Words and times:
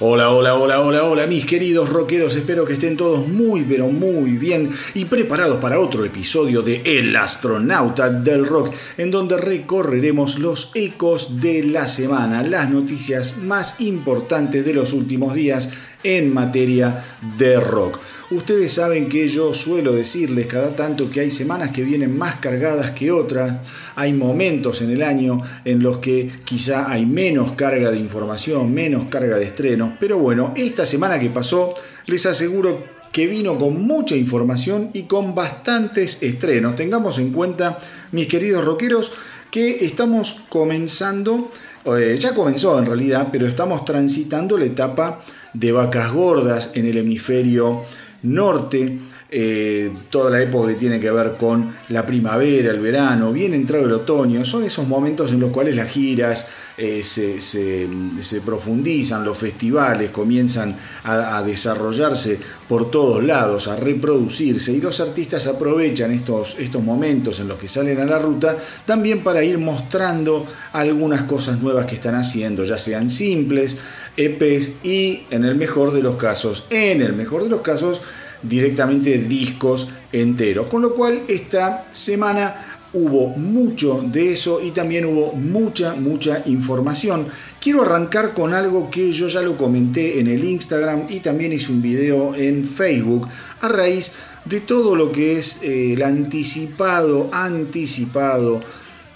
Hola, 0.00 0.30
hola, 0.30 0.54
hola, 0.54 0.80
hola, 0.80 1.02
hola, 1.02 1.26
mis 1.26 1.44
queridos 1.44 1.88
rockeros, 1.88 2.36
espero 2.36 2.64
que 2.64 2.74
estén 2.74 2.96
todos 2.96 3.26
muy, 3.26 3.64
pero 3.64 3.88
muy 3.88 4.36
bien 4.36 4.70
y 4.94 5.06
preparados 5.06 5.58
para 5.58 5.80
otro 5.80 6.04
episodio 6.04 6.62
de 6.62 6.82
El 6.84 7.16
astronauta 7.16 8.08
del 8.08 8.46
rock, 8.46 8.72
en 8.96 9.10
donde 9.10 9.36
recorreremos 9.36 10.38
los 10.38 10.70
ecos 10.76 11.40
de 11.40 11.64
la 11.64 11.88
semana, 11.88 12.44
las 12.44 12.70
noticias 12.70 13.38
más 13.38 13.80
importantes 13.80 14.64
de 14.64 14.72
los 14.72 14.92
últimos 14.92 15.34
días 15.34 15.68
en 16.04 16.32
materia 16.32 17.04
de 17.36 17.58
rock. 17.58 17.98
Ustedes 18.30 18.74
saben 18.74 19.08
que 19.08 19.26
yo 19.30 19.54
suelo 19.54 19.92
decirles 19.92 20.46
cada 20.46 20.76
tanto 20.76 21.08
que 21.08 21.20
hay 21.20 21.30
semanas 21.30 21.70
que 21.70 21.82
vienen 21.82 22.16
más 22.18 22.36
cargadas 22.36 22.90
que 22.90 23.10
otras, 23.10 23.66
hay 23.94 24.12
momentos 24.12 24.82
en 24.82 24.90
el 24.90 25.02
año 25.02 25.40
en 25.64 25.82
los 25.82 25.96
que 25.96 26.30
quizá 26.44 26.90
hay 26.90 27.06
menos 27.06 27.52
carga 27.52 27.90
de 27.90 27.96
información, 27.96 28.74
menos 28.74 29.06
carga 29.06 29.38
de 29.38 29.46
estrenos, 29.46 29.94
pero 29.98 30.18
bueno, 30.18 30.52
esta 30.56 30.84
semana 30.84 31.18
que 31.18 31.30
pasó 31.30 31.72
les 32.04 32.26
aseguro 32.26 32.84
que 33.12 33.26
vino 33.26 33.58
con 33.58 33.80
mucha 33.86 34.14
información 34.14 34.90
y 34.92 35.04
con 35.04 35.34
bastantes 35.34 36.22
estrenos. 36.22 36.76
Tengamos 36.76 37.18
en 37.18 37.32
cuenta, 37.32 37.78
mis 38.12 38.28
queridos 38.28 38.62
rockeros, 38.62 39.10
que 39.50 39.86
estamos 39.86 40.42
comenzando, 40.50 41.50
eh, 41.86 42.18
ya 42.20 42.34
comenzó 42.34 42.78
en 42.78 42.84
realidad, 42.84 43.28
pero 43.32 43.46
estamos 43.46 43.86
transitando 43.86 44.58
la 44.58 44.66
etapa 44.66 45.22
de 45.54 45.72
vacas 45.72 46.12
gordas 46.12 46.70
en 46.74 46.84
el 46.84 46.98
hemisferio 46.98 47.84
norte, 48.22 48.98
eh, 49.30 49.92
toda 50.08 50.30
la 50.30 50.40
época 50.40 50.68
que 50.68 50.74
tiene 50.76 50.98
que 50.98 51.10
ver 51.10 51.34
con 51.36 51.74
la 51.90 52.06
primavera, 52.06 52.70
el 52.70 52.80
verano, 52.80 53.30
bien 53.30 53.52
entrado 53.52 53.84
el 53.84 53.92
otoño, 53.92 54.42
son 54.44 54.64
esos 54.64 54.88
momentos 54.88 55.32
en 55.32 55.40
los 55.40 55.50
cuales 55.50 55.76
las 55.76 55.90
giras 55.90 56.48
eh, 56.78 57.02
se, 57.02 58.40
profundizan, 58.40 59.24
los 59.24 59.36
festivales 59.36 60.10
comienzan 60.10 60.74
a, 61.04 61.42
desarrollarse 61.42 62.38
por 62.68 62.90
todos 62.90 63.22
lados, 63.22 63.68
a 63.68 63.76
reproducirse 63.76 64.72
y 64.72 64.80
los 64.80 64.98
artistas 65.00 65.46
aprovechan 65.46 66.12
estos, 66.12 66.56
estos 66.58 66.82
momentos 66.82 67.38
en 67.40 67.48
los 67.48 67.58
que 67.58 67.68
salen 67.68 68.00
a 68.00 68.04
la 68.04 68.18
ruta 68.18 68.56
también 68.86 69.22
para 69.22 69.42
ir 69.42 69.58
mostrando 69.58 70.46
algunas 70.72 71.24
cosas 71.24 71.60
nuevas 71.60 71.84
que 71.84 71.96
están 71.96 72.14
haciendo, 72.14 72.64
ya 72.64 72.78
sean 72.78 73.10
simples, 73.10 73.76
EPs 74.18 74.72
y 74.82 75.22
en 75.30 75.44
el 75.44 75.54
mejor 75.54 75.92
de 75.92 76.02
los 76.02 76.16
casos, 76.16 76.64
en 76.68 77.00
el 77.00 77.14
mejor 77.14 77.44
de 77.44 77.48
los 77.48 77.62
casos, 77.62 78.02
directamente 78.42 79.16
discos 79.18 79.88
enteros. 80.12 80.66
Con 80.66 80.82
lo 80.82 80.94
cual 80.94 81.22
esta 81.28 81.86
semana 81.92 82.80
hubo 82.92 83.28
mucho 83.28 84.02
de 84.04 84.32
eso 84.32 84.60
y 84.62 84.72
también 84.72 85.04
hubo 85.04 85.32
mucha, 85.32 85.94
mucha 85.94 86.42
información. 86.46 87.26
Quiero 87.60 87.82
arrancar 87.82 88.34
con 88.34 88.54
algo 88.54 88.90
que 88.90 89.12
yo 89.12 89.28
ya 89.28 89.42
lo 89.42 89.56
comenté 89.56 90.20
en 90.20 90.26
el 90.26 90.44
Instagram 90.44 91.06
y 91.08 91.20
también 91.20 91.52
hice 91.52 91.72
un 91.72 91.80
video 91.80 92.34
en 92.34 92.64
Facebook 92.64 93.28
a 93.60 93.68
raíz 93.68 94.12
de 94.44 94.60
todo 94.60 94.96
lo 94.96 95.12
que 95.12 95.38
es 95.38 95.62
eh, 95.62 95.92
el 95.92 96.02
anticipado, 96.02 97.28
anticipado. 97.32 98.60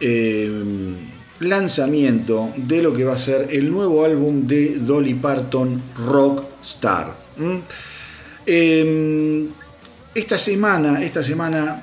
Eh, 0.00 0.50
lanzamiento 1.48 2.50
de 2.56 2.82
lo 2.82 2.92
que 2.92 3.04
va 3.04 3.14
a 3.14 3.18
ser 3.18 3.48
el 3.50 3.70
nuevo 3.70 4.04
álbum 4.04 4.46
de 4.46 4.78
Dolly 4.78 5.14
Parton, 5.14 5.80
Rockstar. 6.06 7.14
Em, 8.46 9.48
esta 10.14 10.38
semana, 10.38 11.02
esta 11.02 11.22
semana 11.22 11.82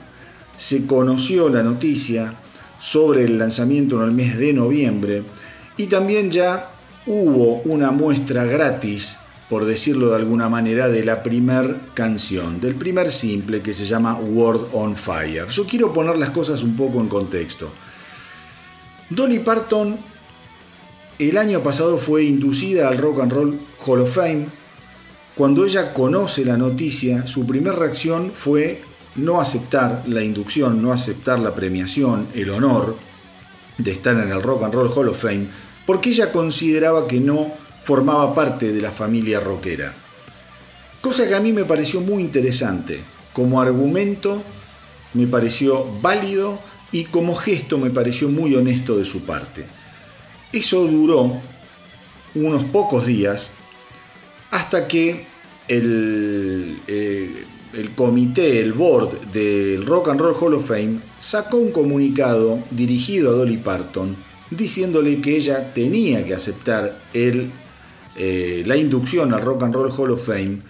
se 0.58 0.86
conoció 0.86 1.50
la 1.50 1.64
noticia 1.64 2.36
sobre 2.80 3.24
el 3.26 3.38
lanzamiento 3.38 3.98
en 3.98 4.10
el 4.10 4.12
mes 4.12 4.38
de 4.38 4.54
noviembre 4.54 5.24
y 5.78 5.88
también 5.88 6.32
ya 6.32 6.70
hubo 7.06 7.62
una 7.62 7.92
muestra 7.92 8.44
gratis, 8.44 9.18
por 9.50 9.66
decirlo 9.66 10.10
de 10.10 10.18
alguna 10.18 10.50
manera, 10.50 10.90
de 10.90 11.04
la 11.04 11.24
primer 11.24 11.76
canción, 11.94 12.60
del 12.60 12.76
primer 12.76 13.10
simple 13.10 13.62
que 13.62 13.74
se 13.74 13.86
llama 13.86 14.16
World 14.16 14.68
on 14.74 14.96
Fire. 14.96 15.48
Yo 15.48 15.66
quiero 15.66 15.94
poner 15.94 16.18
las 16.18 16.30
cosas 16.30 16.62
un 16.62 16.76
poco 16.76 17.00
en 17.00 17.08
contexto. 17.08 17.72
Dolly 19.10 19.40
Parton 19.40 19.98
el 21.18 21.38
año 21.38 21.62
pasado 21.62 21.98
fue 21.98 22.24
inducida 22.24 22.88
al 22.88 22.98
Rock 22.98 23.22
and 23.22 23.34
Roll 23.34 23.60
Hall 23.86 24.02
of 24.02 24.16
Fame. 24.16 24.46
Cuando 25.36 25.66
ella 25.66 25.94
conoce 25.94 26.46
la 26.46 26.58
noticia, 26.58 27.28
su 27.28 27.46
primera 27.46 27.76
reacción 27.76 28.32
fue 28.34 28.82
no 29.16 29.42
aceptar 29.42 30.04
la 30.08 30.24
inducción, 30.24 30.82
no 30.82 30.94
aceptar 30.94 31.40
la 31.40 31.54
premiación, 31.54 32.28
el 32.34 32.52
honor 32.52 32.96
de 33.78 33.92
estar 33.92 34.16
en 34.16 34.32
el 34.32 34.42
Rock 34.42 34.64
and 34.64 34.74
Roll 34.74 34.92
Hall 34.96 35.10
of 35.10 35.22
Fame, 35.22 35.48
porque 35.86 36.12
ella 36.12 36.32
consideraba 36.32 37.08
que 37.08 37.20
no 37.20 37.52
formaba 37.84 38.34
parte 38.34 38.72
de 38.72 38.82
la 38.82 38.92
familia 38.92 39.40
rockera. 39.40 39.94
Cosa 41.02 41.28
que 41.28 41.36
a 41.36 41.40
mí 41.40 41.52
me 41.52 41.66
pareció 41.66 42.00
muy 42.00 42.22
interesante. 42.22 43.02
Como 43.34 43.60
argumento 43.60 44.44
me 45.14 45.28
pareció 45.28 45.86
válido 46.02 46.60
y 46.92 47.06
como 47.06 47.36
gesto 47.36 47.78
me 47.78 47.90
pareció 47.90 48.30
muy 48.30 48.56
honesto 48.56 48.98
de 48.98 49.06
su 49.06 49.22
parte. 49.24 49.66
Eso 50.52 50.86
duró 50.88 51.40
unos 52.36 52.64
pocos 52.66 53.06
días 53.06 53.52
hasta 54.52 54.88
que 54.88 55.26
el, 55.68 56.80
eh, 56.88 57.46
el 57.74 57.92
comité, 57.92 58.60
el 58.62 58.74
board 58.74 59.32
del 59.32 59.86
Rock 59.86 60.10
and 60.10 60.20
Roll 60.20 60.36
Hall 60.40 60.54
of 60.56 60.68
Fame 60.68 61.00
sacó 61.20 61.58
un 61.58 61.72
comunicado 61.72 62.60
dirigido 62.72 63.30
a 63.30 63.34
Dolly 63.36 63.58
Parton 63.58 64.16
diciéndole 64.50 65.22
que 65.22 65.38
ella 65.38 65.74
tenía 65.74 66.26
que 66.26 66.34
aceptar 66.34 67.00
el, 67.14 67.52
eh, 68.18 68.64
la 68.66 68.76
inducción 68.76 69.34
al 69.34 69.42
Rock 69.42 69.64
and 69.64 69.76
Roll 69.76 69.92
Hall 69.92 70.12
of 70.12 70.26
Fame 70.26 70.62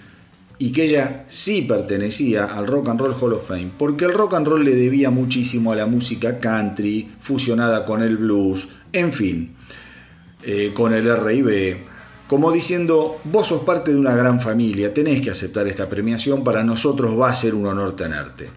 y 0.61 0.73
que 0.73 0.83
ella 0.83 1.23
sí 1.27 1.61
pertenecía 1.61 2.45
al 2.45 2.67
Rock 2.67 2.89
and 2.89 2.99
Roll 2.99 3.15
Hall 3.19 3.33
of 3.33 3.47
Fame, 3.47 3.71
porque 3.77 4.03
el 4.03 4.13
rock 4.13 4.33
and 4.33 4.45
roll 4.45 4.65
le 4.65 4.75
debía 4.75 5.09
muchísimo 5.09 5.71
a 5.71 5.75
la 5.77 5.85
música 5.85 6.37
country, 6.37 7.09
fusionada 7.21 7.85
con 7.85 8.03
el 8.03 8.17
blues, 8.17 8.67
en 8.91 9.13
fin, 9.13 9.55
eh, 10.43 10.71
con 10.73 10.93
el 10.93 11.09
RB, 11.09 11.77
como 12.27 12.51
diciendo, 12.51 13.17
vos 13.23 13.47
sos 13.47 13.61
parte 13.61 13.91
de 13.91 13.97
una 13.97 14.13
gran 14.13 14.41
familia, 14.41 14.93
tenés 14.93 15.21
que 15.21 15.31
aceptar 15.31 15.65
esta 15.67 15.87
premiación, 15.87 16.43
para 16.43 16.61
nosotros 16.61 17.17
va 17.17 17.29
a 17.29 17.35
ser 17.35 17.55
un 17.55 17.65
honor 17.65 17.95
tenerte. 17.95 18.49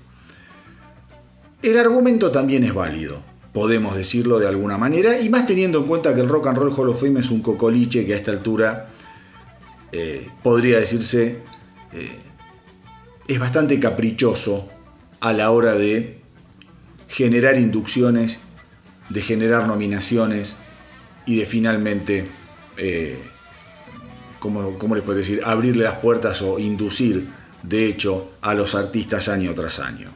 El 1.63 1.79
argumento 1.79 2.33
también 2.33 2.65
es 2.65 2.75
válido, 2.75 3.23
podemos 3.53 3.97
decirlo 3.97 4.41
de 4.41 4.49
alguna 4.49 4.77
manera, 4.77 5.21
y 5.21 5.29
más 5.29 5.47
teniendo 5.47 5.79
en 5.79 5.85
cuenta 5.85 6.17
que 6.17 6.21
el 6.21 6.29
Rock 6.29 6.49
and 6.49 6.59
Roll 6.59 6.73
Hall 6.77 6.89
of 6.89 7.01
Fame 7.01 7.21
es 7.21 7.31
un 7.31 7.43
cocoliche 7.43 8.05
que 8.05 8.15
a 8.15 8.17
esta 8.17 8.33
altura 8.33 8.89
eh, 9.93 10.27
podría 10.43 10.81
decirse 10.81 11.52
eh, 11.93 12.19
es 13.29 13.39
bastante 13.39 13.79
caprichoso 13.79 14.69
a 15.21 15.33
la 15.33 15.51
hora 15.51 15.75
de 15.75 16.21
generar 17.09 17.59
inducciones, 17.59 18.41
de 19.09 19.21
generar 19.21 19.67
nominaciones 19.67 20.57
y 21.27 21.37
de 21.37 21.47
finalmente, 21.47 22.29
eh, 22.77 23.19
¿cómo, 24.39 24.95
les 24.95 25.05
puedo 25.05 25.19
decir?, 25.19 25.41
abrirle 25.45 25.85
las 25.85 25.99
puertas 25.99 26.43
o 26.43 26.59
inducir, 26.59 27.29
de 27.63 27.87
hecho, 27.87 28.33
a 28.41 28.55
los 28.55 28.75
artistas 28.75 29.29
año 29.29 29.55
tras 29.55 29.79
año. 29.79 30.11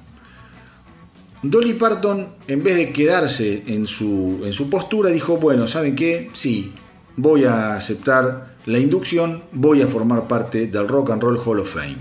Dolly 1.43 1.75
Parton, 1.75 2.34
en 2.49 2.62
vez 2.62 2.76
de 2.76 2.93
quedarse 2.93 3.62
en 3.67 3.87
su, 3.87 4.40
en 4.43 4.52
su 4.52 4.69
postura, 4.69 5.11
dijo, 5.11 5.37
bueno, 5.37 5.69
¿saben 5.69 5.94
qué? 5.94 6.31
Sí, 6.32 6.73
voy 7.14 7.44
a 7.44 7.76
aceptar 7.76 8.56
la 8.66 8.78
inducción, 8.78 9.44
voy 9.52 9.82
a 9.82 9.86
formar 9.86 10.28
parte 10.28 10.66
del 10.66 10.88
Rock 10.88 11.10
and 11.10 11.22
Roll 11.22 11.40
Hall 11.44 11.60
of 11.60 11.72
Fame. 11.72 11.98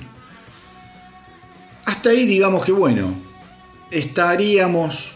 Hasta 1.85 2.09
ahí 2.09 2.25
digamos 2.25 2.65
que 2.65 2.71
bueno, 2.71 3.13
estaríamos 3.91 5.13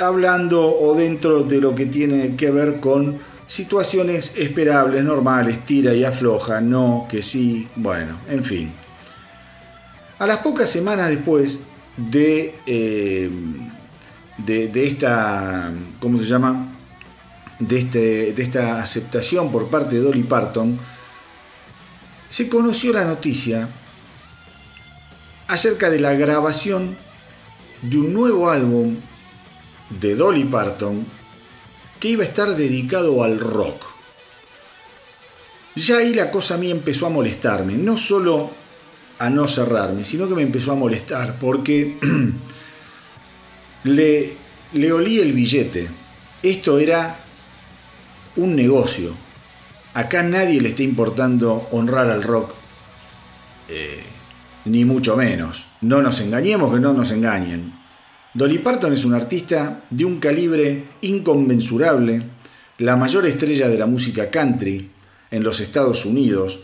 hablando 0.00 0.78
o 0.78 0.94
dentro 0.94 1.42
de 1.42 1.60
lo 1.60 1.74
que 1.74 1.86
tiene 1.86 2.36
que 2.36 2.50
ver 2.50 2.80
con 2.80 3.18
situaciones 3.46 4.32
esperables, 4.36 5.02
normales, 5.04 5.64
tira 5.64 5.94
y 5.94 6.04
afloja, 6.04 6.60
no, 6.60 7.06
que 7.10 7.22
sí, 7.22 7.66
bueno, 7.76 8.20
en 8.28 8.44
fin. 8.44 8.72
A 10.18 10.26
las 10.26 10.38
pocas 10.38 10.68
semanas 10.68 11.08
después 11.08 11.58
de, 11.96 12.54
eh, 12.66 13.30
de, 14.38 14.86
esta, 14.86 15.72
¿cómo 15.98 16.18
se 16.18 16.26
llama? 16.26 16.67
De, 17.58 17.80
este, 17.80 18.32
de 18.32 18.42
esta 18.42 18.80
aceptación 18.80 19.50
por 19.50 19.68
parte 19.68 19.96
de 19.96 20.02
Dolly 20.02 20.22
Parton, 20.22 20.78
se 22.30 22.48
conoció 22.48 22.92
la 22.92 23.04
noticia 23.04 23.68
acerca 25.48 25.90
de 25.90 25.98
la 25.98 26.14
grabación 26.14 26.96
de 27.82 27.98
un 27.98 28.12
nuevo 28.12 28.50
álbum 28.50 28.96
de 29.90 30.14
Dolly 30.14 30.44
Parton 30.44 31.04
que 31.98 32.08
iba 32.08 32.22
a 32.22 32.26
estar 32.26 32.54
dedicado 32.54 33.24
al 33.24 33.40
rock. 33.40 33.84
Ya 35.74 35.98
ahí 35.98 36.14
la 36.14 36.30
cosa 36.30 36.54
a 36.54 36.58
mí 36.58 36.70
empezó 36.70 37.06
a 37.06 37.10
molestarme, 37.10 37.74
no 37.74 37.96
solo 37.96 38.50
a 39.18 39.30
no 39.30 39.48
cerrarme, 39.48 40.04
sino 40.04 40.28
que 40.28 40.34
me 40.34 40.42
empezó 40.42 40.72
a 40.72 40.76
molestar 40.76 41.38
porque 41.38 41.96
le, 43.84 44.36
le 44.72 44.92
olí 44.92 45.20
el 45.20 45.32
billete. 45.32 45.88
Esto 46.42 46.78
era 46.78 47.18
un 48.38 48.56
negocio. 48.56 49.12
Acá 49.94 50.22
nadie 50.22 50.60
le 50.60 50.70
está 50.70 50.82
importando 50.82 51.68
honrar 51.72 52.08
al 52.08 52.22
rock, 52.22 52.54
eh, 53.68 54.02
ni 54.64 54.84
mucho 54.84 55.16
menos. 55.16 55.66
No 55.80 56.00
nos 56.02 56.20
engañemos 56.20 56.72
que 56.72 56.80
no 56.80 56.92
nos 56.92 57.10
engañen. 57.10 57.74
Dolly 58.34 58.58
Parton 58.58 58.92
es 58.92 59.04
un 59.04 59.14
artista 59.14 59.82
de 59.90 60.04
un 60.04 60.20
calibre 60.20 60.84
inconmensurable, 61.02 62.22
la 62.78 62.96
mayor 62.96 63.26
estrella 63.26 63.68
de 63.68 63.78
la 63.78 63.86
música 63.86 64.30
country 64.30 64.90
en 65.30 65.42
los 65.42 65.60
Estados 65.60 66.04
Unidos, 66.04 66.60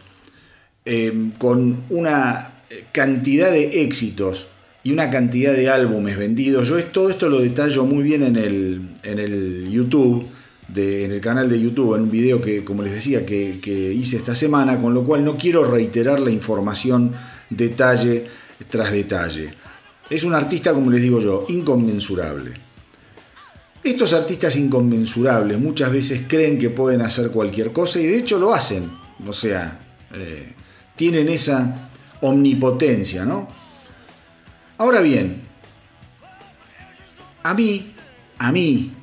em, 0.85 1.33
con 1.33 1.85
una 1.91 2.63
cantidad 2.93 3.51
de 3.51 3.83
éxitos 3.83 4.47
y 4.85 4.93
una 4.93 5.11
cantidad 5.11 5.53
de 5.53 5.69
álbumes 5.69 6.17
vendidos. 6.17 6.69
Yo 6.69 6.83
todo 6.85 7.11
esto 7.11 7.29
lo 7.29 7.41
detallo 7.41 7.85
muy 7.85 8.05
bien 8.05 8.23
en 8.23 8.37
el, 8.37 8.91
en 9.03 9.19
el 9.19 9.71
YouTube, 9.71 10.27
en 10.75 11.13
el 11.13 11.21
canal 11.21 11.49
de 11.49 11.61
YouTube, 11.61 11.95
en 11.95 12.03
un 12.03 12.11
video 12.11 12.41
que, 12.41 12.65
como 12.65 12.83
les 12.83 12.95
decía, 12.95 13.25
que, 13.27 13.93
hice 13.95 14.17
esta 14.17 14.35
semana, 14.35 14.81
con 14.81 14.95
lo 14.95 15.05
cual 15.05 15.25
no 15.25 15.37
quiero 15.37 15.65
reiterar 15.65 16.21
la 16.21 16.31
información 16.31 17.13
detalle 17.51 18.27
tras 18.71 18.93
detalle. 18.93 19.55
Es 20.09 20.25
un 20.25 20.35
artista, 20.35 20.73
como 20.73 20.91
les 20.91 21.03
digo 21.03 21.21
yo, 21.21 21.47
inconmensurable. 21.49 22.53
Estos 23.83 24.15
artistas 24.15 24.57
inconmensurables 24.57 25.59
muchas 25.59 25.93
veces 25.93 26.23
creen 26.27 26.59
que 26.59 26.71
pueden 26.71 27.03
hacer 27.03 27.31
cualquier 27.31 27.73
cosa 27.73 28.01
y 28.01 28.07
de 28.07 28.19
hecho 28.19 28.39
lo 28.39 28.55
hacen. 28.55 28.91
O 29.27 29.33
sea, 29.33 29.79
eh, 30.15 30.55
tienen 30.97 31.29
esa 31.29 31.91
omnipotencia, 32.23 33.25
¿no? 33.27 33.49
Ahora 34.79 35.01
bien, 35.01 35.43
a 37.43 37.53
mí, 37.53 37.93
a 38.39 38.51
mí, 38.51 38.94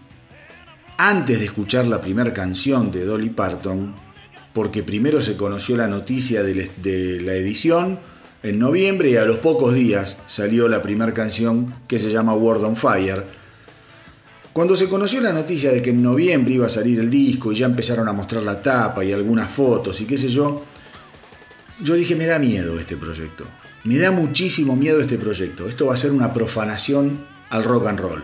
antes 1.10 1.40
de 1.40 1.46
escuchar 1.46 1.88
la 1.88 2.00
primera 2.00 2.32
canción 2.32 2.92
de 2.92 3.06
Dolly 3.06 3.32
Parton, 3.32 3.96
porque 4.54 4.84
primero 4.84 5.20
se 5.20 5.36
conoció 5.36 5.76
la 5.76 5.88
noticia 5.88 6.44
de 6.44 7.20
la 7.24 7.34
edición, 7.34 8.00
en 8.44 8.60
noviembre 8.60 9.10
y 9.10 9.16
a 9.16 9.26
los 9.26 9.38
pocos 9.38 9.74
días 9.74 10.18
salió 10.28 10.68
la 10.68 10.84
primera 10.84 11.12
canción 11.12 11.74
que 11.88 11.98
se 11.98 12.12
llama 12.12 12.36
World 12.36 12.66
on 12.66 12.76
Fire. 12.76 13.24
Cuando 14.54 14.76
se 14.76 14.88
conoció 14.88 15.22
la 15.22 15.34
noticia 15.34 15.72
de 15.72 15.82
que 15.82 15.90
en 15.90 16.04
noviembre 16.04 16.54
iba 16.54 16.68
a 16.68 16.70
salir 16.70 17.00
el 17.00 17.10
disco 17.10 17.52
y 17.52 17.56
ya 17.58 17.66
empezaron 17.66 18.08
a 18.08 18.14
mostrar 18.14 18.44
la 18.44 18.62
tapa 18.62 19.04
y 19.04 19.12
algunas 19.12 19.52
fotos 19.52 20.00
y 20.02 20.06
qué 20.06 20.20
sé 20.20 20.30
yo, 20.30 20.64
yo 21.82 21.96
dije, 21.96 22.16
me 22.16 22.28
da 22.28 22.38
miedo 22.38 22.80
este 22.80 22.96
proyecto. 22.96 23.46
Me 23.86 23.98
da 23.98 24.12
muchísimo 24.12 24.76
miedo 24.76 25.02
este 25.02 25.18
proyecto. 25.18 25.68
Esto 25.68 25.88
va 25.88 25.96
a 25.96 25.98
ser 25.98 26.12
una 26.12 26.32
profanación 26.32 27.26
al 27.50 27.64
rock 27.64 27.88
and 27.88 28.00
roll. 28.00 28.24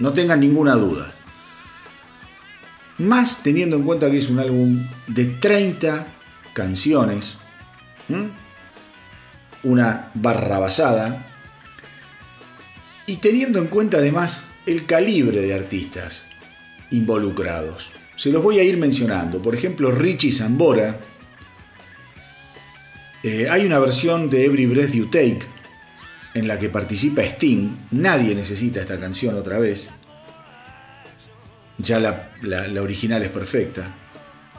No 0.00 0.12
tengan 0.12 0.40
ninguna 0.40 0.74
duda. 0.74 1.12
Más 2.98 3.42
teniendo 3.42 3.76
en 3.76 3.82
cuenta 3.82 4.10
que 4.10 4.18
es 4.18 4.28
un 4.28 4.38
álbum 4.38 4.86
de 5.06 5.24
30 5.24 6.06
canciones 6.54 7.36
una 9.62 10.10
barra 10.14 10.58
basada, 10.58 11.26
y 13.06 13.16
teniendo 13.16 13.58
en 13.58 13.66
cuenta 13.66 13.98
además 13.98 14.50
el 14.66 14.86
calibre 14.86 15.40
de 15.40 15.54
artistas 15.54 16.22
involucrados. 16.90 17.92
Se 18.16 18.30
los 18.30 18.42
voy 18.42 18.58
a 18.58 18.64
ir 18.64 18.76
mencionando. 18.78 19.40
Por 19.40 19.54
ejemplo, 19.54 19.90
Richie 19.90 20.32
Zambora. 20.32 21.00
Eh, 23.22 23.48
hay 23.50 23.66
una 23.66 23.78
versión 23.78 24.30
de 24.30 24.44
Every 24.44 24.66
Breath 24.66 24.92
You 24.92 25.06
Take 25.06 25.40
en 26.34 26.48
la 26.48 26.58
que 26.58 26.68
participa 26.68 27.22
Sting. 27.22 27.76
Nadie 27.92 28.34
necesita 28.34 28.80
esta 28.80 28.98
canción 28.98 29.36
otra 29.36 29.58
vez. 29.58 29.90
Ya 31.78 32.00
la, 32.00 32.82
original 32.82 33.22
es 33.22 33.28
perfecta. 33.28 33.94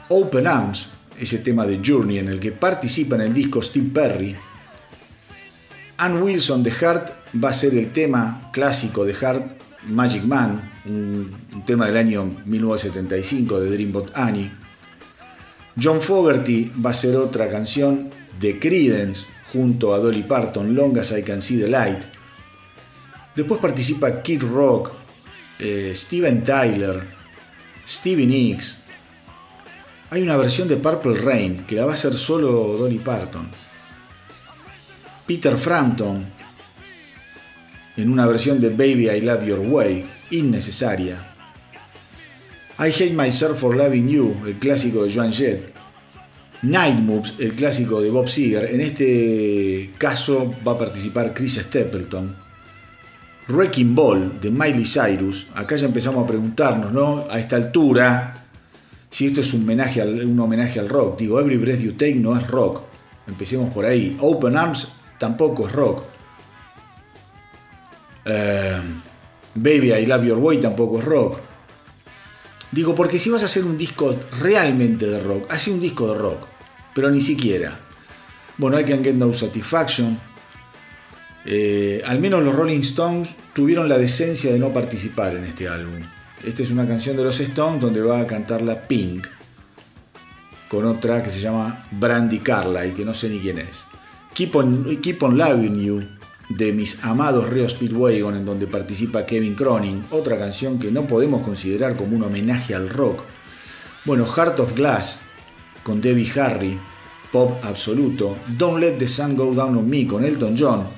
Open 0.08 0.46
Arms, 0.46 0.90
ese 1.18 1.38
tema 1.38 1.66
de 1.66 1.80
Journey 1.84 2.18
en 2.18 2.28
el 2.28 2.40
que 2.40 2.52
participa 2.52 3.16
en 3.16 3.22
el 3.22 3.34
disco 3.34 3.60
Steve 3.60 3.90
Perry, 3.92 4.36
Ann 5.98 6.22
Wilson 6.22 6.62
de 6.62 6.70
Heart 6.70 7.10
va 7.42 7.50
a 7.50 7.52
ser 7.52 7.74
el 7.74 7.92
tema 7.92 8.50
clásico 8.52 9.04
de 9.04 9.14
Heart, 9.14 9.60
Magic 9.88 10.22
Man, 10.22 10.70
un, 10.86 11.64
tema 11.66 11.86
del 11.86 11.96
año 11.96 12.36
1975 12.46 13.60
de 13.60 13.70
Dreambot 13.70 14.12
Annie. 14.14 14.50
John 15.80 16.00
Fogerty 16.00 16.70
va 16.84 16.90
a 16.90 16.94
ser 16.94 17.16
otra 17.16 17.50
canción 17.50 18.10
de 18.38 18.58
Creedence 18.60 19.26
junto 19.52 19.92
a 19.92 19.98
Dolly 19.98 20.22
Parton, 20.22 20.74
Long 20.74 20.96
as 20.98 21.12
I 21.12 21.22
Can 21.22 21.42
See 21.42 21.60
the 21.60 21.68
Light. 21.68 22.02
Después 23.34 23.60
participa 23.60 24.22
Kid 24.22 24.42
Rock, 24.42 24.92
eh, 25.58 25.92
Steven 25.94 26.44
Tyler, 26.44 27.02
Stevie 27.86 28.26
Nicks. 28.26 28.78
Hay 30.10 30.22
una 30.22 30.36
versión 30.36 30.68
de 30.68 30.76
Purple 30.76 31.20
Rain 31.20 31.64
que 31.66 31.76
la 31.76 31.84
va 31.84 31.92
a 31.92 31.94
hacer 31.94 32.14
solo 32.14 32.76
Dolly 32.78 32.98
Parton. 32.98 33.48
Peter 35.26 35.56
Frampton 35.58 36.24
en 37.98 38.10
una 38.10 38.26
versión 38.26 38.60
de 38.60 38.70
Baby 38.70 39.10
I 39.10 39.20
Love 39.20 39.44
Your 39.44 39.58
Way, 39.58 40.06
innecesaria. 40.30 41.18
I 42.78 42.90
Hate 42.92 43.12
Myself 43.12 43.58
for 43.58 43.74
Loving 43.76 44.08
You, 44.08 44.36
el 44.46 44.58
clásico 44.58 45.04
de 45.04 45.12
Joan 45.12 45.32
Jett. 45.32 45.74
Night 46.62 46.96
Moves, 46.96 47.34
el 47.38 47.52
clásico 47.52 48.00
de 48.00 48.10
Bob 48.10 48.28
Seger. 48.28 48.72
En 48.72 48.80
este 48.80 49.90
caso 49.98 50.54
va 50.66 50.72
a 50.72 50.78
participar 50.78 51.34
Chris 51.34 51.54
Stapleton. 51.54 52.47
Wrecking 53.48 53.94
Ball 53.94 54.40
de 54.40 54.50
Miley 54.50 54.84
Cyrus. 54.84 55.46
Acá 55.54 55.76
ya 55.76 55.86
empezamos 55.86 56.22
a 56.22 56.26
preguntarnos, 56.26 56.92
¿no? 56.92 57.26
A 57.30 57.40
esta 57.40 57.56
altura, 57.56 58.44
si 59.10 59.26
esto 59.26 59.40
es 59.40 59.54
un 59.54 59.62
homenaje 59.62 60.80
al, 60.80 60.88
rock. 60.88 61.18
Digo, 61.18 61.40
Every 61.40 61.56
Breath 61.56 61.80
You 61.80 61.92
Take 61.92 62.16
no 62.16 62.36
es 62.36 62.46
rock. 62.46 62.82
Empecemos 63.26 63.72
por 63.72 63.84
ahí. 63.84 64.16
Open 64.20 64.56
Arms 64.56 64.92
tampoco 65.18 65.66
es 65.66 65.72
rock. 65.72 66.02
Eh, 68.24 68.80
Baby 69.54 69.92
I 69.92 70.06
Love 70.06 70.24
Your 70.24 70.38
Way 70.38 70.60
tampoco 70.60 70.98
es 70.98 71.04
rock. 71.04 71.38
Digo, 72.70 72.94
porque 72.94 73.18
si 73.18 73.30
vas 73.30 73.42
a 73.42 73.46
hacer 73.46 73.64
un 73.64 73.78
disco 73.78 74.14
realmente 74.40 75.06
de 75.06 75.20
rock, 75.20 75.50
hace 75.50 75.72
un 75.72 75.80
disco 75.80 76.12
de 76.12 76.18
rock, 76.18 76.46
pero 76.94 77.10
ni 77.10 77.22
siquiera. 77.22 77.78
Bueno, 78.58 78.78
I 78.78 78.84
Can 78.84 79.02
Get 79.02 79.14
No 79.14 79.32
Satisfaction. 79.32 80.20
Eh, 81.44 82.02
al 82.04 82.20
menos 82.20 82.42
los 82.42 82.54
Rolling 82.54 82.80
Stones 82.80 83.30
tuvieron 83.54 83.88
la 83.88 83.98
decencia 83.98 84.52
de 84.52 84.58
no 84.58 84.72
participar 84.72 85.36
en 85.36 85.44
este 85.44 85.68
álbum. 85.68 86.02
Esta 86.44 86.62
es 86.62 86.70
una 86.70 86.86
canción 86.86 87.16
de 87.16 87.24
los 87.24 87.40
Stones 87.40 87.80
donde 87.80 88.00
va 88.00 88.20
a 88.20 88.26
cantarla 88.26 88.86
Pink, 88.86 89.26
con 90.68 90.84
otra 90.84 91.22
que 91.22 91.30
se 91.30 91.40
llama 91.40 91.86
Brandy 91.90 92.38
Carlyle, 92.40 92.94
que 92.94 93.04
no 93.04 93.14
sé 93.14 93.28
ni 93.28 93.40
quién 93.40 93.58
es. 93.58 93.84
Keep 94.34 94.54
on, 94.54 95.36
Loving 95.36 95.80
You 95.80 96.02
de 96.48 96.72
mis 96.72 97.02
amados 97.02 97.48
Rio 97.48 97.68
Speedwagon 97.68 98.36
en 98.36 98.44
donde 98.44 98.66
participa 98.66 99.26
Kevin 99.26 99.54
Cronin, 99.54 100.04
otra 100.10 100.38
canción 100.38 100.78
que 100.78 100.90
no 100.90 101.06
podemos 101.06 101.42
considerar 101.42 101.96
como 101.96 102.16
un 102.16 102.22
homenaje 102.22 102.74
al 102.74 102.88
rock. 102.88 103.20
Bueno, 104.04 104.24
Heart 104.26 104.60
of 104.60 104.74
Glass 104.74 105.20
con 105.82 106.00
Debbie 106.00 106.30
Harry, 106.40 106.78
pop 107.32 107.64
absoluto. 107.64 108.36
Don't 108.46 108.78
Let 108.78 108.98
the 108.98 109.08
Sun 109.08 109.36
Go 109.36 109.52
Down 109.54 109.76
on 109.76 109.88
Me 109.88 110.06
con 110.06 110.24
Elton 110.24 110.54
John. 110.56 110.97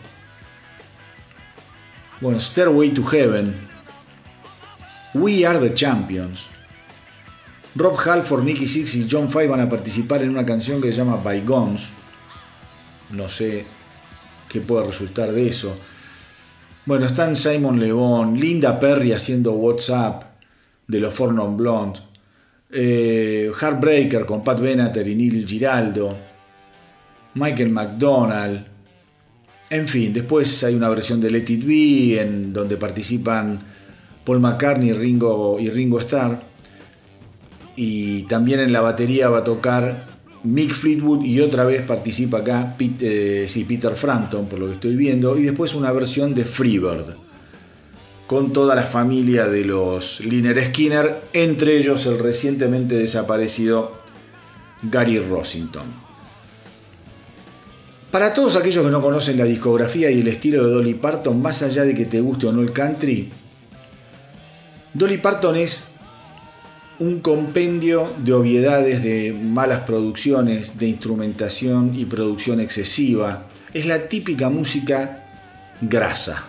Bueno, 2.20 2.38
Stairway 2.40 2.90
to 2.90 3.02
Heaven. 3.04 3.54
We 5.14 5.46
Are 5.46 5.58
the 5.58 5.74
Champions. 5.74 6.48
Rob 7.74 7.96
Halford, 7.98 8.44
Nicky 8.44 8.66
Six 8.66 8.94
y 8.96 9.08
John 9.10 9.30
Five 9.30 9.46
van 9.46 9.60
a 9.60 9.68
participar 9.68 10.22
en 10.22 10.30
una 10.30 10.44
canción 10.44 10.80
que 10.80 10.90
se 10.90 10.98
llama 10.98 11.16
Bygones 11.16 11.88
no 13.12 13.28
sé 13.28 13.64
qué 14.48 14.60
puede 14.60 14.86
resultar 14.86 15.32
de 15.32 15.48
eso. 15.48 15.76
Bueno, 16.86 17.06
están 17.06 17.36
Simon 17.36 17.78
Lebon, 17.78 18.38
Linda 18.38 18.78
Perry 18.78 19.12
haciendo 19.12 19.52
WhatsApp 19.52 20.24
de 20.86 21.00
los 21.00 21.14
Four 21.14 21.34
Non 21.34 21.92
eh, 22.72 23.50
Heartbreaker 23.60 24.24
con 24.24 24.42
Pat 24.42 24.60
Benatar 24.60 25.06
y 25.06 25.14
Neil 25.14 25.46
Giraldo, 25.46 26.16
Michael 27.34 27.70
McDonald, 27.70 28.66
en 29.70 29.86
fin, 29.86 30.12
después 30.12 30.64
hay 30.64 30.74
una 30.74 30.88
versión 30.88 31.20
de 31.20 31.30
Let 31.30 31.44
It 31.48 31.64
Be 31.64 32.20
en 32.20 32.52
donde 32.52 32.76
participan 32.76 33.60
Paul 34.24 34.40
McCartney 34.40 34.90
y 34.90 34.92
Ringo, 34.92 35.58
y 35.60 35.70
Ringo 35.70 36.00
Starr. 36.00 36.42
Y 37.76 38.24
también 38.24 38.60
en 38.60 38.72
la 38.72 38.80
batería 38.80 39.28
va 39.28 39.38
a 39.38 39.44
tocar 39.44 40.06
Mick 40.42 40.72
Fleetwood 40.72 41.24
y 41.24 41.40
otra 41.40 41.64
vez 41.64 41.82
participa 41.82 42.38
acá 42.38 42.74
Peter, 42.76 43.08
eh, 43.08 43.64
Peter 43.66 43.94
Frampton, 43.94 44.46
por 44.46 44.58
lo 44.58 44.66
que 44.66 44.74
estoy 44.74 44.96
viendo. 44.96 45.38
Y 45.38 45.44
después 45.44 45.74
una 45.74 45.92
versión 45.92 46.34
de 46.34 46.44
Freebird 46.44 47.14
con 48.26 48.52
toda 48.52 48.74
la 48.74 48.82
familia 48.82 49.46
de 49.46 49.64
los 49.64 50.20
Liner 50.20 50.64
Skinner, 50.66 51.22
entre 51.32 51.78
ellos 51.78 52.06
el 52.06 52.18
recientemente 52.18 52.96
desaparecido 52.96 54.00
Gary 54.82 55.18
Rossington. 55.18 55.99
Para 58.10 58.34
todos 58.34 58.56
aquellos 58.56 58.84
que 58.84 58.90
no 58.90 59.00
conocen 59.00 59.38
la 59.38 59.44
discografía 59.44 60.10
y 60.10 60.20
el 60.20 60.26
estilo 60.26 60.66
de 60.66 60.72
Dolly 60.72 60.94
Parton, 60.94 61.40
más 61.40 61.62
allá 61.62 61.84
de 61.84 61.94
que 61.94 62.06
te 62.06 62.20
guste 62.20 62.48
o 62.48 62.52
no 62.52 62.60
el 62.60 62.72
country, 62.72 63.30
Dolly 64.92 65.18
Parton 65.18 65.54
es 65.54 65.86
un 66.98 67.20
compendio 67.20 68.12
de 68.18 68.32
obviedades, 68.32 69.04
de 69.04 69.32
malas 69.32 69.80
producciones, 69.80 70.76
de 70.76 70.88
instrumentación 70.88 71.92
y 71.94 72.04
producción 72.04 72.58
excesiva. 72.58 73.46
Es 73.72 73.86
la 73.86 74.08
típica 74.08 74.50
música 74.50 75.24
grasa. 75.80 76.48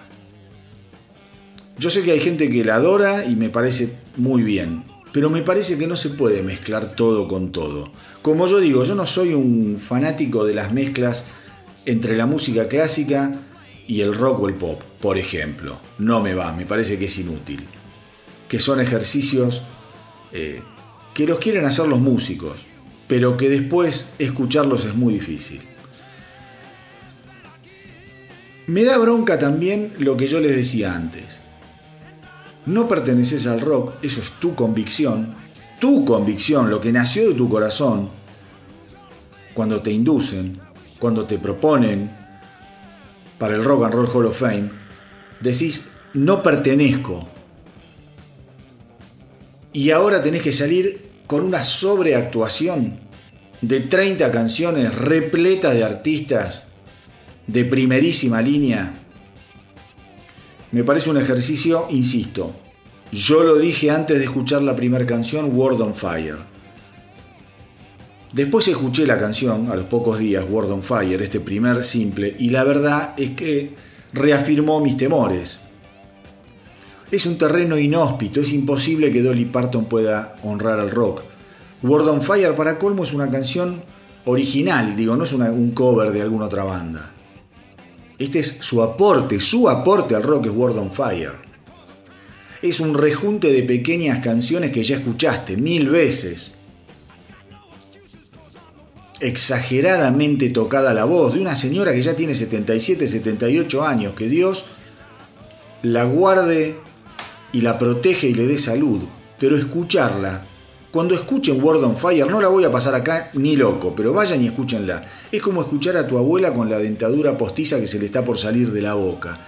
Yo 1.77 1.91
sé 1.91 2.01
que 2.01 2.11
hay 2.11 2.19
gente 2.19 2.49
que 2.49 2.65
la 2.65 2.75
adora 2.75 3.23
y 3.23 3.35
me 3.35 3.49
parece 3.49 3.97
muy 4.17 4.41
bien, 4.41 4.83
pero 5.11 5.29
me 5.29 5.43
parece 5.43 5.77
que 5.77 5.85
no 5.85 5.95
se 5.95 6.09
puede 6.09 6.41
mezclar 6.41 6.95
todo 6.95 7.27
con 7.27 7.51
todo. 7.51 7.91
Como 8.23 8.47
yo 8.47 8.59
digo, 8.59 8.83
yo 8.83 8.95
no 8.95 9.05
soy 9.05 9.35
un 9.35 9.79
fanático 9.79 10.43
de 10.43 10.55
las 10.55 10.73
mezclas 10.73 11.25
entre 11.85 12.15
la 12.15 12.25
música 12.25 12.67
clásica 12.67 13.31
y 13.87 14.01
el 14.01 14.13
rock 14.13 14.41
o 14.41 14.47
el 14.47 14.55
pop, 14.55 14.81
por 15.01 15.17
ejemplo. 15.17 15.79
No 15.97 16.21
me 16.21 16.33
va, 16.33 16.53
me 16.53 16.65
parece 16.65 16.97
que 16.97 17.05
es 17.05 17.17
inútil. 17.17 17.65
Que 18.47 18.59
son 18.59 18.79
ejercicios 18.79 19.63
eh, 20.31 20.61
que 21.13 21.27
los 21.27 21.39
quieren 21.39 21.65
hacer 21.65 21.87
los 21.87 21.99
músicos, 21.99 22.61
pero 23.07 23.37
que 23.37 23.49
después 23.49 24.07
escucharlos 24.19 24.85
es 24.85 24.95
muy 24.95 25.15
difícil. 25.15 25.61
Me 28.67 28.83
da 28.83 28.97
bronca 28.97 29.37
también 29.37 29.93
lo 29.97 30.15
que 30.15 30.27
yo 30.27 30.39
les 30.39 30.55
decía 30.55 30.93
antes. 30.93 31.41
No 32.65 32.87
perteneces 32.87 33.47
al 33.47 33.59
rock, 33.59 33.95
eso 34.01 34.21
es 34.21 34.29
tu 34.39 34.55
convicción, 34.55 35.33
tu 35.79 36.05
convicción, 36.05 36.69
lo 36.69 36.79
que 36.79 36.91
nació 36.91 37.27
de 37.27 37.35
tu 37.35 37.49
corazón, 37.49 38.09
cuando 39.53 39.81
te 39.81 39.91
inducen, 39.91 40.61
cuando 41.01 41.25
te 41.25 41.39
proponen 41.39 42.11
para 43.39 43.55
el 43.55 43.63
Rock 43.63 43.85
and 43.85 43.93
Roll 43.95 44.07
Hall 44.07 44.27
of 44.27 44.39
Fame, 44.39 44.69
decís, 45.39 45.89
no 46.13 46.43
pertenezco. 46.43 47.27
Y 49.73 49.89
ahora 49.89 50.21
tenés 50.21 50.43
que 50.43 50.53
salir 50.53 51.09
con 51.25 51.41
una 51.41 51.63
sobreactuación 51.63 52.99
de 53.61 53.79
30 53.79 54.31
canciones 54.31 54.93
repletas 54.93 55.73
de 55.73 55.83
artistas 55.83 56.65
de 57.47 57.65
primerísima 57.65 58.39
línea. 58.39 58.93
Me 60.71 60.83
parece 60.83 61.09
un 61.09 61.17
ejercicio, 61.17 61.87
insisto, 61.89 62.53
yo 63.11 63.41
lo 63.41 63.57
dije 63.57 63.89
antes 63.89 64.19
de 64.19 64.25
escuchar 64.25 64.61
la 64.61 64.75
primera 64.75 65.07
canción, 65.07 65.57
World 65.57 65.81
on 65.81 65.95
Fire. 65.95 66.50
Después 68.33 68.65
escuché 68.69 69.05
la 69.05 69.19
canción, 69.19 69.69
a 69.69 69.75
los 69.75 69.85
pocos 69.85 70.17
días, 70.17 70.45
Word 70.49 70.71
on 70.71 70.83
Fire, 70.83 71.21
este 71.21 71.41
primer 71.41 71.83
simple, 71.83 72.33
y 72.39 72.49
la 72.49 72.63
verdad 72.63 73.13
es 73.17 73.31
que 73.31 73.75
reafirmó 74.13 74.79
mis 74.79 74.95
temores. 74.95 75.59
Es 77.11 77.25
un 77.25 77.37
terreno 77.37 77.77
inhóspito, 77.77 78.39
es 78.39 78.53
imposible 78.53 79.11
que 79.11 79.21
Dolly 79.21 79.45
Parton 79.45 79.83
pueda 79.83 80.37
honrar 80.43 80.79
al 80.79 80.91
rock. 80.91 81.23
Word 81.83 82.07
on 82.07 82.21
Fire 82.21 82.55
para 82.55 82.79
colmo 82.79 83.03
es 83.03 83.11
una 83.11 83.29
canción 83.29 83.83
original, 84.23 84.95
digo, 84.95 85.17
no 85.17 85.25
es 85.25 85.33
un 85.33 85.71
cover 85.71 86.13
de 86.13 86.21
alguna 86.21 86.45
otra 86.45 86.63
banda. 86.63 87.11
Este 88.17 88.39
es 88.39 88.59
su 88.61 88.81
aporte, 88.81 89.41
su 89.41 89.67
aporte 89.67 90.15
al 90.15 90.23
rock 90.23 90.45
es 90.45 90.53
Word 90.53 90.77
on 90.77 90.93
Fire. 90.93 91.33
Es 92.61 92.79
un 92.79 92.93
rejunte 92.93 93.51
de 93.51 93.63
pequeñas 93.63 94.19
canciones 94.19 94.71
que 94.71 94.85
ya 94.85 94.97
escuchaste 94.97 95.57
mil 95.57 95.89
veces 95.89 96.53
exageradamente 99.21 100.49
tocada 100.49 100.93
la 100.93 101.05
voz 101.05 101.33
de 101.33 101.39
una 101.39 101.55
señora 101.55 101.93
que 101.93 102.01
ya 102.01 102.15
tiene 102.15 102.35
77, 102.35 103.07
78 103.07 103.85
años, 103.85 104.13
que 104.13 104.27
Dios 104.27 104.65
la 105.83 106.03
guarde 106.03 106.75
y 107.53 107.61
la 107.61 107.77
protege 107.79 108.27
y 108.27 108.33
le 108.33 108.47
dé 108.47 108.57
salud, 108.57 109.01
pero 109.39 109.57
escucharla, 109.57 110.45
cuando 110.91 111.15
escuchen 111.15 111.63
Word 111.63 111.83
on 111.85 111.97
Fire, 111.97 112.29
no 112.29 112.41
la 112.41 112.49
voy 112.49 112.65
a 112.65 112.71
pasar 112.71 112.93
acá 112.93 113.31
ni 113.35 113.55
loco, 113.55 113.93
pero 113.95 114.11
vayan 114.11 114.41
y 114.43 114.47
escúchenla. 114.47 115.05
Es 115.31 115.41
como 115.41 115.61
escuchar 115.61 115.95
a 115.95 116.05
tu 116.05 116.17
abuela 116.17 116.53
con 116.53 116.69
la 116.69 116.79
dentadura 116.79 117.37
postiza 117.37 117.79
que 117.79 117.87
se 117.87 117.97
le 117.97 118.07
está 118.07 118.25
por 118.25 118.37
salir 118.37 118.73
de 118.73 118.81
la 118.81 118.95
boca. 118.95 119.39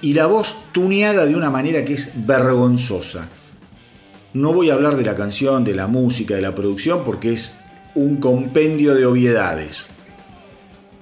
Y 0.00 0.12
la 0.12 0.26
voz 0.26 0.54
tuneada 0.70 1.26
de 1.26 1.34
una 1.34 1.50
manera 1.50 1.84
que 1.84 1.94
es 1.94 2.12
vergonzosa. 2.14 3.28
No 4.32 4.52
voy 4.52 4.70
a 4.70 4.74
hablar 4.74 4.96
de 4.96 5.04
la 5.04 5.16
canción, 5.16 5.64
de 5.64 5.74
la 5.74 5.88
música, 5.88 6.36
de 6.36 6.42
la 6.42 6.54
producción, 6.54 7.02
porque 7.04 7.32
es 7.32 7.56
un 7.94 8.16
compendio 8.16 8.94
de 8.94 9.06
obviedades. 9.06 9.86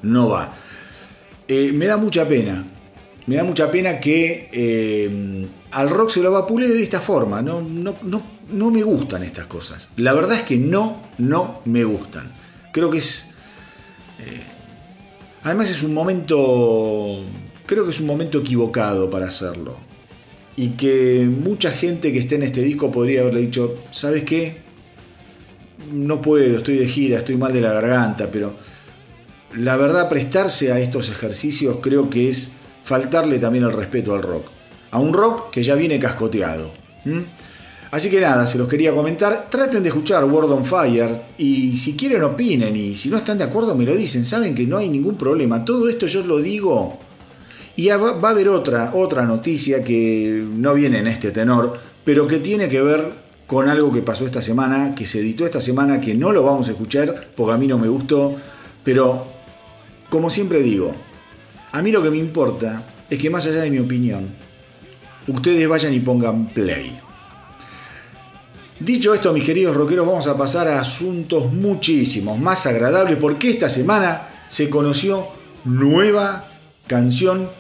No 0.02 0.28
va. 0.28 0.54
Eh, 1.49 1.72
me 1.72 1.87
da 1.87 1.96
mucha 1.96 2.26
pena. 2.26 2.66
Me 3.26 3.37
da 3.37 3.44
mucha 3.44 3.70
pena 3.70 4.00
que 4.00 4.49
eh, 4.52 5.46
al 5.70 5.90
rock 5.90 6.11
se 6.11 6.22
lo 6.22 6.32
vapule 6.32 6.68
de 6.68 6.82
esta 6.82 7.00
forma. 7.00 7.40
No, 7.40 7.61
no, 7.62 7.94
no, 8.50 8.70
me 8.70 8.82
gustan 8.82 9.22
estas 9.22 9.46
cosas. 9.46 9.88
La 9.96 10.12
verdad 10.12 10.38
es 10.38 10.42
que 10.42 10.56
no, 10.56 11.02
no 11.18 11.61
me 11.64 11.84
gustan. 11.84 12.32
Creo 12.72 12.90
que 12.90 12.99
es... 12.99 13.30
Eh, 14.18 14.42
además 15.44 15.70
es 15.70 15.82
un 15.82 15.94
momento... 15.94 17.20
Creo 17.66 17.84
que 17.84 17.90
es 17.90 18.00
un 18.00 18.06
momento 18.06 18.38
equivocado 18.38 19.08
para 19.08 19.26
hacerlo. 19.26 19.76
Y 20.56 20.70
que 20.70 21.26
mucha 21.26 21.70
gente 21.70 22.12
que 22.12 22.18
esté 22.18 22.34
en 22.34 22.42
este 22.42 22.61
disco 22.61 22.90
podría 22.90 23.22
haberle 23.22 23.40
dicho, 23.40 23.76
¿sabes 23.90 24.25
qué? 24.25 24.62
No 25.90 26.20
puedo, 26.20 26.58
estoy 26.58 26.78
de 26.78 26.86
gira, 26.86 27.18
estoy 27.18 27.36
mal 27.36 27.52
de 27.52 27.60
la 27.60 27.72
garganta, 27.72 28.28
pero 28.30 28.54
la 29.56 29.76
verdad 29.76 30.08
prestarse 30.08 30.72
a 30.72 30.78
estos 30.78 31.10
ejercicios 31.10 31.78
creo 31.80 32.08
que 32.08 32.30
es 32.30 32.48
faltarle 32.84 33.38
también 33.38 33.64
el 33.64 33.72
respeto 33.72 34.14
al 34.14 34.22
rock. 34.22 34.46
A 34.90 34.98
un 34.98 35.12
rock 35.12 35.50
que 35.50 35.62
ya 35.62 35.74
viene 35.74 35.98
cascoteado. 35.98 36.72
Así 37.90 38.10
que 38.10 38.20
nada, 38.20 38.46
se 38.46 38.58
los 38.58 38.68
quería 38.68 38.94
comentar. 38.94 39.48
Traten 39.50 39.82
de 39.82 39.88
escuchar 39.88 40.24
Word 40.24 40.50
on 40.50 40.64
Fire 40.64 41.22
y 41.38 41.76
si 41.76 41.94
quieren 41.94 42.22
opinen 42.22 42.76
y 42.76 42.96
si 42.96 43.08
no 43.08 43.16
están 43.16 43.38
de 43.38 43.44
acuerdo 43.44 43.74
me 43.74 43.84
lo 43.84 43.94
dicen. 43.94 44.26
Saben 44.26 44.54
que 44.54 44.66
no 44.66 44.78
hay 44.78 44.88
ningún 44.88 45.16
problema. 45.16 45.64
Todo 45.64 45.88
esto 45.88 46.06
yo 46.06 46.22
lo 46.22 46.38
digo 46.38 46.98
y 47.76 47.88
va, 47.88 48.10
a 48.10 48.30
haber 48.30 48.48
otra, 48.48 48.92
otra 48.94 49.22
noticia 49.22 49.82
que 49.82 50.44
no 50.46 50.74
viene 50.74 50.98
en 50.98 51.06
este 51.06 51.30
tenor, 51.30 51.72
pero 52.04 52.26
que 52.26 52.38
tiene 52.38 52.68
que 52.68 52.82
ver 52.82 53.21
con 53.52 53.68
algo 53.68 53.92
que 53.92 54.00
pasó 54.00 54.25
esta 54.25 54.40
semana, 54.40 54.94
que 54.94 55.06
se 55.06 55.18
editó 55.18 55.44
esta 55.44 55.61
semana, 55.61 56.00
que 56.00 56.14
no 56.14 56.32
lo 56.32 56.42
vamos 56.42 56.68
a 56.68 56.71
escuchar 56.71 57.28
porque 57.37 57.52
a 57.52 57.59
mí 57.59 57.66
no 57.66 57.76
me 57.76 57.87
gustó, 57.87 58.35
pero 58.82 59.26
como 60.09 60.30
siempre 60.30 60.62
digo, 60.62 60.94
a 61.71 61.82
mí 61.82 61.92
lo 61.92 62.02
que 62.02 62.11
me 62.11 62.16
importa 62.16 62.82
es 63.11 63.18
que 63.18 63.28
más 63.28 63.44
allá 63.44 63.61
de 63.61 63.71
mi 63.71 63.78
opinión, 63.78 64.26
ustedes 65.28 65.68
vayan 65.68 65.92
y 65.92 66.00
pongan 66.00 66.47
play. 66.54 66.99
Dicho 68.80 69.12
esto, 69.12 69.35
mis 69.35 69.44
queridos 69.44 69.76
rockeros, 69.76 70.06
vamos 70.06 70.26
a 70.28 70.38
pasar 70.38 70.66
a 70.68 70.80
asuntos 70.80 71.52
muchísimos 71.52 72.38
más 72.38 72.64
agradables 72.64 73.18
porque 73.18 73.50
esta 73.50 73.68
semana 73.68 74.28
se 74.49 74.71
conoció 74.71 75.28
nueva 75.66 76.49
canción 76.87 77.50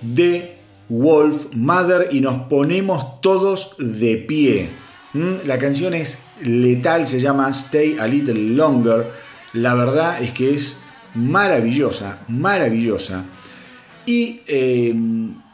de 0.00 0.56
Wolf 0.88 1.48
Mother 1.52 2.08
y 2.10 2.22
nos 2.22 2.44
ponemos 2.44 3.20
todos 3.20 3.74
de 3.78 4.16
pie. 4.16 4.81
Mm, 5.14 5.46
la 5.46 5.58
canción 5.58 5.92
es 5.94 6.18
letal, 6.40 7.06
se 7.06 7.20
llama 7.20 7.50
Stay 7.50 7.96
a 7.98 8.06
Little 8.06 8.34
Longer. 8.34 9.10
La 9.52 9.74
verdad 9.74 10.22
es 10.22 10.30
que 10.30 10.54
es 10.54 10.76
maravillosa, 11.14 12.20
maravillosa. 12.28 13.24
Y 14.06 14.40
eh, 14.46 14.94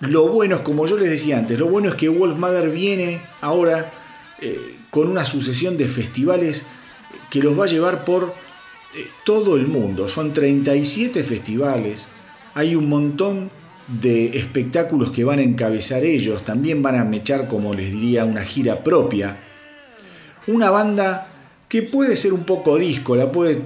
lo 0.00 0.28
bueno 0.28 0.56
es, 0.56 0.62
como 0.62 0.86
yo 0.86 0.96
les 0.96 1.10
decía 1.10 1.38
antes, 1.38 1.58
lo 1.58 1.66
bueno 1.66 1.88
es 1.88 1.94
que 1.96 2.08
Wolf 2.08 2.38
Mother 2.38 2.70
viene 2.70 3.20
ahora 3.40 3.92
eh, 4.40 4.76
con 4.90 5.08
una 5.08 5.26
sucesión 5.26 5.76
de 5.76 5.86
festivales 5.86 6.64
que 7.28 7.42
los 7.42 7.58
va 7.58 7.64
a 7.64 7.68
llevar 7.68 8.04
por 8.04 8.34
eh, 8.94 9.08
todo 9.24 9.56
el 9.56 9.66
mundo. 9.66 10.08
Son 10.08 10.32
37 10.32 11.24
festivales, 11.24 12.06
hay 12.54 12.74
un 12.74 12.88
montón 12.88 13.50
de 13.88 14.36
espectáculos 14.38 15.10
que 15.10 15.24
van 15.24 15.40
a 15.40 15.42
encabezar 15.42 16.04
ellos, 16.04 16.44
también 16.44 16.82
van 16.82 16.96
a 16.96 17.04
mechar, 17.04 17.48
como 17.48 17.74
les 17.74 17.90
diría, 17.90 18.24
una 18.24 18.44
gira 18.44 18.84
propia 18.84 19.38
una 20.48 20.70
banda 20.70 21.28
que 21.68 21.82
puede 21.82 22.16
ser 22.16 22.32
un 22.32 22.44
poco 22.44 22.78
disco, 22.78 23.14
la 23.14 23.30
puede 23.30 23.60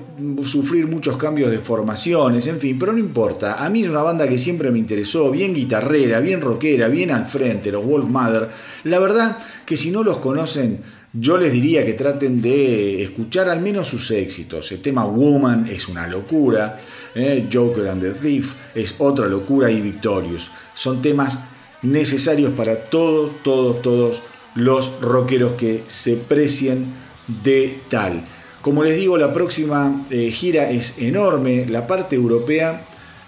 sufrir 0.45 0.89
muchos 0.89 1.17
cambios 1.17 1.53
de 1.53 1.61
formaciones, 1.61 2.49
en 2.49 2.59
fin, 2.59 2.77
pero 2.77 2.93
no 2.93 2.99
importa. 2.99 3.65
A 3.65 3.71
mí 3.71 3.85
es 3.85 3.89
una 3.89 4.03
banda 4.03 4.29
que 4.29 4.39
siempre 4.39 4.73
me 4.73 4.81
interesó, 4.81 5.31
bien 5.31 5.55
guitarrera, 5.55 6.19
bien 6.19 6.41
rockera, 6.41 6.89
bien 6.89 7.13
al 7.13 7.27
frente, 7.27 7.71
los 7.71 7.87
Wolf 7.87 8.09
Mother. 8.09 8.51
La 8.85 8.99
verdad 8.99 9.39
que 9.65 9.77
si 9.77 9.93
no 9.93 10.03
los 10.03 10.19
conocen, 10.19 10.81
yo 11.13 11.39
les 11.39 11.53
diría 11.53 11.87
que 11.87 11.93
traten 11.93 12.43
de 12.43 13.05
escuchar 13.05 13.49
al 13.49 13.61
menos 13.61 13.87
sus 13.87 14.11
éxitos. 14.11 14.73
El 14.73 14.81
tema 14.81 15.05
Woman 15.05 15.69
es 15.71 15.87
una 15.87 16.09
locura, 16.09 16.79
eh, 17.15 17.49
Joker 17.53 17.87
and 17.89 18.03
the 18.03 18.11
Thief 18.11 18.53
es 18.75 18.97
otra 18.99 19.29
locura 19.29 19.71
y 19.71 19.81
Victorious. 19.81 20.51
Son 20.75 21.01
temas 21.01 21.39
necesarios 21.83 22.51
para 22.51 22.91
todos, 22.91 23.43
todos, 23.45 23.83
todos 23.83 24.23
los 24.55 25.01
rockeros 25.01 25.53
que 25.53 25.85
se 25.87 26.17
precien 26.17 26.95
de 27.43 27.81
tal. 27.89 28.25
Como 28.61 28.85
les 28.85 28.97
digo, 28.97 29.17
la 29.17 29.33
próxima 29.33 30.05
eh, 30.11 30.31
gira 30.31 30.71
es 30.71 30.99
enorme, 30.99 31.67
la 31.67 31.87
parte 31.87 32.15
europea 32.15 32.87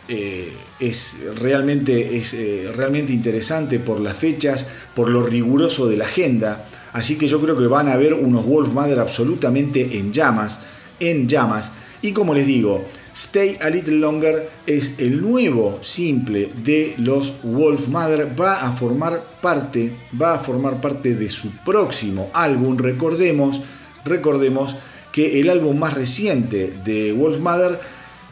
eh, 0.09 0.53
es, 0.79 1.17
realmente, 1.41 2.17
es 2.17 2.35
eh, 2.35 2.71
realmente 2.75 3.13
interesante 3.13 3.79
por 3.81 4.01
las 4.01 4.17
fechas, 4.17 4.67
por 4.95 5.09
lo 5.09 5.23
riguroso 5.25 5.89
de 5.89 5.97
la 5.97 6.05
agenda, 6.05 6.69
así 6.93 7.17
que 7.17 7.27
yo 7.27 7.41
creo 7.41 7.59
que 7.59 7.67
van 7.67 7.89
a 7.89 7.95
haber 7.95 8.15
unos 8.15 8.47
Wolf 8.47 8.73
Mother 8.73 9.01
absolutamente 9.01 9.99
en 9.99 10.13
llamas, 10.13 10.61
en 11.01 11.29
llamas, 11.29 11.73
y 12.03 12.13
como 12.13 12.35
les 12.35 12.47
digo, 12.47 12.85
Stay 13.15 13.57
a 13.61 13.71
Little 13.71 13.99
Longer 13.99 14.51
es 14.67 14.93
el 14.99 15.21
nuevo 15.21 15.79
simple 15.83 16.51
de 16.65 16.95
los 16.99 17.33
Wolf 17.43 17.89
Mother. 17.89 18.39
Va 18.39 18.67
a 18.67 18.73
formar 18.73 19.23
parte, 19.41 19.93
va 20.21 20.35
a 20.35 20.39
formar 20.41 20.81
parte 20.81 21.15
de 21.15 21.31
su 21.31 21.51
próximo 21.65 22.31
álbum. 22.35 22.77
Recordemos 22.77 23.61
Recordemos 24.05 24.77
que 25.13 25.41
el 25.41 25.49
álbum 25.49 25.79
más 25.79 25.95
reciente 25.95 26.75
de 26.85 27.13
Wolf 27.13 27.39
Mother 27.39 27.81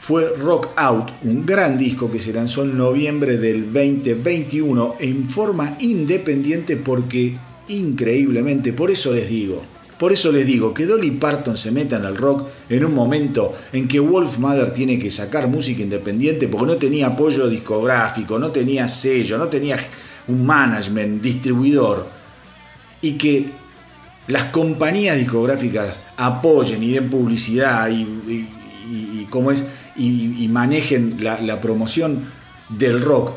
fue 0.01 0.35
Rock 0.37 0.69
Out, 0.77 1.13
un 1.23 1.47
gran 1.47 1.79
disco 1.79 2.11
que 2.11 2.19
se 2.19 2.33
lanzó 2.33 2.65
en 2.65 2.77
noviembre 2.77 3.39
del 3.39 3.73
2021 3.73 4.97
en 4.99 5.31
forma 5.31 5.77
independiente 5.81 6.77
porque 6.77 7.37
increíblemente, 7.69 8.73
por 8.73 8.91
eso 8.91 9.13
les 9.13 9.29
digo, 9.29 9.63
por 10.03 10.13
eso 10.13 10.33
les 10.33 10.45
digo 10.45 10.75
que 10.75 10.85
Dolly 10.85 11.13
Parton 11.13 11.57
se 11.57 11.71
meta 11.71 11.97
en 11.97 12.05
el 12.05 12.17
rock 12.17 12.49
en 12.69 12.85
un 12.85 12.93
momento 12.93 13.55
en 13.73 13.87
que 13.87 14.01
Wolf 14.01 14.37
Mother 14.39 14.75
tiene 14.75 14.99
que 14.99 15.13
sacar 15.13 15.47
música 15.47 15.81
independiente 15.81 16.49
porque 16.49 16.67
no 16.67 16.77
tenía 16.77 17.07
apoyo 17.07 17.49
discográfico, 17.49 18.37
no 18.37 18.51
tenía 18.51 18.89
sello, 18.89 19.39
no 19.39 19.47
tenía 19.47 19.79
un 20.27 20.45
management, 20.45 21.23
distribuidor 21.23 22.05
y 23.01 23.13
que 23.13 23.51
las 24.27 24.47
compañías 24.47 25.17
discográficas 25.17 25.97
apoyen 26.17 26.83
y 26.83 26.95
den 26.95 27.09
publicidad 27.09 27.89
y, 27.89 28.49
es, 29.53 29.65
y, 29.95 30.49
manejen 30.49 31.19
la, 31.21 31.41
la, 31.41 31.61
promoción 31.61 32.25
del 32.71 33.01
rock 33.01 33.35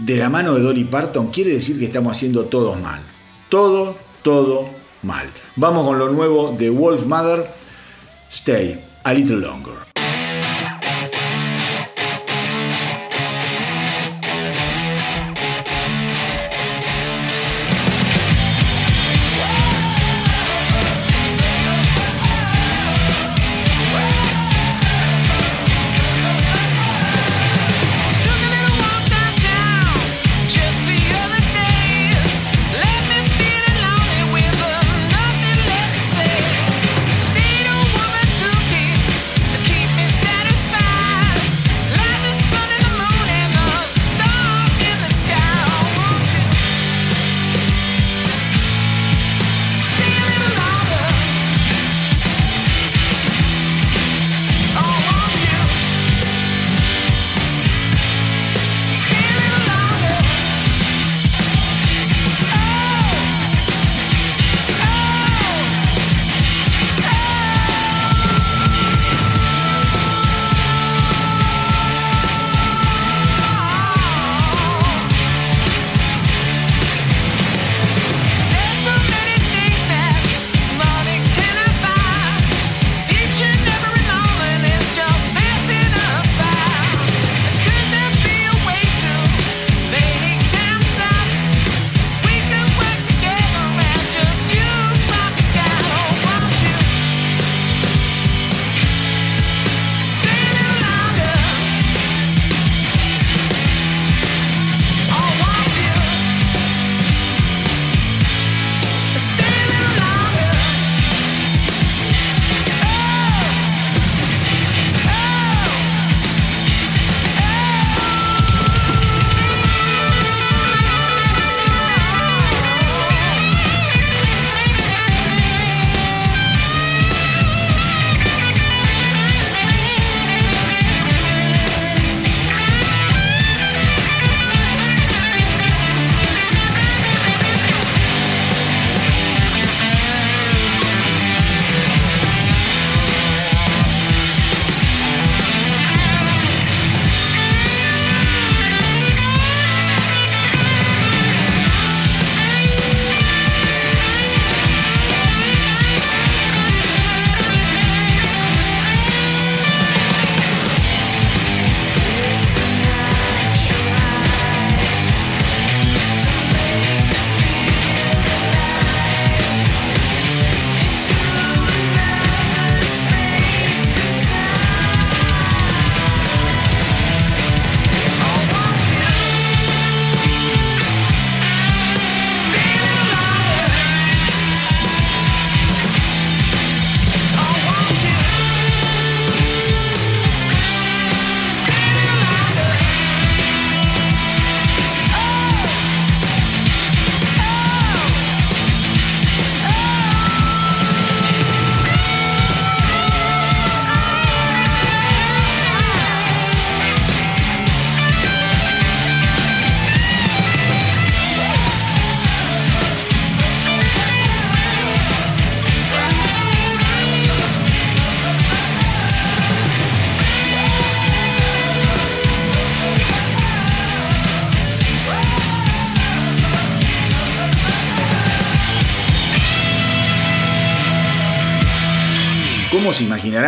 de 0.00 0.16
la 0.16 0.28
mano 0.28 0.56
de 0.56 0.62
Dolly 0.62 0.86
Parton, 0.86 1.28
quiere 1.28 1.52
decir 1.52 1.78
que 1.78 1.84
estamos 1.84 2.10
haciendo 2.10 2.46
todo 2.46 2.74
mal. 2.74 3.00
Todo, 3.48 3.94
todo 4.24 4.79
mal. 5.02 5.30
Vamos 5.56 5.86
con 5.86 5.98
lo 5.98 6.08
nuevo 6.08 6.54
de 6.56 6.70
Wolf 6.70 7.04
Mother, 7.04 7.50
Stay 8.30 8.82
a 9.04 9.12
Little 9.12 9.36
Longer. 9.36 9.89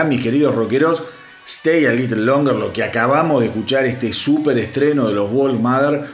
Mis 0.04 0.22
queridos 0.22 0.54
rockeros, 0.54 1.02
Stay 1.46 1.86
a 1.86 1.92
Little 1.92 2.22
Longer, 2.22 2.54
lo 2.54 2.72
que 2.72 2.84
acabamos 2.84 3.40
de 3.40 3.48
escuchar, 3.48 3.84
este 3.84 4.12
super 4.12 4.56
estreno 4.58 5.08
de 5.08 5.14
los 5.14 5.30
Wolf 5.30 5.60
Mother, 5.60 6.06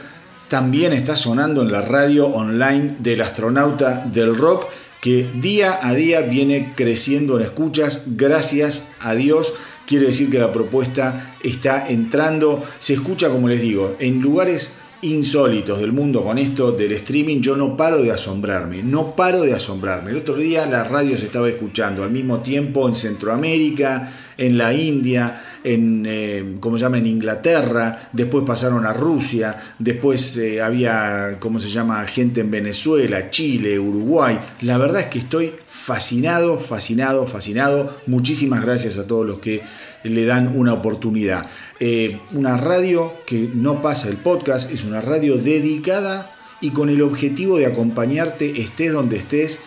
también 0.47 0.91
está 0.93 1.15
sonando 1.15 1.61
en 1.61 1.71
la 1.71 1.81
radio 1.81 2.27
online 2.27 2.95
del 2.97 3.21
astronauta 3.21 4.05
del 4.11 4.35
rock, 4.35 4.65
que 4.99 5.29
día 5.35 5.79
a 5.81 5.93
día 5.93 6.21
viene 6.21 6.73
creciendo 6.75 7.37
en 7.37 7.45
escuchas, 7.45 8.01
gracias 8.07 8.85
a 8.99 9.13
Dios. 9.13 9.53
Quiere 9.85 10.07
decir 10.07 10.29
que 10.29 10.39
la 10.39 10.51
propuesta 10.51 11.35
está 11.43 11.87
entrando, 11.87 12.63
se 12.79 12.93
escucha 12.93 13.29
como 13.29 13.47
les 13.47 13.61
digo, 13.61 13.95
en 13.99 14.21
lugares 14.21 14.69
insólitos 15.01 15.79
del 15.79 15.91
mundo 15.91 16.23
con 16.23 16.37
esto 16.37 16.71
del 16.71 16.91
streaming, 16.93 17.41
yo 17.41 17.55
no 17.55 17.77
paro 17.77 18.01
de 18.01 18.11
asombrarme, 18.11 18.83
no 18.83 19.15
paro 19.15 19.43
de 19.43 19.53
asombrarme. 19.53 20.11
El 20.11 20.17
otro 20.17 20.35
día 20.35 20.65
la 20.65 20.83
radio 20.83 21.17
se 21.17 21.25
estaba 21.25 21.49
escuchando 21.49 22.03
al 22.03 22.11
mismo 22.11 22.39
tiempo 22.39 22.87
en 22.87 22.95
Centroamérica, 22.95 24.11
en 24.37 24.57
la 24.57 24.73
India, 24.73 25.41
en, 25.63 26.05
eh, 26.07 26.57
¿cómo 26.59 26.77
se 26.77 26.83
llama?, 26.83 26.97
en 26.97 27.07
Inglaterra, 27.07 28.09
después 28.11 28.43
pasaron 28.45 28.85
a 28.85 28.93
Rusia, 28.93 29.57
después 29.77 30.35
eh, 30.37 30.61
había, 30.61 31.37
¿cómo 31.39 31.59
se 31.59 31.69
llama?, 31.69 32.05
gente 32.05 32.41
en 32.41 32.51
Venezuela, 32.51 33.29
Chile, 33.29 33.79
Uruguay. 33.79 34.39
La 34.61 34.77
verdad 34.77 35.01
es 35.01 35.07
que 35.07 35.19
estoy 35.19 35.53
fascinado, 35.67 36.59
fascinado, 36.59 37.25
fascinado. 37.27 37.97
Muchísimas 38.07 38.61
gracias 38.61 38.97
a 38.97 39.07
todos 39.07 39.25
los 39.25 39.39
que 39.39 39.61
le 40.03 40.25
dan 40.25 40.55
una 40.55 40.73
oportunidad. 40.73 41.45
Eh, 41.79 42.19
una 42.33 42.57
radio 42.57 43.13
que 43.25 43.49
no 43.53 43.81
pasa 43.81 44.09
el 44.09 44.17
podcast, 44.17 44.69
es 44.69 44.83
una 44.83 44.99
radio 44.99 45.37
dedicada 45.37 46.35
y 46.59 46.71
con 46.71 46.89
el 46.89 47.01
objetivo 47.01 47.57
de 47.57 47.67
acompañarte 47.67 48.59
estés 48.61 48.91
donde 48.91 49.15
estés 49.15 49.59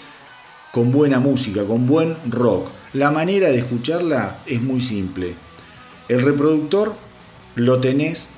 con 0.73 0.93
buena 0.93 1.21
música, 1.21 1.65
con 1.65 1.87
buen 1.87 2.19
rock. 2.31 2.69
La 2.93 3.11
manera 3.11 3.51
de 3.51 3.57
escucharla 3.59 4.41
es 4.47 4.61
muy 4.61 4.83
simple. 4.83 5.33
El 6.09 6.21
reproductor 6.23 6.95
lo 7.55 7.81
tenés 7.81 8.29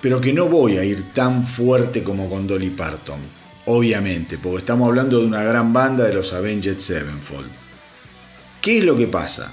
pero 0.00 0.20
que 0.20 0.32
no 0.32 0.48
voy 0.48 0.78
a 0.78 0.84
ir 0.84 1.12
tan 1.12 1.46
fuerte 1.46 2.02
como 2.02 2.28
con 2.28 2.48
Dolly 2.48 2.70
Parton 2.70 3.39
obviamente, 3.70 4.38
porque 4.38 4.58
estamos 4.58 4.88
hablando 4.88 5.20
de 5.20 5.26
una 5.26 5.42
gran 5.42 5.72
banda 5.72 6.04
de 6.04 6.14
los 6.14 6.32
Avenged 6.32 6.78
Sevenfold. 6.78 7.48
¿Qué 8.60 8.78
es 8.78 8.84
lo 8.84 8.96
que 8.96 9.06
pasa? 9.06 9.52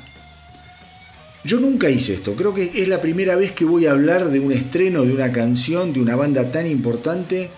Yo 1.43 1.60
nunca 1.60 1.89
hice 1.89 2.15
esto, 2.15 2.36
creo 2.36 2.53
que 2.53 2.63
es 2.63 2.88
la 2.88 2.99
primera 2.99 3.36
vez 3.36 3.51
que 3.53 3.63
voy 3.63 3.86
a 3.86 3.91
hablar 3.91 4.30
de 4.30 4.39
un 4.39 4.51
estreno, 4.51 5.03
de 5.03 5.13
una 5.13 5.32
canción, 5.32 5.93
de 5.93 6.01
una 6.01 6.15
banda 6.15 6.51
tan 6.51 6.67
importante 6.67 7.49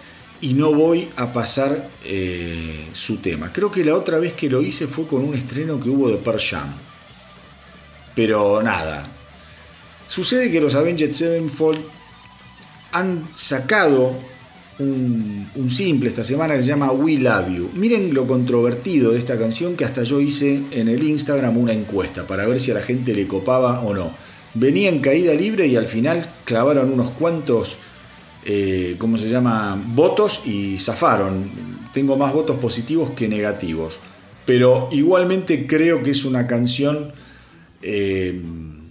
y 0.41 0.54
no 0.54 0.74
voy 0.74 1.10
a 1.15 1.34
pasar 1.34 1.89
eh, 2.06 2.89
su 2.93 3.17
tema. 3.17 3.52
Creo 3.52 3.72
que 3.72 3.84
la 3.84 3.95
otra 3.95 4.19
vez 4.19 4.34
que 4.34 4.50
lo 4.50 4.62
hice 4.62 4.86
fue 4.86 5.08
con 5.08 5.24
un 5.24 5.34
estreno 5.34 5.80
que 5.80 5.89
hubo 5.89 6.10
de 6.10 6.17
Pearl 6.17 6.39
Jam. 6.39 6.72
Pero 8.15 8.62
nada. 8.62 9.08
Sucede 10.08 10.52
que 10.52 10.62
los 10.62 10.76
Avenged 10.76 11.13
Sevenfold 11.13 11.82
han 12.91 13.28
sacado 13.36 14.15
un, 14.80 15.70
simple 15.70 16.10
esta 16.10 16.24
semana 16.24 16.56
que 16.56 16.62
se 16.62 16.68
llama 16.68 16.92
We 16.92 17.20
Love 17.20 17.56
You. 17.56 17.70
Miren 17.76 18.13
lo 18.13 18.26
controvertido 18.26 19.12
de 19.12 19.20
esta 19.20 19.38
canción 19.38 19.76
que 19.76 19.86
hasta 19.86 20.04
yo 20.04 20.20
hice 20.20 20.63
en 20.72 20.88
el 20.88 21.04
Instagram 21.04 21.58
una 21.58 21.74
encuesta 21.74 22.26
para 22.26 22.48
ver 22.48 22.60
si 22.60 22.72
a 22.72 22.76
la 22.76 22.82
gente 22.82 23.13
le 23.13 23.28
copaba 23.28 23.82
o 23.82 23.94
no. 23.94 24.12
Venía 24.54 24.89
en 24.89 25.00
caída 25.00 25.34
libre 25.34 25.68
y 25.68 25.76
al 25.76 25.88
final 25.88 26.28
clavaron 26.46 26.92
unos 26.92 27.12
cuantos, 27.12 27.76
eh, 28.46 28.96
¿cómo 28.98 29.18
se 29.18 29.30
llama?, 29.30 29.80
votos 29.94 30.42
y 30.46 30.78
zafaron. 30.80 31.50
Tengo 31.94 32.18
más 32.18 32.34
votos 32.34 32.58
positivos 32.58 33.12
que 33.12 33.28
negativos. 33.28 34.00
Pero 34.46 34.88
igualmente 34.92 35.68
creo 35.68 36.02
que 36.02 36.12
es 36.12 36.26
una 36.26 36.48
canción 36.48 37.12
eh, 37.82 38.42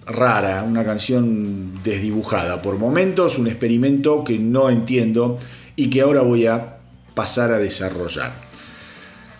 rara, 0.07 0.63
una 0.63 0.85
canción 0.85 1.83
desdibujada. 1.83 2.63
Por 2.63 2.79
momentos, 2.79 3.39
un 3.39 3.49
experimento 3.49 4.23
que 4.23 4.39
no 4.39 4.71
entiendo 4.71 5.39
y 5.79 5.91
que 5.91 6.01
ahora 6.01 6.23
voy 6.23 6.45
a 6.47 6.79
pasar 7.15 7.53
a 7.53 7.59
desarrollar. 7.59 8.33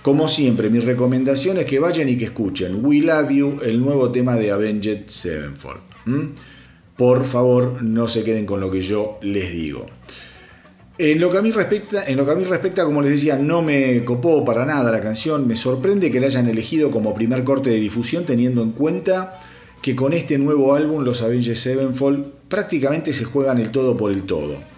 Como 0.03 0.29
siempre, 0.29 0.71
mi 0.71 0.79
recomendación 0.79 1.59
es 1.59 1.67
que 1.67 1.81
vayan 1.81 2.09
y 2.09 2.17
que 2.17 2.27
escuchen 2.27 2.79
We 2.85 3.01
Love 3.01 3.31
You, 3.31 3.59
el 3.65 3.81
nuevo 3.81 4.13
tema 4.13 4.37
de 4.37 4.53
Avenged 4.53 5.09
Sevenfold. 5.09 5.81
Por 6.97 7.25
favor, 7.25 7.83
no 7.83 8.07
se 8.07 8.23
queden 8.23 8.47
con 8.47 8.61
lo 8.61 8.71
que 8.71 8.83
yo 8.83 9.19
les 9.21 9.51
digo. 9.53 9.87
En 10.97 11.21
lo, 11.21 11.29
que 11.29 11.39
a 11.39 11.43
mí 11.43 11.51
respecta, 11.51 12.07
en 12.07 12.17
lo 12.17 12.25
que 12.25 12.31
a 12.31 12.37
mí 12.37 12.45
respecta, 12.45 12.85
como 12.85 13.03
les 13.03 13.11
decía, 13.11 13.35
no 13.35 13.61
me 13.61 14.05
copó 14.05 14.45
para 14.45 14.65
nada 14.65 14.93
la 14.93 15.01
canción. 15.01 15.45
Me 15.49 15.57
sorprende 15.57 16.13
que 16.13 16.21
la 16.21 16.29
hayan 16.29 16.49
elegido 16.49 16.93
como 16.93 17.15
primer 17.15 17.43
corte 17.43 17.71
de 17.71 17.81
difusión, 17.81 18.25
teniendo 18.25 18.63
en 18.63 18.71
cuenta 18.71 19.41
que 19.83 19.97
con 19.97 20.13
este 20.13 20.39
nuevo 20.39 20.77
álbum, 20.77 21.03
los 21.03 21.21
Avenged 21.21 21.57
Sevenfold, 21.57 22.27
prácticamente 22.49 23.13
se 23.13 23.25
juegan 23.25 23.59
el 23.59 23.73
todo 23.73 23.97
por 23.97 24.13
el 24.13 24.23
todo. 24.23 24.78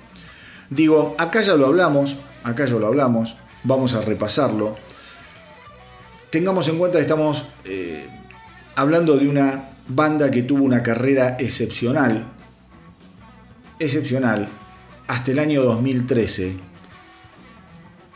Digo, 0.70 1.16
acá 1.18 1.42
ya 1.42 1.56
lo 1.56 1.66
hablamos, 1.66 2.18
acá 2.44 2.64
ya 2.64 2.76
lo 2.76 2.86
hablamos, 2.86 3.36
vamos 3.64 3.94
a 3.94 4.02
repasarlo. 4.02 4.76
Tengamos 6.30 6.68
en 6.68 6.78
cuenta 6.78 6.98
que 6.98 7.02
estamos 7.02 7.48
eh, 7.64 8.08
hablando 8.76 9.16
de 9.16 9.28
una 9.28 9.70
banda 9.88 10.30
que 10.30 10.44
tuvo 10.44 10.62
una 10.62 10.84
carrera 10.84 11.36
excepcional, 11.40 12.32
excepcional, 13.80 14.48
hasta 15.08 15.32
el 15.32 15.40
año 15.40 15.64
2013, 15.64 16.54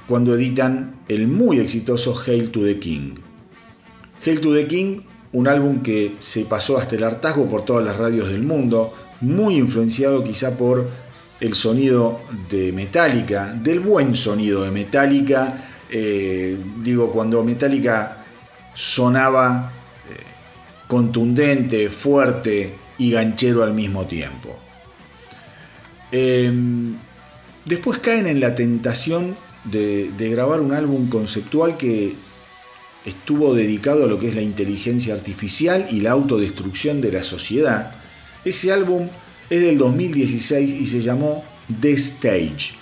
cuando 0.06 0.36
editan 0.36 1.00
el 1.08 1.26
muy 1.26 1.58
exitoso 1.58 2.14
Hail 2.24 2.50
to 2.52 2.62
the 2.62 2.78
King. 2.78 3.16
Hail 4.24 4.40
to 4.40 4.54
the 4.54 4.68
King, 4.68 5.00
un 5.32 5.48
álbum 5.48 5.82
que 5.82 6.14
se 6.20 6.44
pasó 6.44 6.78
hasta 6.78 6.94
el 6.94 7.02
hartazgo 7.02 7.48
por 7.48 7.64
todas 7.64 7.84
las 7.84 7.96
radios 7.96 8.28
del 8.28 8.44
mundo, 8.44 8.94
muy 9.20 9.56
influenciado 9.56 10.22
quizá 10.22 10.52
por 10.52 10.88
el 11.44 11.54
sonido 11.54 12.22
de 12.48 12.72
Metallica, 12.72 13.52
del 13.52 13.80
buen 13.80 14.14
sonido 14.14 14.62
de 14.62 14.70
Metallica, 14.70 15.68
eh, 15.90 16.56
digo, 16.82 17.12
cuando 17.12 17.44
Metallica 17.44 18.24
sonaba 18.72 19.70
eh, 20.08 20.22
contundente, 20.88 21.90
fuerte 21.90 22.74
y 22.96 23.10
ganchero 23.10 23.62
al 23.62 23.74
mismo 23.74 24.06
tiempo. 24.06 24.58
Em, 26.10 26.96
después 27.66 27.98
caen 27.98 28.26
en 28.26 28.40
la 28.40 28.54
tentación 28.54 29.36
de, 29.64 30.12
de 30.16 30.30
grabar 30.30 30.60
un 30.60 30.72
álbum 30.72 31.10
conceptual 31.10 31.76
que 31.76 32.14
estuvo 33.04 33.54
dedicado 33.54 34.04
a 34.04 34.06
lo 34.06 34.18
que 34.18 34.28
es 34.28 34.34
la 34.34 34.40
inteligencia 34.40 35.12
artificial 35.12 35.88
y 35.90 36.00
la 36.00 36.12
autodestrucción 36.12 37.02
de 37.02 37.12
la 37.12 37.22
sociedad. 37.22 37.92
Ese 38.46 38.72
álbum 38.72 39.10
es 39.50 39.60
del 39.60 39.78
2016 39.78 40.80
y 40.80 40.86
se 40.86 41.02
llamó 41.02 41.44
The 41.80 41.92
Stage. 41.92 42.74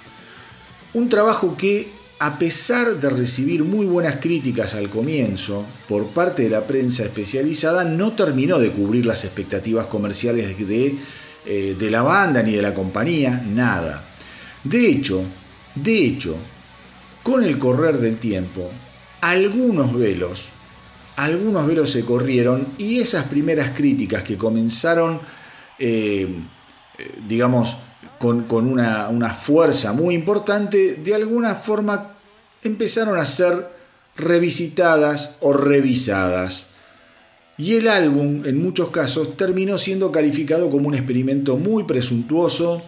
Un 0.95 1.09
trabajo 1.09 1.57
que, 1.57 1.89
a 2.19 2.39
pesar 2.39 3.01
de 3.01 3.11
recibir 3.11 3.65
muy 3.65 3.87
buenas 3.87 4.17
críticas 4.17 4.75
al 4.75 4.91
comienzo 4.91 5.67
por 5.89 6.09
parte 6.09 6.45
de 6.45 6.51
la 6.51 6.67
prensa 6.67 7.05
especializada, 7.05 7.85
no 7.85 8.13
terminó 8.13 8.59
de 8.59 8.71
cubrir 8.71 9.07
las 9.07 9.25
expectativas 9.25 9.87
comerciales 9.87 10.57
de, 10.59 10.99
eh, 11.47 11.77
de 11.79 11.91
la 11.91 12.03
banda 12.03 12.43
ni 12.43 12.53
de 12.53 12.63
la 12.63 12.75
compañía, 12.75 13.43
nada. 13.49 14.05
De 14.65 14.87
hecho, 14.87 15.25
de 15.75 16.05
hecho, 16.05 16.37
con 17.23 17.43
el 17.43 17.59
correr 17.59 17.99
del 17.99 18.19
tiempo, 18.19 18.71
algunos 19.21 19.95
velos 19.95 20.49
algunos 21.17 21.67
velos 21.67 21.91
se 21.91 22.05
corrieron 22.05 22.67
y 22.79 23.01
esas 23.01 23.27
primeras 23.27 23.71
críticas 23.71 24.23
que 24.23 24.39
comenzaron, 24.39 25.21
eh, 25.79 26.29
digamos, 27.27 27.77
con, 28.19 28.45
una, 28.69 29.09
una, 29.09 29.35
fuerza 29.35 29.93
muy 29.93 30.15
importante, 30.15 30.95
de 30.95 31.15
alguna 31.15 31.57
forma 31.57 32.15
empezaron 32.63 33.19
a 33.19 33.25
ser 33.25 33.69
revisitadas 34.17 35.31
o 35.41 35.53
revisadas. 35.53 36.67
Y 37.59 37.75
el 37.75 37.89
álbum, 37.89 38.45
en 38.47 38.63
muchos 38.63 38.91
casos, 38.91 39.37
terminó 39.37 39.79
siendo 39.79 40.11
calificado 40.11 40.71
como 40.71 40.89
un 40.89 40.95
experimento 40.95 41.57
muy 41.57 41.85
presuntuoso 41.85 42.83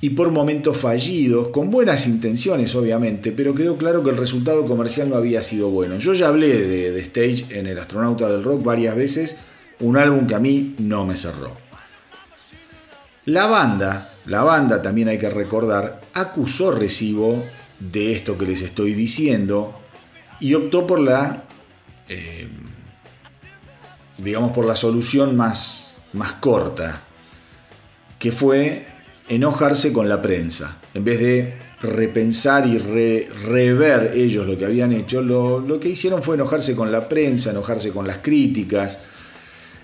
y 0.00 0.10
por 0.10 0.30
momentos 0.30 0.78
fallidos, 0.78 1.48
con 1.48 1.70
buenas 1.70 2.06
intenciones 2.06 2.74
obviamente, 2.74 3.32
pero 3.32 3.54
quedó 3.54 3.76
claro 3.76 4.02
que 4.02 4.10
el 4.10 4.16
resultado 4.16 4.64
comercial 4.64 5.10
no 5.10 5.16
había 5.16 5.42
sido 5.42 5.68
bueno. 5.68 5.98
Yo 5.98 6.14
ya 6.14 6.28
hablé 6.28 6.48
de, 6.48 6.90
de 6.90 7.00
Stage 7.00 7.46
en 7.50 7.66
El 7.66 7.78
Astronauta 7.78 8.30
del 8.30 8.42
Rock 8.42 8.64
varias 8.64 8.96
veces, 8.96 9.36
un 9.78 9.98
álbum 9.98 10.26
que 10.26 10.34
a 10.34 10.38
mí 10.38 10.74
no 10.78 11.04
me 11.04 11.16
cerró. 11.16 11.59
La 13.30 13.46
banda, 13.46 14.10
la 14.26 14.42
banda 14.42 14.82
también 14.82 15.06
hay 15.06 15.16
que 15.16 15.30
recordar, 15.30 16.00
acusó 16.14 16.72
recibo 16.72 17.44
de 17.78 18.10
esto 18.10 18.36
que 18.36 18.44
les 18.44 18.60
estoy 18.60 18.92
diciendo 18.92 19.72
y 20.40 20.54
optó 20.54 20.84
por 20.84 20.98
la, 20.98 21.44
eh, 22.08 22.48
digamos, 24.18 24.50
por 24.50 24.64
la 24.64 24.74
solución 24.74 25.36
más, 25.36 25.94
más 26.12 26.32
corta, 26.32 27.02
que 28.18 28.32
fue 28.32 28.88
enojarse 29.28 29.92
con 29.92 30.08
la 30.08 30.20
prensa. 30.20 30.78
En 30.92 31.04
vez 31.04 31.20
de 31.20 31.54
repensar 31.82 32.66
y 32.66 32.78
rever 32.78 34.10
ellos 34.12 34.44
lo 34.44 34.58
que 34.58 34.64
habían 34.64 34.92
hecho, 34.92 35.22
lo, 35.22 35.78
que 35.78 35.90
hicieron 35.90 36.24
fue 36.24 36.34
enojarse 36.34 36.74
con 36.74 36.90
la 36.90 37.08
prensa, 37.08 37.52
enojarse 37.52 37.92
con 37.92 38.08
las 38.08 38.18
críticas. 38.18 38.98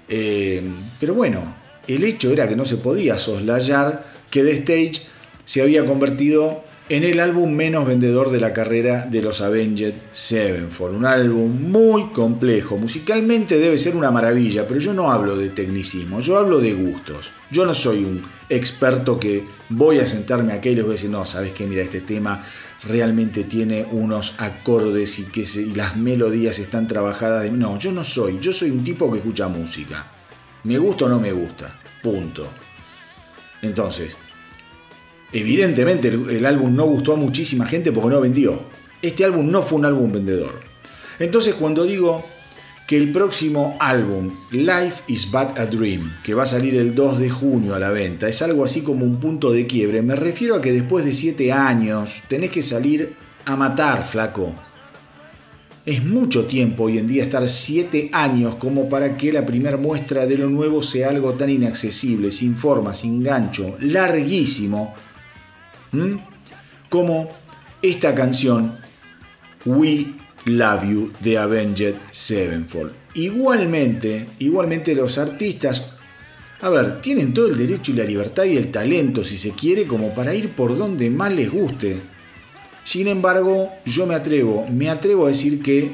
Eh, 0.08 0.62
pero 0.98 1.14
bueno, 1.14 1.55
el 1.88 2.04
hecho 2.04 2.32
era 2.32 2.48
que 2.48 2.56
no 2.56 2.64
se 2.64 2.76
podía 2.76 3.18
soslayar 3.18 4.06
que 4.30 4.42
The 4.42 4.52
Stage 4.52 5.02
se 5.44 5.62
había 5.62 5.84
convertido 5.84 6.64
en 6.88 7.02
el 7.02 7.18
álbum 7.18 7.52
menos 7.52 7.86
vendedor 7.86 8.30
de 8.30 8.38
la 8.38 8.52
carrera 8.52 9.06
de 9.10 9.20
los 9.20 9.40
Avenged 9.40 9.94
Sevenfold. 10.12 10.94
Un 10.94 11.04
álbum 11.04 11.70
muy 11.70 12.10
complejo. 12.10 12.78
Musicalmente 12.78 13.58
debe 13.58 13.76
ser 13.76 13.96
una 13.96 14.12
maravilla, 14.12 14.68
pero 14.68 14.78
yo 14.78 14.92
no 14.94 15.10
hablo 15.10 15.36
de 15.36 15.48
tecnicismo, 15.48 16.20
yo 16.20 16.38
hablo 16.38 16.60
de 16.60 16.74
gustos. 16.74 17.32
Yo 17.50 17.66
no 17.66 17.74
soy 17.74 18.04
un 18.04 18.22
experto 18.48 19.18
que 19.18 19.44
voy 19.68 19.98
a 19.98 20.06
sentarme 20.06 20.52
aquí 20.52 20.70
y 20.70 20.74
les 20.76 20.84
voy 20.84 20.92
a 20.92 20.96
decir, 20.96 21.10
no, 21.10 21.26
sabes 21.26 21.52
que 21.52 21.66
mira, 21.66 21.82
este 21.82 22.02
tema 22.02 22.44
realmente 22.84 23.42
tiene 23.42 23.84
unos 23.90 24.34
acordes 24.38 25.18
y 25.18 25.24
que 25.24 25.44
las 25.74 25.96
melodías 25.96 26.60
están 26.60 26.86
trabajadas. 26.86 27.50
No, 27.50 27.80
yo 27.80 27.90
no 27.90 28.04
soy, 28.04 28.38
yo 28.40 28.52
soy 28.52 28.70
un 28.70 28.84
tipo 28.84 29.10
que 29.10 29.18
escucha 29.18 29.48
música. 29.48 30.15
Me 30.66 30.78
gusta 30.78 31.06
o 31.06 31.08
no 31.08 31.18
me 31.18 31.32
gusta. 31.32 31.74
Punto. 32.02 32.46
Entonces, 33.62 34.16
Evidentemente 35.32 36.08
el, 36.08 36.46
álbum 36.46 36.74
no 36.74 36.86
gustó 36.86 37.12
a 37.12 37.16
muchísima 37.16 37.66
gente 37.66 37.92
porque 37.92 38.10
no 38.10 38.20
vendió. 38.20 38.60
Este 39.02 39.24
álbum 39.24 39.50
no 39.50 39.62
fue 39.62 39.78
un 39.78 39.84
álbum 39.84 40.12
vendedor. 40.12 40.60
Entonces 41.18 41.54
cuando 41.54 41.84
digo 41.84 42.24
que 42.86 42.96
el 42.96 43.10
próximo 43.10 43.76
álbum, 43.80 44.32
Life 44.52 45.02
is 45.08 45.30
But 45.30 45.58
a 45.58 45.66
Dream, 45.66 46.18
que 46.22 46.34
va 46.34 46.44
a 46.44 46.46
salir 46.46 46.76
el 46.76 46.94
2 46.94 47.18
de 47.18 47.30
junio 47.30 47.74
a 47.74 47.80
la 47.80 47.90
venta, 47.90 48.28
es 48.28 48.40
algo 48.42 48.64
así 48.64 48.82
como 48.82 49.04
un 49.04 49.18
punto 49.18 49.50
de 49.50 49.66
quiebre, 49.66 50.02
me 50.02 50.14
refiero 50.14 50.54
a 50.54 50.62
que 50.62 50.72
después 50.72 51.04
de 51.04 51.14
7 51.14 51.52
años 51.52 52.22
tenés 52.28 52.50
que 52.50 52.62
salir 52.62 53.16
a 53.44 53.56
matar, 53.56 54.06
flaco. 54.06 54.54
Es 55.86 56.04
mucho 56.04 56.46
tiempo 56.46 56.82
hoy 56.82 56.98
en 56.98 57.06
día 57.06 57.22
estar 57.22 57.48
7 57.48 58.10
años 58.12 58.56
como 58.56 58.88
para 58.88 59.16
que 59.16 59.32
la 59.32 59.46
primera 59.46 59.76
muestra 59.76 60.26
de 60.26 60.36
lo 60.36 60.50
nuevo 60.50 60.82
sea 60.82 61.10
algo 61.10 61.34
tan 61.34 61.48
inaccesible, 61.48 62.32
sin 62.32 62.56
forma, 62.56 62.92
sin 62.92 63.22
gancho, 63.22 63.76
larguísimo, 63.78 64.96
como 66.90 67.28
esta 67.80 68.16
canción 68.16 68.76
We 69.64 70.06
Love 70.46 70.90
You 70.90 71.12
de 71.20 71.38
Avenged 71.38 71.94
Sevenfold. 72.10 72.90
Igualmente, 73.14 74.26
igualmente 74.40 74.92
los 74.92 75.18
artistas, 75.18 75.84
a 76.62 76.68
ver, 76.68 77.00
tienen 77.00 77.32
todo 77.32 77.46
el 77.46 77.56
derecho 77.56 77.92
y 77.92 77.94
la 77.94 78.04
libertad 78.04 78.42
y 78.42 78.56
el 78.56 78.72
talento, 78.72 79.22
si 79.22 79.38
se 79.38 79.52
quiere, 79.52 79.86
como 79.86 80.12
para 80.12 80.34
ir 80.34 80.48
por 80.48 80.76
donde 80.76 81.10
más 81.10 81.32
les 81.32 81.48
guste. 81.48 82.15
Sin 82.86 83.08
embargo, 83.08 83.72
yo 83.84 84.06
me 84.06 84.14
atrevo, 84.14 84.64
me 84.70 84.88
atrevo 84.88 85.26
a 85.26 85.30
decir 85.30 85.60
que 85.60 85.90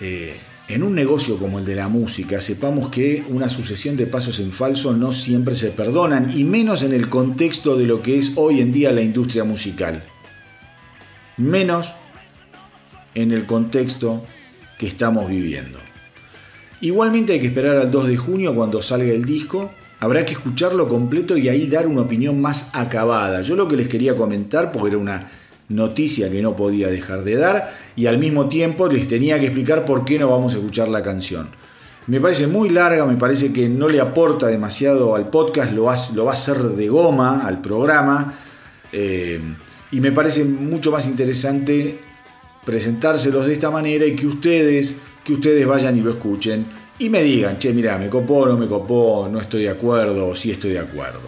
eh, 0.00 0.34
en 0.68 0.82
un 0.82 0.94
negocio 0.94 1.38
como 1.38 1.58
el 1.58 1.66
de 1.66 1.74
la 1.74 1.88
música, 1.88 2.40
sepamos 2.40 2.88
que 2.88 3.22
una 3.28 3.50
sucesión 3.50 3.98
de 3.98 4.06
pasos 4.06 4.40
en 4.40 4.50
falso 4.50 4.94
no 4.94 5.12
siempre 5.12 5.54
se 5.56 5.72
perdonan, 5.72 6.32
y 6.34 6.44
menos 6.44 6.82
en 6.82 6.94
el 6.94 7.10
contexto 7.10 7.76
de 7.76 7.84
lo 7.84 8.00
que 8.00 8.18
es 8.18 8.32
hoy 8.36 8.62
en 8.62 8.72
día 8.72 8.92
la 8.92 9.02
industria 9.02 9.44
musical. 9.44 10.02
Menos 11.36 11.92
en 13.14 13.30
el 13.32 13.44
contexto 13.44 14.24
que 14.78 14.86
estamos 14.86 15.28
viviendo. 15.28 15.78
Igualmente 16.80 17.34
hay 17.34 17.40
que 17.40 17.48
esperar 17.48 17.76
al 17.76 17.90
2 17.90 18.08
de 18.08 18.16
junio 18.16 18.54
cuando 18.54 18.80
salga 18.80 19.12
el 19.12 19.26
disco. 19.26 19.70
Habrá 20.04 20.26
que 20.26 20.34
escucharlo 20.34 20.86
completo 20.86 21.34
y 21.38 21.48
ahí 21.48 21.66
dar 21.66 21.86
una 21.86 22.02
opinión 22.02 22.38
más 22.38 22.68
acabada. 22.74 23.40
Yo 23.40 23.56
lo 23.56 23.66
que 23.66 23.74
les 23.74 23.88
quería 23.88 24.14
comentar, 24.14 24.70
porque 24.70 24.88
era 24.88 24.98
una 24.98 25.30
noticia 25.70 26.30
que 26.30 26.42
no 26.42 26.54
podía 26.54 26.88
dejar 26.88 27.24
de 27.24 27.36
dar 27.36 27.72
y 27.96 28.04
al 28.04 28.18
mismo 28.18 28.50
tiempo 28.50 28.86
les 28.86 29.08
tenía 29.08 29.40
que 29.40 29.46
explicar 29.46 29.86
por 29.86 30.04
qué 30.04 30.18
no 30.18 30.28
vamos 30.28 30.52
a 30.52 30.58
escuchar 30.58 30.88
la 30.88 31.02
canción. 31.02 31.48
Me 32.06 32.20
parece 32.20 32.46
muy 32.46 32.68
larga, 32.68 33.06
me 33.06 33.16
parece 33.16 33.50
que 33.50 33.66
no 33.66 33.88
le 33.88 33.98
aporta 33.98 34.46
demasiado 34.48 35.14
al 35.14 35.30
podcast, 35.30 35.72
lo 35.72 35.90
lo 36.14 36.24
va 36.26 36.32
a 36.32 36.34
hacer 36.34 36.58
de 36.58 36.86
goma 36.86 37.46
al 37.46 37.62
programa 37.62 38.34
eh, 38.92 39.40
y 39.90 40.00
me 40.00 40.12
parece 40.12 40.44
mucho 40.44 40.90
más 40.90 41.06
interesante 41.06 41.98
presentárselos 42.62 43.46
de 43.46 43.54
esta 43.54 43.70
manera 43.70 44.04
y 44.04 44.14
que 44.14 44.26
ustedes, 44.26 44.96
que 45.24 45.32
ustedes 45.32 45.66
vayan 45.66 45.96
y 45.96 46.02
lo 46.02 46.10
escuchen 46.10 46.83
y 46.98 47.08
me 47.08 47.22
digan, 47.22 47.58
che, 47.58 47.72
mira, 47.72 47.98
me 47.98 48.08
copó, 48.08 48.46
no 48.46 48.56
me 48.56 48.68
copó, 48.68 49.28
no 49.30 49.40
estoy 49.40 49.62
de 49.62 49.70
acuerdo, 49.70 50.36
sí 50.36 50.50
estoy 50.50 50.72
de 50.72 50.78
acuerdo. 50.78 51.22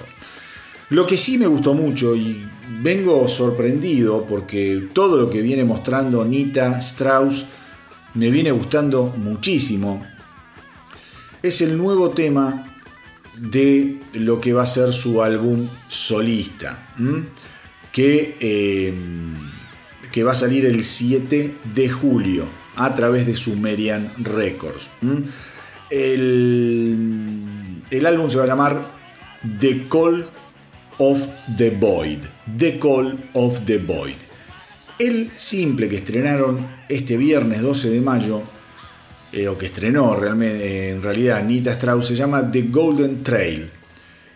Lo 0.91 1.07
que 1.07 1.17
sí 1.17 1.37
me 1.37 1.49
gustó 1.49 1.75
mucho 1.75 2.15
y 2.15 2.47
vengo 2.81 3.27
sorprendido 3.27 4.25
porque 4.25 4.89
todo 4.93 5.17
lo 5.17 5.29
que 5.29 5.43
viene 5.43 5.65
mostrando 5.65 6.25
Nita 6.25 6.79
Strauss 6.79 7.47
me 8.15 8.31
viene 8.31 8.53
gustando 8.53 9.13
muchísimo. 9.17 10.07
Es 11.43 11.61
el 11.61 11.77
nuevo 11.77 12.11
tema 12.11 12.73
de 13.37 13.99
lo 14.15 14.41
que 14.41 14.53
va 14.53 14.63
a 14.63 14.67
ser 14.67 14.93
su 14.93 15.23
álbum 15.23 15.69
solista, 15.89 16.79
que, 17.93 18.37
em, 18.41 19.35
que, 20.13 20.23
va 20.23 20.33
a 20.33 20.37
salir 20.37 20.65
el 20.65 20.85
7 20.85 21.55
de 21.75 21.91
julio 21.91 22.45
a 22.77 22.95
través 22.95 23.27
de 23.27 23.37
Sumerian 23.37 24.11
Records. 24.19 24.89
El, 25.91 27.83
álbum 28.05 28.29
se 28.31 28.39
va 28.39 28.45
a 28.45 28.47
llamar 28.47 28.83
The 29.61 29.85
Call 29.89 30.27
of 30.99 31.21
the 31.57 31.71
Void. 31.71 32.19
The 32.59 32.79
Call 32.79 33.31
of 33.35 33.61
the 33.67 33.79
Void. 33.79 34.15
El 34.99 35.31
simple 35.37 35.89
que 35.89 35.97
estrenaron 35.99 36.67
este 36.89 37.17
viernes 37.17 37.63
12 37.63 37.91
de 37.91 38.01
mayo, 38.01 38.43
eh, 39.33 39.47
o 39.49 39.59
que 39.59 39.67
estrenó 39.67 40.17
realmente, 40.17 40.91
en 40.91 41.03
realidad 41.03 41.45
Nita 41.45 41.73
Strauss, 41.73 42.09
se 42.09 42.17
llama 42.17 42.51
The 42.51 42.63
Golden 42.63 43.23
Trail. 43.23 43.71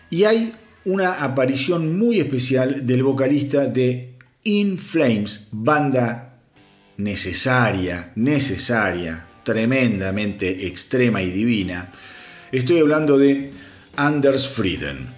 Y 0.09 0.23
hay 0.23 0.53
una 0.85 1.23
aparición 1.23 1.97
muy 1.97 2.19
especial 2.19 2.85
del 2.85 3.03
vocalista 3.03 3.65
de 3.65 4.13
In 4.43 4.77
Flames, 4.77 5.47
banda 5.51 6.39
necesaria, 6.97 8.11
necesaria, 8.15 9.27
tremendamente 9.43 10.67
extrema 10.67 11.21
y 11.21 11.31
divina. 11.31 11.91
Estoy 12.51 12.79
hablando 12.79 13.17
de 13.17 13.51
Anders 13.95 14.47
Frieden. 14.47 15.09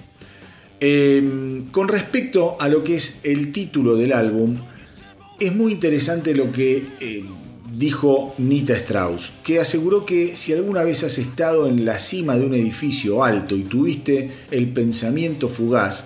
Em, 0.80 1.70
con 1.72 1.88
respecto 1.88 2.58
a 2.60 2.68
lo 2.68 2.84
que 2.84 2.96
es 2.96 3.22
el 3.24 3.52
título 3.52 3.96
del 3.96 4.12
álbum, 4.12 4.58
es 5.40 5.56
muy 5.56 5.72
interesante 5.72 6.36
lo 6.36 6.52
que 6.52 6.86
em, 7.00 7.28
dijo 7.74 8.36
Nita 8.38 8.74
Strauss, 8.74 9.34
que 9.44 9.60
aseguró 9.60 10.06
que 10.06 10.36
si 10.36 10.54
alguna 10.54 10.84
vez 10.84 11.04
has 11.04 11.18
estado 11.18 11.68
en 11.68 11.86
la 11.86 12.00
cima 12.00 12.36
de 12.36 12.46
un 12.46 12.54
edificio 12.54 13.24
alto 13.24 13.56
y 13.56 13.64
tuviste 13.64 14.30
el 14.52 14.72
pensamiento 14.74 15.50
fugaz 15.50 16.06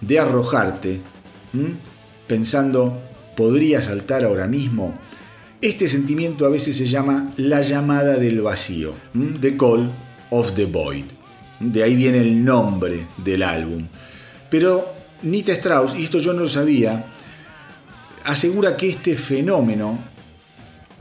de 0.00 0.18
arrojarte, 0.18 1.00
pensando, 2.26 3.00
¿podría 3.36 3.80
saltar 3.82 4.24
ahora 4.24 4.46
mismo? 4.46 4.98
Este 5.62 5.88
sentimiento 5.88 6.46
a 6.46 6.48
veces 6.48 6.74
se 6.74 6.86
llama 6.86 7.34
la 7.36 7.60
llamada 7.60 8.16
del 8.16 8.40
vacío, 8.40 8.94
The 9.42 9.58
Call 9.58 9.92
of 10.30 10.54
the 10.54 10.64
Void. 10.64 11.04
De 11.60 11.82
ahí 11.82 11.96
viene 11.96 12.16
el 12.16 12.42
nombre 12.42 13.06
del 13.18 13.42
álbum. 13.42 13.86
Pero 14.48 14.90
Nita 15.20 15.52
Strauss, 15.52 15.94
y 15.94 16.04
esto 16.04 16.18
yo 16.18 16.32
no 16.32 16.44
lo 16.44 16.48
sabía, 16.48 17.04
asegura 18.24 18.74
que 18.74 18.88
este 18.88 19.16
fenómeno 19.16 19.98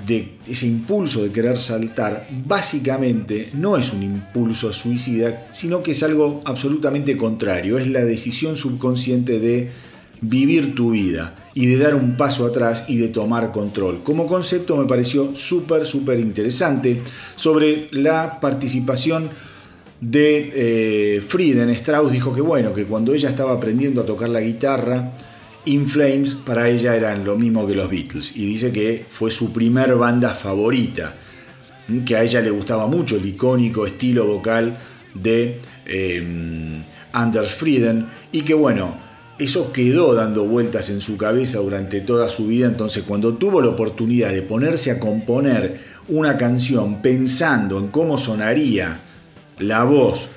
de 0.06 0.40
ese 0.46 0.68
impulso 0.68 1.24
de 1.24 1.32
querer 1.32 1.58
saltar, 1.58 2.28
básicamente 2.46 3.52
no 3.54 3.78
es 3.78 3.94
un 3.94 4.04
impulso 4.04 4.74
suicida, 4.74 5.48
sino 5.54 5.82
que 5.82 5.92
es 5.92 6.04
algo 6.04 6.42
absolutamente 6.44 7.16
contrario, 7.16 7.78
es 7.78 7.88
la 7.88 8.04
decisión 8.04 8.58
subconsciente 8.58 9.40
de 9.40 9.72
vivir 10.22 10.76
tu 10.76 10.92
vida 10.92 11.36
y 11.54 11.68
de 11.68 11.78
dar 11.78 11.96
un 11.96 12.18
paso 12.18 12.46
atrás 12.46 12.84
y 12.88 12.98
de 12.98 13.08
tomar 13.10 13.52
control. 13.52 14.04
Como 14.04 14.28
concepto 14.28 14.78
me 14.78 14.86
pareció 14.86 15.36
súper, 15.36 15.86
súper 15.86 16.20
interesante 16.20 17.02
sobre 17.36 17.88
la 17.92 18.40
participación 18.40 19.30
de 20.02 20.52
eh, 20.56 21.22
Frieden. 21.22 21.70
Strauss 21.70 22.12
dijo 22.12 22.34
que 22.34 22.42
bueno, 22.42 22.74
que 22.74 22.86
cuando 22.86 23.14
ella 23.14 23.30
estaba 23.30 23.54
aprendiendo 23.54 24.02
a 24.02 24.06
tocar 24.06 24.30
la 24.30 24.42
guitarra, 24.42 25.14
In 25.66 25.88
Flames 25.88 26.36
para 26.46 26.70
ella 26.70 26.96
eran 26.96 27.26
lo 27.26 27.36
mismo 27.38 27.68
que 27.68 27.76
los 27.76 27.90
Beatles 27.90 28.36
y 28.36 28.46
dice 28.46 28.72
que 28.72 29.06
fue 29.12 29.30
su 29.30 29.52
primer 29.52 29.96
banda 29.96 30.34
favorita, 30.34 31.16
que 32.06 32.16
a 32.16 32.24
ella 32.24 32.42
le 32.42 32.50
gustaba 32.50 32.88
mucho 32.88 33.18
el 33.18 33.26
icónico 33.26 33.86
estilo 33.86 34.26
vocal 34.26 34.78
de 35.14 35.60
eh, 35.86 36.84
Anders 37.12 37.54
Frieden 37.54 38.08
y 38.32 38.42
que 38.42 38.54
bueno, 38.54 39.09
eso 39.40 39.72
quedó 39.72 40.14
dando 40.14 40.46
vueltas 40.46 40.90
en 40.90 41.02
su 41.02 41.18
cabeza 41.18 41.60
durante 41.60 42.02
toda 42.02 42.30
su 42.30 42.48
vida, 42.48 42.68
entonces 42.68 43.04
cuando 43.08 43.36
tuvo 43.36 43.62
la 43.62 43.70
oportunidad 43.70 44.32
de 44.32 44.42
ponerse 44.42 44.92
a 44.92 45.00
componer 45.00 45.80
una 46.10 46.38
canción 46.38 47.02
pensando 47.02 47.80
en 47.80 47.88
cómo 47.88 48.18
sonaría 48.18 49.00
la 49.60 49.84
voz 49.84 50.28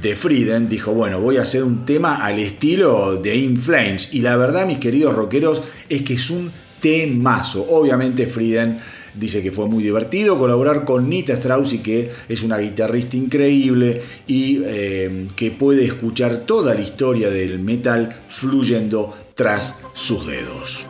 de 0.00 0.14
Frieden, 0.14 0.68
dijo, 0.68 0.92
bueno, 0.92 1.20
voy 1.20 1.38
a 1.38 1.42
hacer 1.42 1.64
un 1.64 1.84
tema 1.84 2.24
al 2.24 2.38
estilo 2.38 3.16
de 3.16 3.36
In 3.36 3.60
Flames. 3.60 4.14
Y 4.14 4.20
la 4.20 4.36
verdad, 4.36 4.66
mis 4.66 4.78
queridos 4.78 5.14
rockeros, 5.14 5.62
es 5.88 6.02
que 6.02 6.14
es 6.14 6.30
un 6.30 6.52
temazo. 6.80 7.66
Obviamente 7.68 8.26
Frieden 8.26 8.78
Dice 9.14 9.42
que 9.42 9.52
fue 9.52 9.68
muy 9.68 9.82
divertido 9.82 10.38
colaborar 10.38 10.84
con 10.84 11.08
Nita 11.08 11.34
Strauss 11.34 11.72
y 11.72 11.78
que 11.78 12.10
es 12.28 12.42
una 12.42 12.58
guitarrista 12.58 13.16
increíble 13.16 14.02
y 14.26 14.60
eh, 14.64 15.28
que 15.36 15.50
puede 15.50 15.84
escuchar 15.84 16.46
toda 16.46 16.74
la 16.74 16.80
historia 16.80 17.30
del 17.30 17.58
metal 17.58 18.08
fluyendo 18.28 19.14
tras 19.34 19.76
sus 19.94 20.26
dedos. 20.26 20.89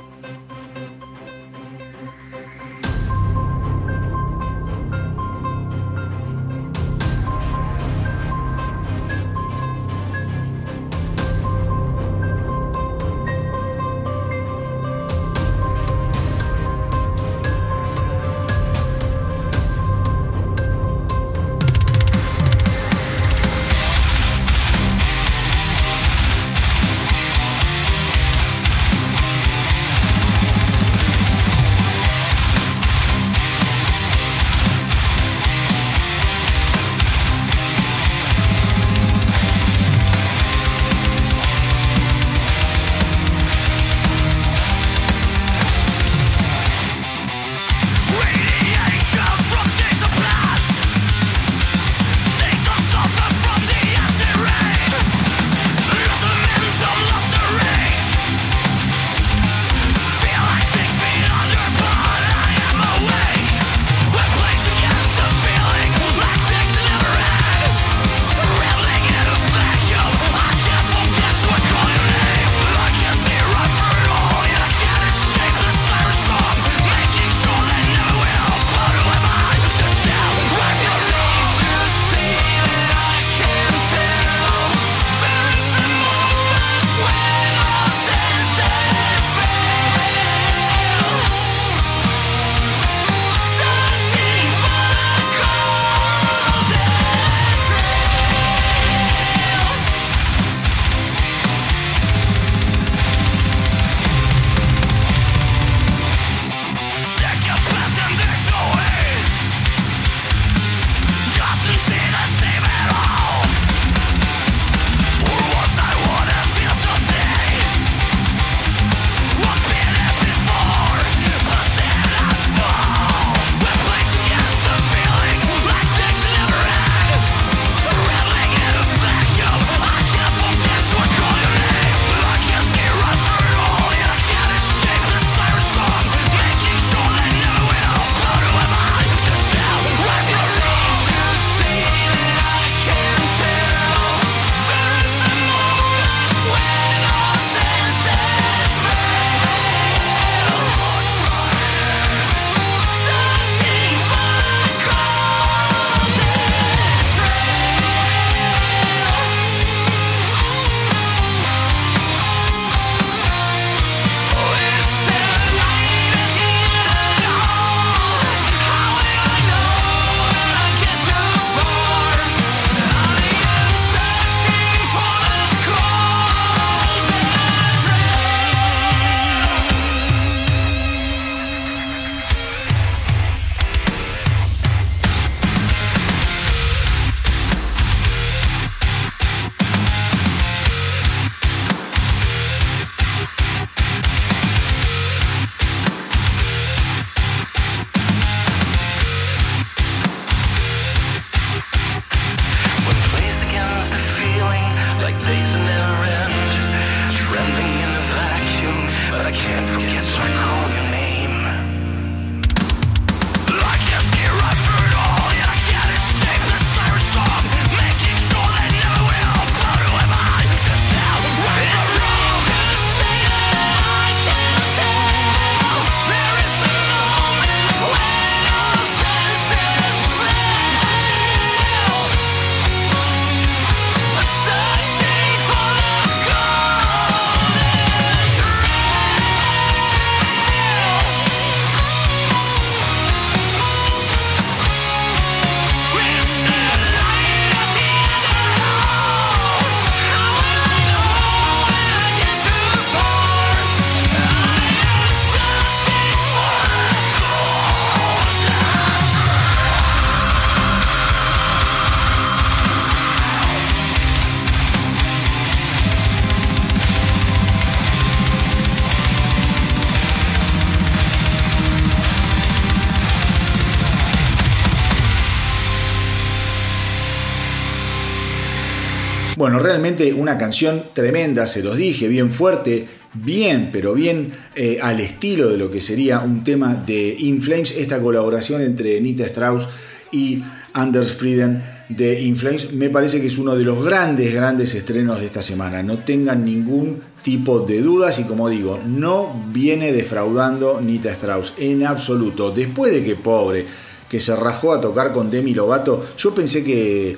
Una 280.09 280.39
canción 280.39 280.85
tremenda, 280.95 281.47
se 281.47 281.63
los 281.63 281.77
dije, 281.77 282.09
bien 282.09 282.33
fuerte, 282.33 282.87
bien, 283.15 283.71
pero 283.73 283.95
bien 283.95 284.33
eh, 284.55 284.79
al 284.81 285.01
estilo 285.01 285.49
de 285.49 285.59
lo 285.59 285.71
que 285.71 285.81
sería 285.81 286.21
un 286.21 286.45
tema 286.45 286.75
de 286.75 287.17
In 287.19 287.43
Flames, 287.43 287.77
esta 287.77 288.01
colaboración 288.01 288.63
entre 288.63 289.01
Nita 289.01 289.25
Strauss 289.27 289.69
y 290.13 290.43
Anders 290.73 291.13
Frieden 291.13 291.63
de 291.89 292.21
In 292.23 292.37
Flames, 292.37 292.73
me 292.73 292.89
parece 292.89 293.21
que 293.21 293.27
es 293.27 293.39
uno 293.39 293.57
de 293.57 293.65
los 293.65 293.85
grandes, 293.85 294.33
grandes 294.33 294.75
estrenos 294.75 295.21
de 295.21 295.27
esta 295.27 295.43
semana. 295.43 295.83
No 295.83 295.99
tengan 295.99 296.45
ningún 296.45 297.03
tipo 297.23 297.61
de 297.61 297.83
dudas 297.83 298.19
y 298.21 298.25
como 298.25 298.49
digo, 298.49 298.79
no 298.87 299.45
viene 299.53 299.93
defraudando 299.93 300.81
Nita 300.81 301.11
Strauss 301.11 301.55
en 301.59 301.85
absoluto. 301.85 302.53
Después 302.53 302.93
de 302.93 303.05
que 303.05 303.17
pobre, 303.17 303.67
que 304.09 304.21
se 304.21 304.35
rajó 304.37 304.73
a 304.73 304.81
tocar 304.81 305.13
con 305.13 305.31
Demi 305.31 305.55
Lovato, 305.55 306.07
yo 306.17 306.35
pensé 306.35 306.65
que... 306.65 307.17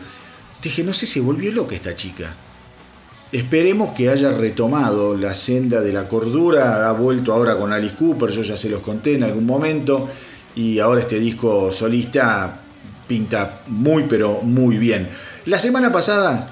Dije, 0.63 0.85
no 0.85 0.95
sé, 0.95 1.07
se 1.07 1.21
volvió 1.21 1.51
loca 1.51 1.75
esta 1.75 1.97
chica. 1.97 2.35
Esperemos 3.33 3.95
que 3.95 4.11
haya 4.11 4.31
retomado 4.31 5.17
la 5.17 5.35
senda 5.35 5.81
de 5.81 5.91
la 5.91 6.07
cordura, 6.07 6.91
ha 6.91 6.93
vuelto 6.93 7.33
ahora 7.33 7.57
con 7.57 7.73
Alice 7.73 7.95
Cooper, 7.95 8.29
yo 8.31 8.43
ya 8.43 8.59
se 8.59 8.69
los 8.69 8.83
conté 8.83 9.15
en 9.15 9.23
algún 9.23 9.47
momento, 9.47 10.07
y 10.55 10.79
ahora 10.79 11.01
este 11.01 11.19
disco 11.19 11.73
solista 11.73 12.61
pinta 13.09 13.63
muy 13.69 14.03
pero 14.03 14.41
muy 14.43 14.77
bien. 14.77 15.09
La 15.47 15.59
semana 15.59 15.91
pasada, 15.91 16.51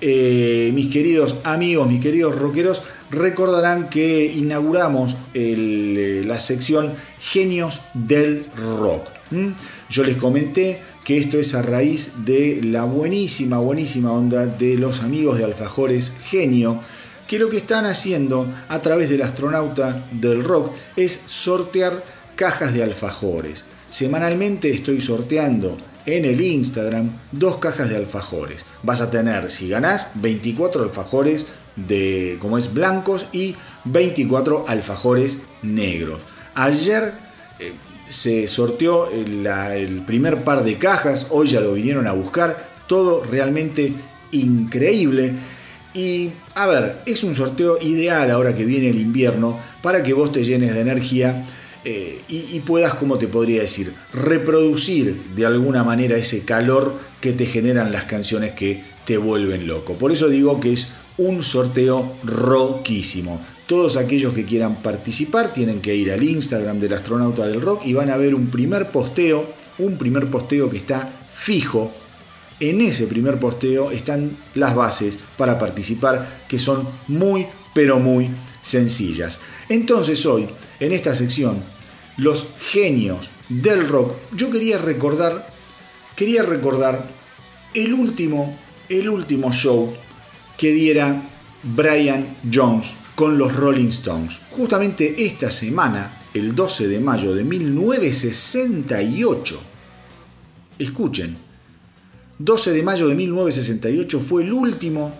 eh, 0.00 0.70
mis 0.72 0.90
queridos 0.90 1.36
amigos, 1.44 1.86
mis 1.86 2.00
queridos 2.00 2.34
rockeros, 2.34 2.82
recordarán 3.10 3.90
que 3.90 4.24
inauguramos 4.24 5.14
eh, 5.34 6.24
la 6.26 6.40
sección 6.40 6.94
Genios 7.20 7.78
del 7.92 8.46
Rock. 8.56 9.10
Yo 9.90 10.02
les 10.02 10.16
comenté 10.16 10.80
que 11.04 11.18
esto 11.18 11.38
es 11.38 11.54
a 11.54 11.62
raíz 11.62 12.10
de 12.24 12.60
la 12.62 12.84
buenísima, 12.84 13.58
buenísima 13.58 14.12
onda 14.12 14.46
de 14.46 14.76
los 14.76 15.00
amigos 15.00 15.38
de 15.38 15.44
Alfajores 15.44 16.12
Genio, 16.24 16.80
que 17.26 17.38
lo 17.38 17.48
que 17.48 17.58
están 17.58 17.86
haciendo 17.86 18.46
a 18.68 18.80
través 18.80 19.08
del 19.10 19.22
astronauta 19.22 20.06
del 20.12 20.44
rock 20.44 20.72
es 20.96 21.20
sortear 21.26 22.04
cajas 22.36 22.74
de 22.74 22.82
alfajores. 22.82 23.64
Semanalmente 23.90 24.70
estoy 24.70 25.00
sorteando 25.00 25.78
en 26.06 26.24
el 26.24 26.40
Instagram 26.40 27.10
dos 27.30 27.56
cajas 27.56 27.88
de 27.88 27.96
alfajores. 27.96 28.64
Vas 28.82 29.00
a 29.00 29.10
tener, 29.10 29.50
si 29.50 29.68
ganás, 29.68 30.08
24 30.14 30.82
alfajores 30.82 31.46
de, 31.76 32.36
como 32.40 32.58
es, 32.58 32.72
blancos 32.72 33.26
y 33.32 33.56
24 33.84 34.66
alfajores 34.68 35.38
negros. 35.62 36.20
Ayer 36.54 37.14
eh, 37.58 37.72
se 38.08 38.46
sorteó 38.48 39.08
el, 39.10 40.02
primer 40.06 40.44
par 40.44 40.64
de 40.64 40.76
cajas, 40.78 41.26
hoy 41.30 41.48
ya 41.48 41.60
lo 41.60 41.72
vinieron 41.72 42.06
a 42.06 42.12
buscar, 42.12 42.68
todo 42.86 43.24
realmente 43.24 43.92
increíble. 44.32 45.32
Y 45.94 46.30
a 46.54 46.66
ver, 46.66 47.00
es 47.06 47.22
un 47.24 47.34
sorteo 47.34 47.78
ideal 47.80 48.30
ahora 48.30 48.54
que 48.54 48.64
viene 48.64 48.90
el 48.90 49.00
invierno 49.00 49.58
para 49.82 50.02
que 50.02 50.12
vos 50.12 50.32
te 50.32 50.44
llenes 50.44 50.74
de 50.74 50.80
energía 50.80 51.44
eh, 51.84 52.20
y, 52.28 52.60
puedas, 52.60 52.94
como 52.94 53.18
te 53.18 53.26
podría 53.26 53.62
decir, 53.62 53.92
reproducir 54.12 55.20
de 55.34 55.46
alguna 55.46 55.82
manera 55.82 56.16
ese 56.16 56.44
calor 56.44 56.96
que 57.20 57.32
te 57.32 57.44
generan 57.46 57.90
las 57.90 58.04
canciones 58.04 58.52
que 58.52 58.84
te 59.04 59.16
vuelven 59.16 59.66
loco. 59.66 59.94
Por 59.94 60.12
eso 60.12 60.28
digo 60.28 60.60
que 60.60 60.72
es 60.72 60.92
un 61.18 61.42
sorteo 61.42 62.16
roquísimo. 62.22 63.40
Todos 63.66 63.96
aquellos 63.96 64.34
que 64.34 64.44
quieran 64.44 64.82
participar 64.82 65.52
tienen 65.52 65.80
que 65.80 65.94
ir 65.94 66.10
al 66.10 66.22
Instagram 66.22 66.80
del 66.80 66.94
astronauta 66.94 67.46
del 67.46 67.60
rock 67.60 67.86
y 67.86 67.92
van 67.92 68.10
a 68.10 68.16
ver 68.16 68.34
un 68.34 68.48
primer 68.48 68.90
posteo, 68.90 69.46
un 69.78 69.96
primer 69.96 70.26
posteo 70.26 70.68
que 70.68 70.78
está 70.78 71.10
fijo. 71.34 71.90
En 72.58 72.80
ese 72.80 73.06
primer 73.06 73.38
posteo 73.38 73.90
están 73.90 74.36
las 74.54 74.74
bases 74.74 75.18
para 75.36 75.58
participar 75.58 76.44
que 76.48 76.58
son 76.58 76.86
muy 77.08 77.46
pero 77.72 77.98
muy 77.98 78.30
sencillas. 78.60 79.40
Entonces 79.68 80.26
hoy, 80.26 80.48
en 80.80 80.92
esta 80.92 81.14
sección, 81.14 81.62
los 82.16 82.48
genios 82.58 83.30
del 83.48 83.88
rock, 83.88 84.16
yo 84.36 84.50
quería 84.50 84.78
recordar, 84.78 85.48
quería 86.16 86.42
recordar 86.42 87.06
el 87.74 87.94
último, 87.94 88.58
el 88.88 89.08
último 89.08 89.52
show 89.52 89.94
que 90.58 90.72
diera 90.72 91.22
Brian 91.62 92.36
Jones 92.52 93.01
con 93.22 93.38
los 93.38 93.54
Rolling 93.54 93.86
Stones. 93.86 94.40
Justamente 94.50 95.14
esta 95.24 95.48
semana, 95.48 96.22
el 96.34 96.56
12 96.56 96.88
de 96.88 96.98
mayo 96.98 97.32
de 97.32 97.44
1968, 97.44 99.60
escuchen, 100.76 101.36
12 102.40 102.72
de 102.72 102.82
mayo 102.82 103.06
de 103.06 103.14
1968 103.14 104.18
fue 104.18 104.42
el 104.42 104.52
último, 104.52 105.14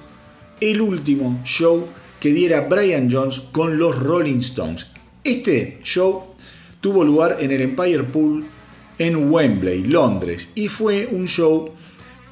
el 0.61 0.81
último 0.81 1.43
show 1.45 1.87
que 2.19 2.33
diera 2.33 2.63
Brian 2.63 3.09
Jones 3.09 3.39
con 3.53 3.79
los 3.79 3.97
Rolling 3.97 4.41
Stones. 4.41 4.89
Este 5.23 5.79
show 5.85 6.35
tuvo 6.81 7.05
lugar 7.05 7.37
en 7.39 7.53
el 7.53 7.61
Empire 7.61 8.03
Pool 8.03 8.47
en 8.99 9.33
Wembley, 9.33 9.85
Londres, 9.85 10.49
y 10.57 10.67
fue 10.67 11.07
un 11.13 11.29
show 11.29 11.71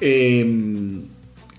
em, 0.01 1.03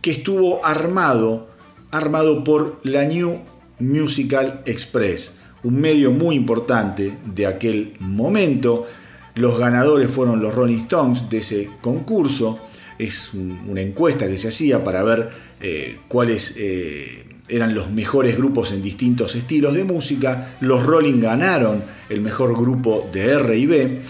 que 0.02 0.10
estuvo 0.10 0.62
armado, 0.62 1.48
armado 1.90 2.44
por 2.44 2.78
la 2.82 3.06
New 3.06 3.50
Musical 3.82 4.62
Express, 4.64 5.38
un 5.64 5.80
medio 5.80 6.10
muy 6.10 6.36
importante 6.36 7.12
de 7.24 7.46
aquel 7.46 7.94
momento. 8.00 8.86
Los 9.34 9.58
ganadores 9.58 10.10
fueron 10.10 10.40
los 10.40 10.54
Rolling 10.54 10.78
Stones 10.78 11.28
de 11.28 11.38
ese 11.38 11.70
concurso. 11.80 12.58
Es 12.98 13.32
una 13.34 13.80
encuesta 13.80 14.26
que 14.28 14.36
se 14.36 14.48
hacía 14.48 14.82
para 14.84 15.02
ver 15.02 15.30
eh, 15.60 15.98
cuáles 16.08 16.54
eh, 16.56 17.24
eran 17.48 17.74
los 17.74 17.90
mejores 17.90 18.36
grupos 18.36 18.72
en 18.72 18.82
distintos 18.82 19.34
estilos 19.34 19.74
de 19.74 19.84
música. 19.84 20.56
Los 20.60 20.84
Rolling 20.84 21.20
ganaron 21.20 21.82
el 22.08 22.20
mejor 22.20 22.56
grupo 22.56 23.08
de 23.12 23.32
R 23.32 23.58
y 23.58 23.66
B. 23.66 24.02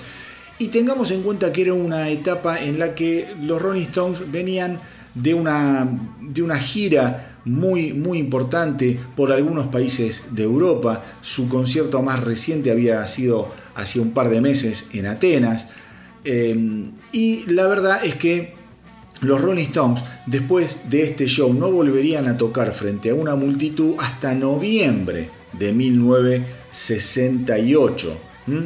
Y 0.58 0.68
tengamos 0.68 1.10
en 1.10 1.22
cuenta 1.22 1.52
que 1.52 1.62
era 1.62 1.74
una 1.74 2.08
etapa 2.10 2.62
en 2.62 2.78
la 2.78 2.94
que 2.94 3.28
los 3.40 3.60
Rolling 3.60 3.82
Stones 3.82 4.30
venían 4.30 4.80
de 5.14 5.34
una, 5.34 5.88
de 6.20 6.42
una 6.42 6.58
gira 6.58 7.31
muy, 7.44 7.92
muy 7.92 8.18
importante 8.18 8.98
por 9.16 9.32
algunos 9.32 9.66
países 9.66 10.24
de 10.30 10.44
Europa. 10.44 11.04
Su 11.22 11.48
concierto 11.48 12.02
más 12.02 12.22
reciente 12.22 12.70
había 12.70 13.06
sido 13.08 13.50
hace 13.74 13.98
un 14.00 14.12
par 14.12 14.30
de 14.30 14.40
meses 14.40 14.84
en 14.92 15.06
Atenas. 15.06 15.66
Eh, 16.24 16.90
y 17.12 17.44
la 17.46 17.66
verdad 17.66 18.04
es 18.04 18.14
que 18.14 18.54
los 19.22 19.40
Rolling 19.40 19.64
Stones, 19.66 20.02
después 20.26 20.90
de 20.90 21.02
este 21.02 21.26
show, 21.26 21.54
no 21.54 21.70
volverían 21.70 22.26
a 22.26 22.36
tocar 22.36 22.74
frente 22.74 23.10
a 23.10 23.14
una 23.14 23.36
multitud 23.36 23.94
hasta 23.98 24.34
noviembre 24.34 25.30
de 25.52 25.72
1968, 25.72 28.18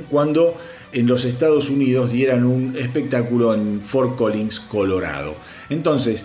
cuando 0.09 0.57
en 0.93 1.07
los 1.07 1.27
Estados 1.27 1.69
Unidos 1.69 2.11
dieran 2.11 2.45
un 2.45 2.75
espectáculo 2.77 3.53
en 3.55 3.83
Fort 3.83 4.17
Collins, 4.17 4.61
Colorado. 4.61 5.35
Entonces, 5.69 6.25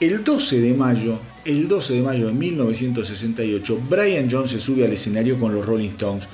el 0.00 0.24
12 0.24 0.60
de 0.60 0.74
mayo 0.74 1.20
el 1.44 1.68
12 1.68 1.94
de 1.94 2.02
mayo 2.02 2.26
de 2.26 2.32
1968, 2.32 3.80
Brian 3.88 4.28
Jones 4.30 4.50
se 4.50 4.60
sube 4.60 4.84
al 4.84 4.92
escenario 4.92 5.38
con 5.38 5.54
los 5.54 5.64
Rolling 5.64 5.90
Stones 5.90 6.26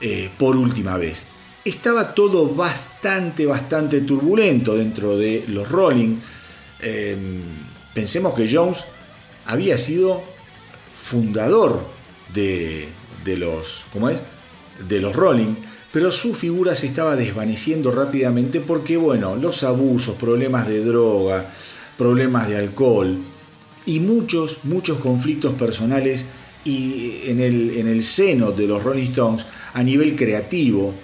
eh, 0.00 0.30
por 0.38 0.56
última 0.56 0.96
vez. 0.96 1.26
Estaba 1.64 2.14
todo 2.14 2.46
bastante, 2.46 3.46
bastante 3.46 4.00
turbulento 4.00 4.74
dentro 4.74 5.16
de 5.16 5.44
los 5.48 5.68
Rolling. 5.68 6.16
Em, 6.80 7.42
pensemos 7.92 8.34
que 8.34 8.48
Jones 8.50 8.84
había 9.46 9.76
sido 9.76 10.22
fundador 11.02 11.84
de, 12.32 12.88
de 13.24 13.36
los, 13.36 13.84
¿cómo 13.92 14.08
es? 14.08 14.22
De 14.88 15.00
los 15.00 15.14
Rolling, 15.14 15.54
pero 15.92 16.12
su 16.12 16.34
figura 16.34 16.74
se 16.76 16.86
estaba 16.86 17.16
desvaneciendo 17.16 17.90
rápidamente 17.90 18.60
porque, 18.60 18.96
bueno, 18.96 19.36
los 19.36 19.64
abusos, 19.64 20.14
problemas 20.16 20.68
de 20.68 20.84
droga, 20.84 21.50
problemas 21.98 22.48
de 22.48 22.56
alcohol, 22.56 23.18
y 23.86 24.00
muchos, 24.00 24.58
muchos 24.64 24.98
conflictos 24.98 25.54
personales 25.54 26.26
y 26.64 27.22
en 27.26 27.40
el, 27.40 27.76
en 27.78 27.88
el 27.88 28.04
seno 28.04 28.52
de 28.52 28.66
los 28.66 28.82
Rolling 28.82 29.08
Stones 29.08 29.46
a 29.74 29.82
nivel 29.82 30.16
creativo. 30.16 30.94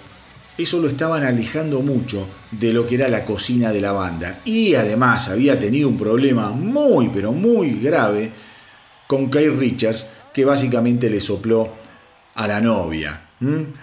Eso 0.57 0.79
lo 0.79 0.87
estaban 0.87 1.23
alejando 1.23 1.81
mucho 1.81 2.27
de 2.51 2.73
lo 2.73 2.87
que 2.87 2.95
era 2.95 3.07
la 3.09 3.25
cocina 3.25 3.71
de 3.71 3.81
la 3.81 3.91
banda. 3.91 4.39
Y 4.45 4.73
además 4.75 5.27
había 5.29 5.59
tenido 5.59 5.87
un 5.89 5.97
problema 5.97 6.49
muy, 6.49 7.09
pero 7.09 7.31
muy 7.31 7.79
grave 7.79 8.31
con 9.05 9.29
Kay 9.29 9.49
Richards, 9.49 10.07
que 10.33 10.45
básicamente 10.45 11.09
le 11.09 11.19
sopló 11.19 11.73
a 12.35 12.47
la 12.47 12.59
novia, 12.59 13.29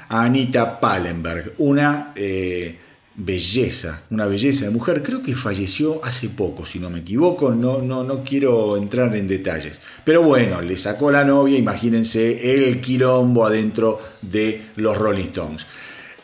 a 0.08 0.22
Anita 0.22 0.78
Pallenberg, 0.80 1.54
una 1.58 2.12
eh, 2.14 2.78
belleza, 3.16 4.02
una 4.10 4.26
belleza 4.26 4.64
de 4.64 4.70
mujer. 4.70 5.02
Creo 5.02 5.22
que 5.22 5.34
falleció 5.34 6.04
hace 6.04 6.28
poco, 6.28 6.66
si 6.66 6.78
no 6.78 6.90
me 6.90 7.00
equivoco, 7.00 7.54
no, 7.54 7.80
no, 7.80 8.02
no 8.04 8.24
quiero 8.24 8.76
entrar 8.76 9.14
en 9.16 9.28
detalles. 9.28 9.80
Pero 10.04 10.22
bueno, 10.22 10.60
le 10.60 10.76
sacó 10.76 11.10
la 11.10 11.24
novia, 11.24 11.58
imagínense 11.58 12.54
el 12.54 12.80
quilombo 12.80 13.46
adentro 13.46 14.00
de 14.22 14.62
los 14.76 14.96
Rolling 14.96 15.26
Stones. 15.26 15.66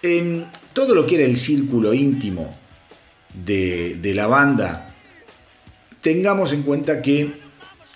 En 0.03 0.47
todo 0.73 0.95
lo 0.95 1.07
que 1.07 1.17
era 1.17 1.25
el 1.25 1.39
círculo 1.39 1.95
íntimo 1.95 2.57
de, 3.35 3.99
de 4.01 4.15
la 4.15 4.27
banda, 4.27 4.95
tengamos 6.01 6.53
en 6.53 6.63
cuenta 6.63 7.03
que 7.03 7.33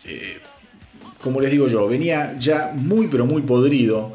eh, 0.04 0.38
como 1.24 1.40
les 1.40 1.50
digo 1.50 1.68
yo, 1.68 1.88
venía 1.88 2.36
ya 2.38 2.72
muy 2.74 3.08
pero 3.08 3.24
muy 3.24 3.40
podrido, 3.40 4.12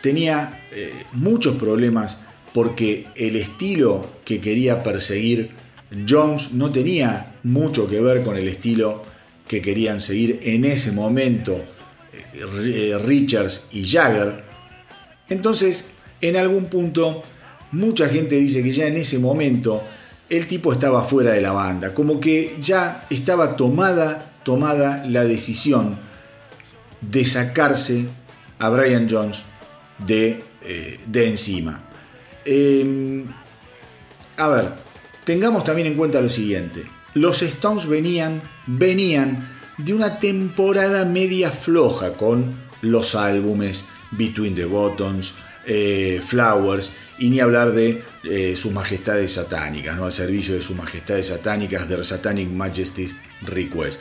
tenía 0.00 0.62
eh, 0.72 1.04
muchos 1.12 1.56
problemas 1.56 2.18
porque 2.54 3.08
el 3.16 3.34
estilo 3.34 4.06
que 4.24 4.40
quería 4.40 4.84
perseguir 4.84 5.50
Jones 6.08 6.52
no 6.52 6.70
tenía 6.70 7.34
mucho 7.42 7.88
que 7.88 8.00
ver 8.00 8.22
con 8.22 8.36
el 8.36 8.46
estilo 8.46 9.02
que 9.48 9.60
querían 9.60 10.00
seguir 10.00 10.38
en 10.42 10.64
ese 10.64 10.92
momento 10.92 11.64
eh, 12.32 12.96
Richards 13.04 13.66
y 13.72 13.84
Jagger. 13.84 14.44
Entonces, 15.28 15.88
en 16.20 16.36
algún 16.36 16.66
punto, 16.66 17.24
mucha 17.72 18.08
gente 18.08 18.36
dice 18.36 18.62
que 18.62 18.72
ya 18.72 18.86
en 18.86 18.98
ese 18.98 19.18
momento 19.18 19.82
el 20.30 20.46
tipo 20.46 20.72
estaba 20.72 21.04
fuera 21.04 21.32
de 21.32 21.40
la 21.40 21.50
banda, 21.50 21.92
como 21.92 22.20
que 22.20 22.56
ya 22.60 23.04
estaba 23.10 23.56
tomada, 23.56 24.32
tomada 24.44 25.04
la 25.08 25.24
decisión 25.24 25.98
de 27.00 27.24
sacarse 27.24 28.06
a 28.60 28.68
Brian 28.68 29.08
Jones 29.10 29.42
de, 30.06 30.40
eh, 30.62 31.00
de 31.04 31.28
encima. 31.28 31.84
Em, 32.44 33.24
a 34.36 34.48
ver, 34.48 34.72
tengamos 35.24 35.64
también 35.64 35.88
en 35.88 35.94
cuenta 35.94 36.20
lo 36.20 36.28
siguiente. 36.28 36.84
Los 37.14 37.42
Stones 37.42 37.86
venían, 37.86 38.42
venían 38.66 39.48
de 39.78 39.94
una 39.94 40.18
temporada 40.18 41.04
media 41.04 41.50
floja 41.50 42.16
con 42.16 42.64
los 42.82 43.14
álbumes 43.14 43.84
Between 44.10 44.54
the 44.54 44.64
Buttons, 44.64 45.34
eh, 45.66 46.20
Flowers, 46.24 46.92
y 47.18 47.30
ni 47.30 47.40
hablar 47.40 47.72
de 47.72 48.02
eh, 48.24 48.54
sus 48.56 48.72
majestades 48.72 49.32
satánicas, 49.32 49.96
¿no? 49.96 50.04
al 50.04 50.12
servicio 50.12 50.54
de 50.54 50.62
sus 50.62 50.76
majestades 50.76 51.28
satánicas, 51.28 51.88
de 51.88 52.02
Satanic 52.04 52.48
Majesty's 52.48 53.14
Request. 53.42 54.00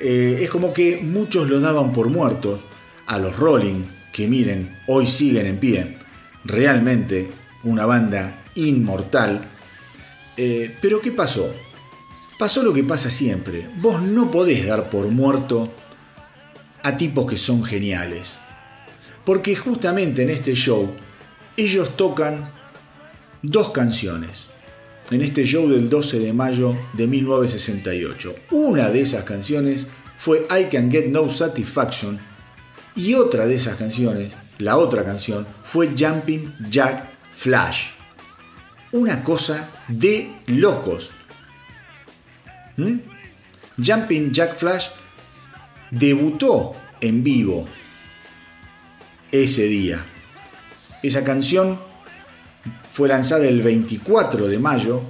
Eh, 0.00 0.40
es 0.42 0.50
como 0.50 0.72
que 0.72 0.98
muchos 1.02 1.48
lo 1.48 1.60
daban 1.60 1.92
por 1.92 2.08
muertos 2.08 2.60
a 3.06 3.18
los 3.18 3.36
Rolling, 3.36 3.84
que 4.12 4.28
miren, 4.28 4.76
hoy 4.86 5.06
siguen 5.06 5.46
en 5.46 5.58
pie. 5.58 5.98
Realmente 6.44 7.30
una 7.64 7.86
banda 7.86 8.44
inmortal. 8.54 9.40
pero 10.36 11.00
¿qué 11.00 11.12
pasó? 11.12 11.52
Pasó 12.38 12.62
lo 12.62 12.72
que 12.72 12.84
pasa 12.84 13.10
siempre. 13.10 13.68
Vos 13.76 14.00
no 14.00 14.30
podés 14.30 14.66
dar 14.66 14.88
por 14.90 15.06
muerto 15.08 15.72
a 16.82 16.96
tipos 16.96 17.26
que 17.26 17.36
son 17.36 17.64
geniales. 17.64 18.38
Porque 19.24 19.56
justamente 19.56 20.22
en 20.22 20.30
este 20.30 20.54
show 20.54 20.94
ellos 21.56 21.96
tocan 21.96 22.50
dos 23.42 23.70
canciones. 23.70 24.46
En 25.10 25.22
este 25.22 25.44
show 25.44 25.68
del 25.68 25.88
12 25.88 26.20
de 26.20 26.32
mayo 26.32 26.76
de 26.92 27.06
1968. 27.08 28.34
Una 28.52 28.90
de 28.90 29.00
esas 29.00 29.24
canciones 29.24 29.88
fue 30.18 30.46
I 30.50 30.64
Can 30.70 30.90
Get 30.90 31.06
No 31.06 31.28
Satisfaction 31.28 32.20
y 32.94 33.14
otra 33.14 33.46
de 33.46 33.54
esas 33.54 33.76
canciones, 33.76 34.32
la 34.58 34.76
otra 34.76 35.04
canción, 35.04 35.46
fue 35.64 35.88
Jumping 35.96 36.54
Jack 36.68 37.17
Flash. 37.38 37.90
Una 38.90 39.22
cosa 39.22 39.70
de 39.86 40.28
locos. 40.46 41.12
¿Mm? 42.76 42.96
Jumping 43.80 44.32
Jack 44.32 44.56
Flash 44.56 44.88
debutó 45.92 46.74
en 47.00 47.22
vivo 47.22 47.68
ese 49.30 49.64
día. 49.68 50.04
Esa 51.00 51.22
canción 51.22 51.78
fue 52.92 53.08
lanzada 53.08 53.46
el 53.46 53.62
24 53.62 54.48
de 54.48 54.58
mayo 54.58 55.02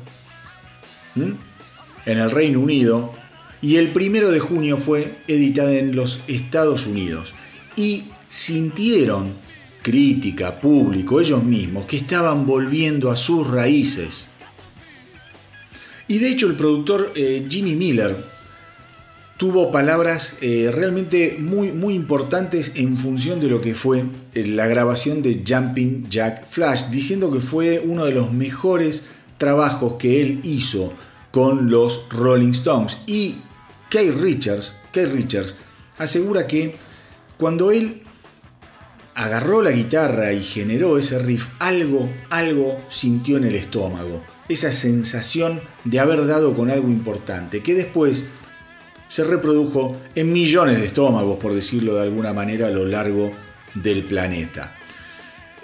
en 1.16 1.38
el 2.18 2.30
Reino 2.30 2.60
Unido 2.60 3.14
y 3.62 3.76
el 3.76 3.90
1 3.96 4.30
de 4.30 4.38
junio 4.38 4.76
fue 4.76 5.16
editada 5.28 5.72
en 5.72 5.96
los 5.96 6.20
Estados 6.28 6.86
Unidos. 6.86 7.32
Y 7.74 8.04
sintieron 8.28 9.32
crítica, 9.82 10.60
público, 10.60 11.20
ellos 11.20 11.42
mismos, 11.42 11.86
que 11.86 11.96
estaban 11.96 12.46
volviendo 12.46 13.10
a 13.10 13.16
sus 13.16 13.46
raíces 13.46 14.26
y 16.08 16.18
de 16.18 16.30
hecho 16.30 16.46
el 16.46 16.54
productor 16.54 17.12
eh, 17.14 17.46
Jimmy 17.48 17.74
Miller 17.74 18.16
tuvo 19.36 19.70
palabras 19.70 20.36
eh, 20.40 20.70
realmente 20.74 21.36
muy, 21.38 21.70
muy 21.70 21.94
importantes 21.94 22.72
en 22.76 22.96
función 22.96 23.40
de 23.40 23.48
lo 23.48 23.60
que 23.60 23.74
fue 23.74 24.04
eh, 24.34 24.46
la 24.46 24.66
grabación 24.66 25.20
de 25.22 25.44
Jumping 25.46 26.08
Jack 26.08 26.48
Flash, 26.48 26.86
diciendo 26.90 27.30
que 27.30 27.40
fue 27.40 27.80
uno 27.84 28.06
de 28.06 28.12
los 28.12 28.32
mejores 28.32 29.04
trabajos 29.36 29.94
que 29.94 30.22
él 30.22 30.40
hizo 30.44 30.94
con 31.30 31.70
los 31.70 32.08
Rolling 32.08 32.50
Stones. 32.50 32.96
Y 33.06 33.36
Kay 33.90 34.10
Richards, 34.10 34.72
Kay 34.92 35.06
Richards 35.06 35.54
asegura 35.98 36.46
que 36.46 36.74
cuando 37.36 37.70
él 37.70 38.02
agarró 39.18 39.62
la 39.62 39.72
guitarra 39.72 40.32
y 40.32 40.44
generó 40.44 40.96
ese 40.96 41.18
riff, 41.18 41.48
algo, 41.58 42.08
algo 42.30 42.78
sintió 42.88 43.36
en 43.36 43.44
el 43.44 43.56
estómago 43.56 44.22
esa 44.48 44.70
sensación 44.70 45.60
de 45.84 45.98
haber 45.98 46.24
dado 46.24 46.54
con 46.54 46.70
algo 46.70 46.86
importante, 46.86 47.60
que 47.60 47.74
después 47.74 48.26
se 49.08 49.24
reprodujo 49.24 49.96
en 50.14 50.32
millones 50.32 50.78
de 50.78 50.86
estómagos, 50.86 51.40
por 51.40 51.52
decirlo 51.52 51.96
de 51.96 52.02
alguna 52.02 52.32
manera, 52.32 52.68
a 52.68 52.70
lo 52.70 52.84
largo 52.84 53.32
del 53.74 54.04
planeta. 54.04 54.76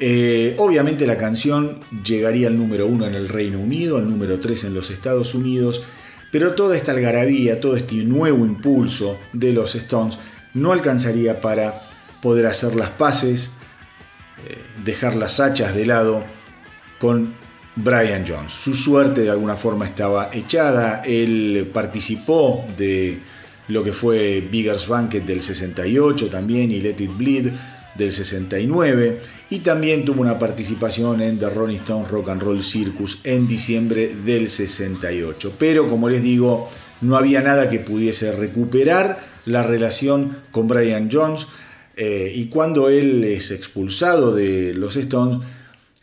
Eh, 0.01 0.57
obviamente 0.59 1.07
la 1.07 1.17
canción 1.17 1.79
llegaría 2.05 2.49
al 2.49 2.59
número 2.59 2.89
uno 2.89 3.07
en 3.07 3.15
el 3.15 3.29
Reino 3.29 3.61
Unido, 3.61 3.99
al 3.99 4.11
número 4.11 4.41
3 4.41 4.65
en 4.65 4.75
los 4.75 4.91
Estados 4.91 5.33
Unidos, 5.33 5.85
pero 6.33 6.55
toda 6.55 6.77
esta 6.77 6.91
algarabía, 6.91 7.61
todo 7.61 7.77
este 7.77 7.95
nuevo 8.03 8.45
impulso 8.45 9.17
de 9.33 9.53
los 9.53 9.77
Stones 9.77 10.19
no 10.55 10.73
alcanzaría 10.73 11.41
para 11.41 11.84
poder 12.25 12.47
hacer 12.47 12.75
las 12.75 12.89
paces, 12.89 13.51
eh, 14.49 14.57
dejar 14.83 15.15
las 15.15 15.41
hachas 15.41 15.75
de 15.75 15.85
lado 15.85 16.25
con 16.99 17.35
Brian 17.77 18.25
Jones. 18.27 18.51
Su 18.51 18.75
suerte 18.75 19.21
de 19.21 19.31
alguna 19.31 19.57
forma 19.57 19.85
estaba 19.85 20.31
echada, 20.33 21.03
él 21.05 21.71
participó 21.71 22.65
de 22.79 23.21
lo 23.69 23.85
que 23.85 23.93
fue 23.93 24.41
Bigger's 24.41 24.89
Banquet 24.89 25.23
del 25.23 25.43
68 25.43 26.29
también 26.29 26.71
y 26.71 26.81
Let 26.81 26.97
It 26.99 27.15
Bleed 27.15 27.51
del 27.95 28.11
69 28.11 29.21
y 29.51 29.59
también 29.59 30.07
tuvo 30.07 30.23
una 30.23 30.39
participación 30.39 31.21
en 31.21 31.39
The 31.39 31.51
Rolling 31.51 31.77
Stones 31.77 32.11
Rock 32.11 32.31
and 32.31 32.43
Roll 32.43 32.65
Circus 32.65 33.21
en 33.25 33.47
diciembre 33.47 34.15
del 34.25 34.49
68. 34.49 35.53
Pero 35.59 35.91
como 35.91 36.09
les 36.09 36.23
digo, 36.23 36.71
no 37.03 37.19
había 37.19 37.43
nada 37.43 37.69
que 37.69 37.81
pudiese 37.81 38.33
recuperar 38.33 39.21
la 39.45 39.63
relación 39.63 40.39
con 40.53 40.69
Brian 40.69 41.11
Jones 41.13 41.47
eh, 41.97 42.33
y 42.35 42.47
cuando 42.47 42.89
él 42.89 43.23
es 43.25 43.51
expulsado 43.51 44.35
de 44.35 44.75
los 44.75 44.97
Stones 44.97 45.47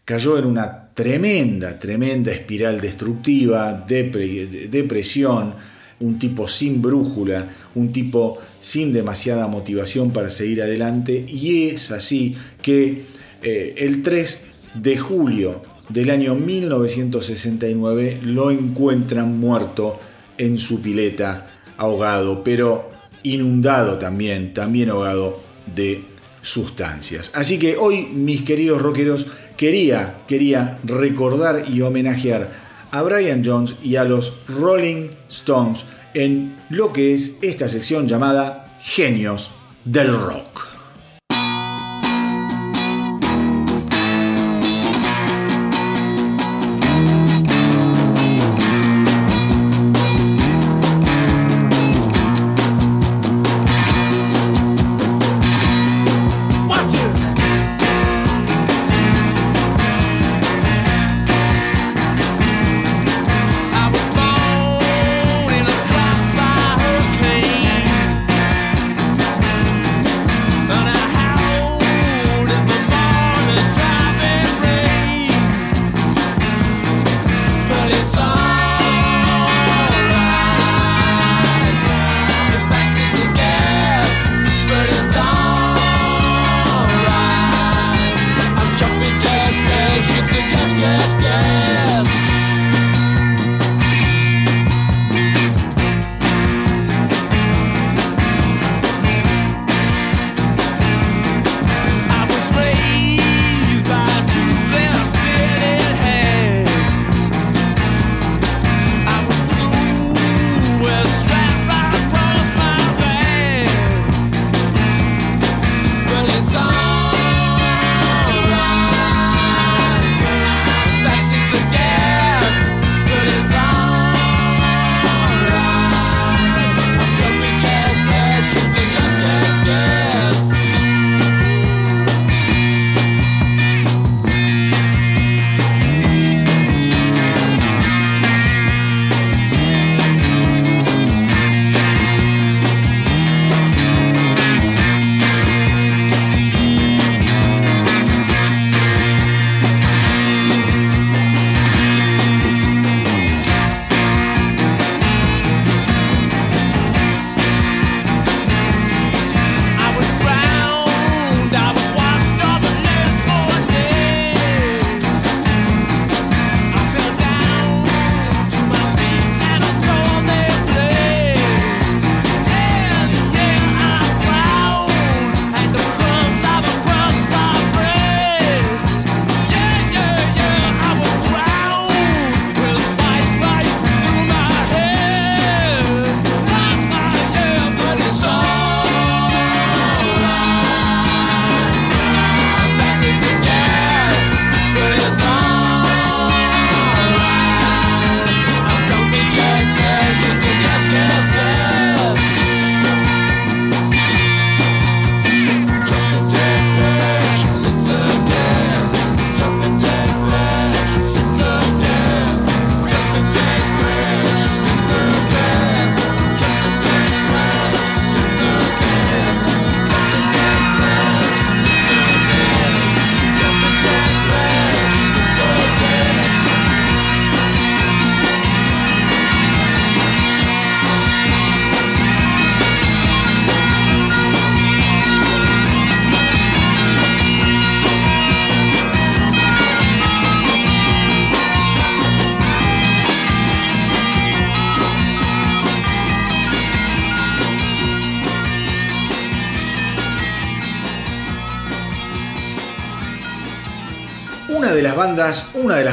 cayó 0.06 0.38
en 0.38 0.46
una 0.46 0.90
tremenda, 0.94 1.80
tremenda 1.80 2.32
espiral 2.32 2.80
destructiva, 2.80 3.86
depresión, 3.88 5.56
un 6.00 6.18
tipo 6.18 6.48
sin 6.48 6.82
brújula, 6.82 7.50
un 7.76 7.92
tipo 7.92 8.40
sin 8.60 8.92
demasiada 8.94 9.48
motivación 9.48 10.12
para 10.12 10.30
seguir 10.30 10.62
adelante. 10.62 11.26
Y 11.28 11.70
es 11.70 11.92
así 11.92 12.36
que 12.62 13.04
eh, 13.42 13.76
el 13.78 14.02
3 14.02 14.42
de 14.76 14.98
julio 14.98 15.62
del 15.90 16.10
año 16.10 16.36
1969 16.36 18.20
lo 18.24 18.52
encuentran 18.52 19.38
muerto 19.38 20.00
en 20.38 20.58
su 20.58 20.82
pileta, 20.82 21.48
ahogado, 21.78 22.44
pero 22.44 22.90
inundado 23.24 24.00
también, 24.00 24.54
también 24.54 24.90
ahogado 24.90 25.51
de 25.66 26.04
sustancias. 26.42 27.32
Así 27.34 27.60
que 27.60 27.78
hoy, 27.78 28.08
mis 28.08 28.42
queridos 28.42 28.82
rockeros, 28.82 29.28
quería, 29.58 30.22
quería 30.28 30.78
recordar 30.84 31.66
y 31.70 31.82
homenajear 31.82 32.52
a 32.92 33.02
Brian 33.04 33.44
Jones 33.46 33.76
y 33.84 33.96
a 33.96 34.04
los 34.04 34.34
Rolling 34.48 35.10
Stones 35.30 35.86
en 36.14 36.58
lo 36.70 36.92
que 36.92 37.14
es 37.14 37.38
esta 37.42 37.70
sección 37.70 38.08
llamada 38.08 38.78
Genios 38.82 39.52
del 39.86 40.14
Rock. 40.14 40.71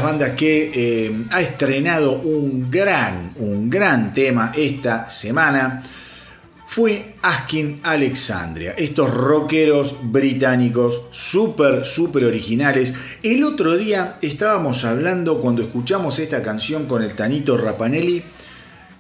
Bandas 0.09 0.31
que 0.31 0.71
eh, 0.75 1.25
ha 1.31 1.43
estrenado 1.43 2.13
un 2.13 2.71
gran, 2.71 3.33
un 3.37 3.69
gran 3.69 4.15
tema 4.15 4.53
esta 4.57 5.11
semana 5.11 5.83
fue 6.67 7.17
Askin 7.21 7.81
Alexandria. 7.83 8.73
Estos 8.79 9.13
rockeros 9.13 9.97
británicos 10.03 11.03
súper, 11.11 11.85
súper 11.85 12.25
originales. 12.25 12.95
El 13.23 13.45
otro 13.45 13.77
día 13.77 14.17
estábamos 14.23 14.87
hablando 14.87 15.43
cuando 15.43 15.61
escuchamos 15.61 16.19
esta 16.19 16.43
canción 16.43 16.87
con 16.87 17.03
el 17.03 17.15
Tanito 17.15 17.59
Rapanelli. 17.59 18.23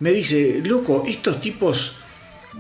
Me 0.00 0.11
dice, 0.11 0.61
loco, 0.62 1.04
estos 1.06 1.40
tipos 1.40 1.96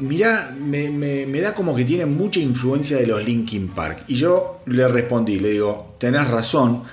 mirá, 0.00 0.56
me, 0.58 1.40
da 1.40 1.54
como 1.54 1.76
que 1.76 1.84
tienen 1.84 2.16
mucha 2.16 2.40
influencia 2.40 2.96
de 2.96 3.06
los 3.06 3.22
Linkin 3.22 3.68
Park. 3.68 4.04
Y 4.08 4.14
yo 4.14 4.60
le 4.64 4.88
respondí, 4.88 5.38
le 5.38 5.50
digo, 5.50 5.96
tenés 5.98 6.26
razón. 6.28 6.84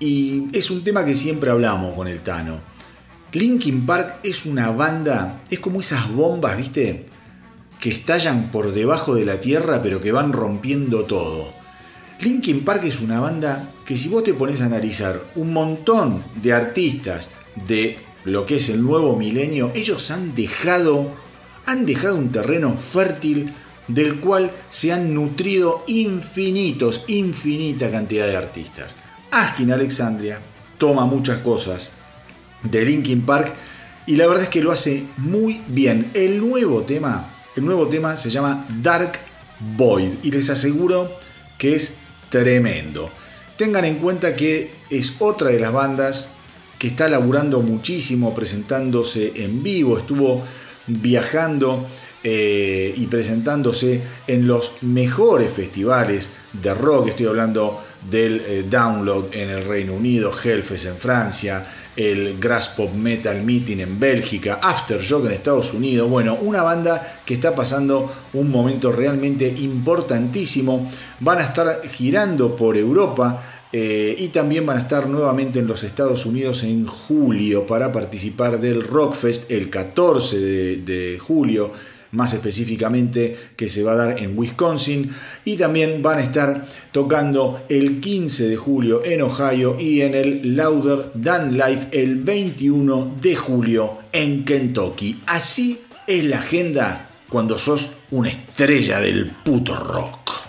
Y 0.00 0.44
es 0.52 0.70
un 0.70 0.84
tema 0.84 1.04
que 1.04 1.14
siempre 1.14 1.50
hablamos 1.50 1.94
con 1.94 2.08
el 2.08 2.20
Tano. 2.20 2.60
Linkin 3.32 3.84
Park 3.84 4.20
es 4.22 4.46
una 4.46 4.70
banda, 4.70 5.42
es 5.50 5.58
como 5.58 5.80
esas 5.80 6.10
bombas, 6.12 6.56
¿viste? 6.56 7.06
Que 7.80 7.90
estallan 7.90 8.50
por 8.50 8.72
debajo 8.72 9.14
de 9.14 9.24
la 9.24 9.40
tierra 9.40 9.82
pero 9.82 10.00
que 10.00 10.12
van 10.12 10.32
rompiendo 10.32 11.04
todo. 11.04 11.52
Linkin 12.20 12.64
Park 12.64 12.84
es 12.84 13.00
una 13.00 13.20
banda 13.20 13.70
que 13.84 13.96
si 13.96 14.08
vos 14.08 14.24
te 14.24 14.34
pones 14.34 14.60
a 14.60 14.66
analizar 14.66 15.20
un 15.34 15.52
montón 15.52 16.24
de 16.42 16.52
artistas 16.52 17.28
de 17.66 17.98
lo 18.24 18.46
que 18.46 18.56
es 18.56 18.68
el 18.70 18.82
nuevo 18.82 19.16
milenio, 19.16 19.72
ellos 19.74 20.10
han 20.10 20.34
dejado 20.34 21.12
han 21.66 21.84
dejado 21.84 22.16
un 22.16 22.32
terreno 22.32 22.78
fértil 22.78 23.52
del 23.88 24.20
cual 24.20 24.50
se 24.70 24.90
han 24.90 25.12
nutrido 25.12 25.84
infinitos, 25.86 27.04
infinita 27.08 27.90
cantidad 27.90 28.26
de 28.26 28.36
artistas. 28.36 28.94
Askin 29.30 29.72
Alexandria 29.72 30.40
toma 30.78 31.04
muchas 31.04 31.38
cosas 31.38 31.90
de 32.62 32.84
Linkin 32.84 33.22
Park 33.22 33.52
y 34.06 34.16
la 34.16 34.26
verdad 34.26 34.44
es 34.44 34.48
que 34.48 34.62
lo 34.62 34.72
hace 34.72 35.04
muy 35.18 35.60
bien. 35.68 36.10
El 36.14 36.40
nuevo 36.40 36.82
tema, 36.82 37.28
el 37.56 37.64
nuevo 37.64 37.88
tema 37.88 38.16
se 38.16 38.30
llama 38.30 38.66
Dark 38.82 39.18
Void 39.76 40.10
y 40.22 40.30
les 40.30 40.48
aseguro 40.48 41.12
que 41.58 41.74
es 41.74 41.96
tremendo. 42.30 43.10
Tengan 43.56 43.84
en 43.84 43.96
cuenta 43.96 44.34
que 44.34 44.70
es 44.88 45.14
otra 45.18 45.50
de 45.50 45.60
las 45.60 45.72
bandas 45.72 46.26
que 46.78 46.88
está 46.88 47.08
laburando 47.08 47.60
muchísimo, 47.60 48.34
presentándose 48.34 49.32
en 49.44 49.62
vivo, 49.62 49.98
estuvo 49.98 50.44
viajando 50.86 51.86
eh, 52.22 52.94
y 52.96 53.06
presentándose 53.08 54.02
en 54.26 54.46
los 54.46 54.72
mejores 54.80 55.52
festivales 55.52 56.30
de 56.52 56.72
rock. 56.72 57.08
Estoy 57.08 57.26
hablando 57.26 57.82
del 58.10 58.40
eh, 58.40 58.64
Download 58.68 59.26
en 59.32 59.50
el 59.50 59.64
Reino 59.64 59.94
Unido, 59.94 60.32
Hellfest 60.32 60.86
en 60.86 60.96
Francia, 60.96 61.66
el 61.96 62.38
Grass 62.38 62.68
Pop 62.68 62.94
Metal 62.94 63.42
Meeting 63.42 63.78
en 63.78 63.98
Bélgica, 63.98 64.60
Aftershock 64.62 65.26
en 65.26 65.32
Estados 65.32 65.74
Unidos. 65.74 66.08
Bueno, 66.08 66.36
una 66.40 66.62
banda 66.62 67.20
que 67.24 67.34
está 67.34 67.54
pasando 67.54 68.12
un 68.34 68.50
momento 68.50 68.92
realmente 68.92 69.48
importantísimo. 69.48 70.90
Van 71.20 71.38
a 71.38 71.42
estar 71.42 71.82
girando 71.88 72.54
por 72.54 72.76
Europa 72.76 73.42
eh, 73.70 74.16
y 74.18 74.28
también 74.28 74.64
van 74.64 74.78
a 74.78 74.80
estar 74.80 75.08
nuevamente 75.08 75.58
en 75.58 75.66
los 75.66 75.84
Estados 75.84 76.24
Unidos 76.24 76.62
en 76.62 76.86
julio 76.86 77.66
para 77.66 77.92
participar 77.92 78.60
del 78.60 78.82
Rockfest 78.82 79.50
el 79.50 79.68
14 79.68 80.38
de, 80.38 81.18
julio, 81.20 81.72
más 82.12 82.32
específicamente 82.34 83.36
que 83.56 83.68
se 83.68 83.82
va 83.82 83.92
a 83.92 83.96
dar 83.96 84.18
en 84.18 84.38
Wisconsin. 84.38 85.10
Y 85.44 85.56
también 85.56 86.02
van 86.02 86.18
a 86.18 86.22
estar 86.22 86.66
tocando 86.92 87.64
el 87.68 88.00
15 88.00 88.48
de 88.48 88.56
julio 88.56 89.04
en 89.04 89.22
Ohio 89.22 89.76
y 89.78 90.00
en 90.00 90.14
el 90.14 90.56
Louder 90.56 91.12
Than 91.22 91.56
Life 91.56 91.88
el 91.92 92.16
21 92.16 93.16
de 93.20 93.36
julio 93.36 93.98
en 94.12 94.44
Kentucky. 94.44 95.22
Así 95.26 95.80
es 96.06 96.24
la 96.24 96.38
agenda 96.38 97.10
cuando 97.28 97.58
sos 97.58 97.90
una 98.10 98.30
estrella 98.30 99.00
del 99.00 99.26
puto 99.44 99.76
rock. 99.76 100.47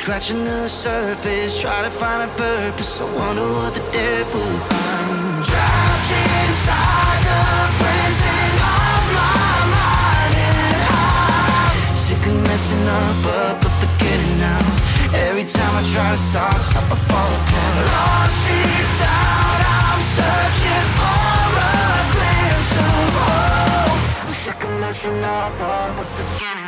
Scratching 0.00 0.44
the 0.46 0.66
surface, 0.66 1.60
try 1.60 1.82
to 1.82 1.90
find 1.90 2.22
a 2.24 2.32
purpose. 2.34 3.02
I 3.02 3.04
wonder 3.04 3.44
what 3.52 3.74
the 3.74 3.84
dead 3.92 4.24
will 4.32 4.58
find. 4.70 5.44
Trapped 5.44 6.10
inside 6.40 7.20
the 7.28 7.40
prison 7.76 8.48
of 8.64 9.02
my 9.12 9.52
mind, 9.76 10.34
and 10.40 10.80
I'm 10.88 11.96
sick 12.00 12.24
of 12.32 12.36
messing 12.48 12.86
up, 12.88 13.26
up, 13.44 13.60
but 13.60 13.74
forgetting 13.82 14.36
now. 14.40 14.64
Every 15.28 15.44
time 15.44 15.74
I 15.76 15.82
try 15.92 16.08
to 16.16 16.20
start, 16.30 16.60
stop, 16.64 16.88
I 16.88 16.98
fall 17.08 17.30
apart. 17.38 17.84
Lost 17.92 18.40
deep 18.48 18.88
down, 19.04 19.56
I'm 19.84 20.00
searching 20.16 20.86
for 20.96 21.44
a 21.60 21.84
glimpse 22.14 22.72
of 22.88 23.20
hope. 23.20 24.00
Sick 24.44 24.64
of 24.64 24.72
messing 24.80 25.20
up, 25.24 25.60
up, 25.60 25.92
but 25.92 26.08
forgetting 26.16 26.59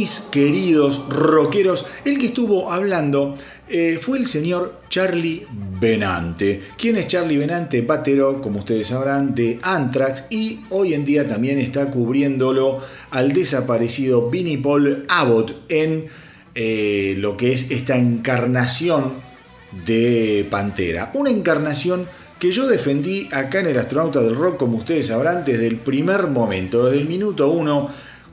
mis 0.00 0.28
queridos 0.30 1.02
rockeros, 1.10 1.84
el 2.06 2.18
que 2.18 2.28
estuvo 2.28 2.72
hablando 2.72 3.36
eh, 3.68 3.98
fue 4.00 4.16
el 4.16 4.26
señor 4.26 4.80
Charlie 4.88 5.46
Benante. 5.78 6.62
¿Quién 6.78 6.96
es 6.96 7.06
Charlie 7.06 7.36
Benante? 7.36 7.82
Batero, 7.82 8.40
como 8.40 8.60
ustedes 8.60 8.86
sabrán, 8.86 9.34
de 9.34 9.58
Anthrax 9.60 10.24
y 10.30 10.60
hoy 10.70 10.94
en 10.94 11.04
día 11.04 11.28
también 11.28 11.58
está 11.58 11.90
cubriéndolo 11.90 12.78
al 13.10 13.34
desaparecido 13.34 14.30
Vinnie 14.30 14.56
Paul 14.56 15.04
Abbott 15.06 15.64
en 15.68 16.06
eh, 16.54 17.14
lo 17.18 17.36
que 17.36 17.52
es 17.52 17.70
esta 17.70 17.98
encarnación 17.98 19.16
de 19.84 20.46
Pantera. 20.50 21.10
Una 21.12 21.28
encarnación 21.28 22.08
que 22.38 22.52
yo 22.52 22.66
defendí 22.66 23.28
acá 23.32 23.60
en 23.60 23.66
el 23.66 23.78
Astronauta 23.78 24.22
del 24.22 24.34
Rock, 24.34 24.56
como 24.56 24.78
ustedes 24.78 25.08
sabrán, 25.08 25.44
desde 25.44 25.66
el 25.66 25.76
primer 25.76 26.28
momento, 26.28 26.86
desde 26.86 27.02
el 27.02 27.06
minuto 27.06 27.50
uno 27.50 27.90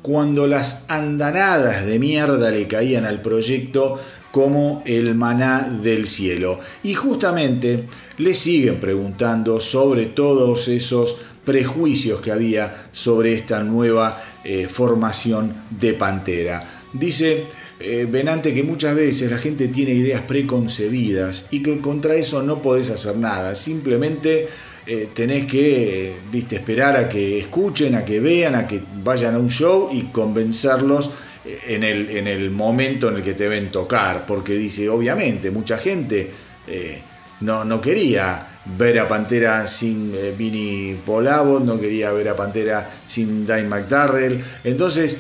cuando 0.08 0.48
las 0.48 0.86
andanadas 0.88 1.86
de 1.86 2.00
mierda 2.00 2.50
le 2.50 2.66
caían 2.66 3.04
al 3.04 3.22
proyecto 3.22 4.00
como 4.32 4.82
el 4.86 5.16
maná 5.16 5.70
del 5.84 6.08
cielo. 6.08 6.62
Y 6.82 6.94
justamente 6.94 7.84
le 8.18 8.34
siguen 8.34 8.80
preguntando 8.80 9.60
sobre 9.60 10.06
todos 10.06 10.70
esos 10.70 11.18
prejuicios 11.44 12.22
que 12.22 12.32
había 12.32 12.88
sobre 12.94 13.34
esta 13.34 13.62
nueva 13.64 14.24
eh, 14.46 14.70
formación 14.70 15.66
de 15.78 15.92
Pantera. 15.94 16.64
Dice 16.94 17.44
eh, 17.82 18.08
Benante 18.10 18.54
que 18.54 18.64
muchas 18.64 18.96
veces 18.96 19.30
la 19.30 19.40
gente 19.40 19.68
tiene 19.68 19.92
ideas 19.92 20.22
preconcebidas 20.22 21.48
y 21.52 21.62
que 21.62 21.82
contra 21.82 22.16
eso 22.16 22.42
no 22.44 22.62
podés 22.62 22.92
hacer 22.92 23.18
nada, 23.18 23.56
simplemente 23.56 24.48
eh, 24.90 25.10
tenés 25.14 25.46
que 25.46 26.16
viste, 26.32 26.56
esperar 26.56 26.96
a 26.96 27.10
que 27.10 27.40
escuchen, 27.40 27.94
a 27.96 28.06
que 28.06 28.22
vean, 28.22 28.56
a 28.56 28.66
que 28.66 28.82
vayan 29.04 29.36
a 29.36 29.38
un 29.38 29.50
show 29.50 29.90
y 29.92 30.04
convencerlos 30.04 31.10
eh, 31.44 31.60
en 31.68 31.84
el, 31.84 32.10
en 32.10 32.26
el 32.26 32.52
momento 32.52 33.10
en 33.10 33.18
el 33.18 33.22
que 33.22 33.34
te 33.34 33.50
ven 33.50 33.70
tocar, 33.70 34.26
porque 34.26 34.54
dice, 34.54 34.88
obviamente, 34.88 35.52
mucha 35.52 35.78
gente 35.78 36.32
eh, 36.68 37.02
no, 37.42 37.66
no 37.66 37.82
quería 37.82 38.48
ver 38.78 39.00
a 39.00 39.10
Pantera 39.10 39.68
sin 39.68 40.14
Vinnie 40.38 40.96
Polavo, 41.06 41.60
no 41.60 41.78
quería 41.78 42.14
ver 42.14 42.30
a 42.30 42.38
Pantera 42.38 42.90
sin 43.06 43.46
Dine 43.46 43.64
McDarrell, 43.64 44.42
entonces 44.64 45.18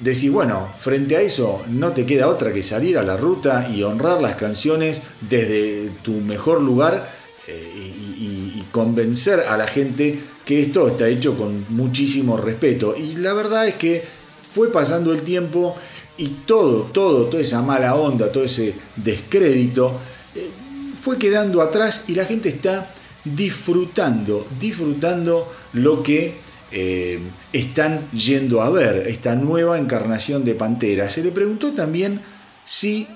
decís, 0.00 0.30
bueno, 0.30 0.68
frente 0.78 1.16
a 1.16 1.20
eso 1.20 1.62
no 1.68 1.90
te 1.90 2.06
queda 2.06 2.28
otra 2.28 2.52
que 2.52 2.62
salir 2.62 2.98
a 2.98 3.02
la 3.02 3.16
ruta 3.16 3.68
y 3.68 3.82
honrar 3.82 4.22
las 4.22 4.36
canciones 4.36 5.02
desde 5.20 5.90
tu 6.02 6.12
mejor 6.12 6.60
lugar 6.60 7.11
convencer 8.72 9.40
a 9.40 9.56
la 9.56 9.66
gente 9.66 10.20
que 10.44 10.62
esto 10.62 10.88
está 10.88 11.08
hecho 11.08 11.36
con 11.36 11.66
muchísimo 11.68 12.36
respeto. 12.36 12.96
Y 12.96 13.16
la 13.16 13.32
verdad 13.32 13.68
es 13.68 13.74
que 13.74 14.04
fue 14.52 14.72
pasando 14.72 15.12
el 15.12 15.22
tiempo 15.22 15.76
y 16.16 16.28
todo, 16.46 16.90
todo, 16.92 17.26
toda 17.26 17.42
esa 17.42 17.62
mala 17.62 17.94
onda, 17.94 18.32
todo 18.32 18.44
ese 18.44 18.74
descrédito 18.96 19.98
eh, 20.34 20.50
fue 21.00 21.18
quedando 21.18 21.62
atrás 21.62 22.04
y 22.08 22.14
la 22.14 22.24
gente 22.24 22.48
está 22.48 22.92
disfrutando, 23.24 24.46
disfrutando 24.58 25.52
lo 25.72 26.02
que 26.02 26.34
eh, 26.70 27.20
están 27.52 28.10
yendo 28.12 28.62
a 28.62 28.70
ver, 28.70 29.06
esta 29.06 29.34
nueva 29.34 29.78
encarnación 29.78 30.44
de 30.44 30.54
Pantera. 30.54 31.08
Se 31.08 31.22
le 31.22 31.30
preguntó 31.30 31.72
también 31.72 32.20
si 32.64 33.06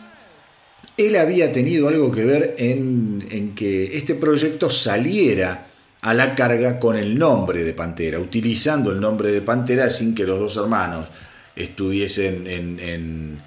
él 0.96 1.16
había 1.16 1.52
tenido 1.52 1.88
algo 1.88 2.10
que 2.10 2.24
ver 2.24 2.54
en, 2.58 3.54
que 3.54 3.96
este 3.96 4.14
proyecto 4.14 4.70
saliera 4.70 5.66
a 6.00 6.14
la 6.14 6.34
carga 6.34 6.78
con 6.78 6.96
el 6.96 7.18
nombre 7.18 7.64
de 7.64 7.72
Pantera, 7.72 8.18
utilizando 8.18 8.90
el 8.90 9.00
nombre 9.00 9.30
de 9.30 9.42
Pantera 9.42 9.90
sin 9.90 10.14
que 10.14 10.24
los 10.24 10.38
dos 10.38 10.56
hermanos 10.56 11.06
estuviesen 11.54 12.46
en, 12.46 13.42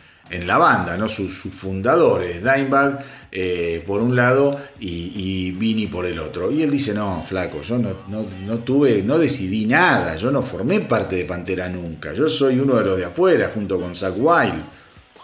la 0.45 0.57
banda, 0.57 0.95
¿no? 0.95 1.09
sus, 1.09 1.33
fundadores, 1.33 2.43
Dimebag 2.43 3.03
eh, 3.31 3.83
por 3.85 4.01
un 4.01 4.15
lado 4.15 4.59
y, 4.79 5.11
y, 5.15 5.51
Vini 5.51 5.87
por 5.87 6.05
el 6.05 6.19
otro. 6.19 6.51
Y 6.51 6.61
él 6.61 6.69
dice, 6.69 6.93
no, 6.93 7.25
flaco, 7.27 7.63
yo 7.63 7.79
no, 7.79 8.57
tuve, 8.59 9.01
no 9.01 9.17
decidí 9.17 9.65
nada, 9.65 10.17
yo 10.17 10.29
no 10.29 10.43
formé 10.43 10.81
parte 10.81 11.15
de 11.15 11.25
Pantera 11.25 11.67
nunca, 11.67 12.13
yo 12.13 12.27
soy 12.27 12.59
uno 12.59 12.75
de 12.75 12.85
los 12.85 12.97
de 12.97 13.05
afuera 13.05 13.49
junto 13.51 13.79
con 13.79 13.95
Zack 13.95 14.15
Wild. 14.17 14.61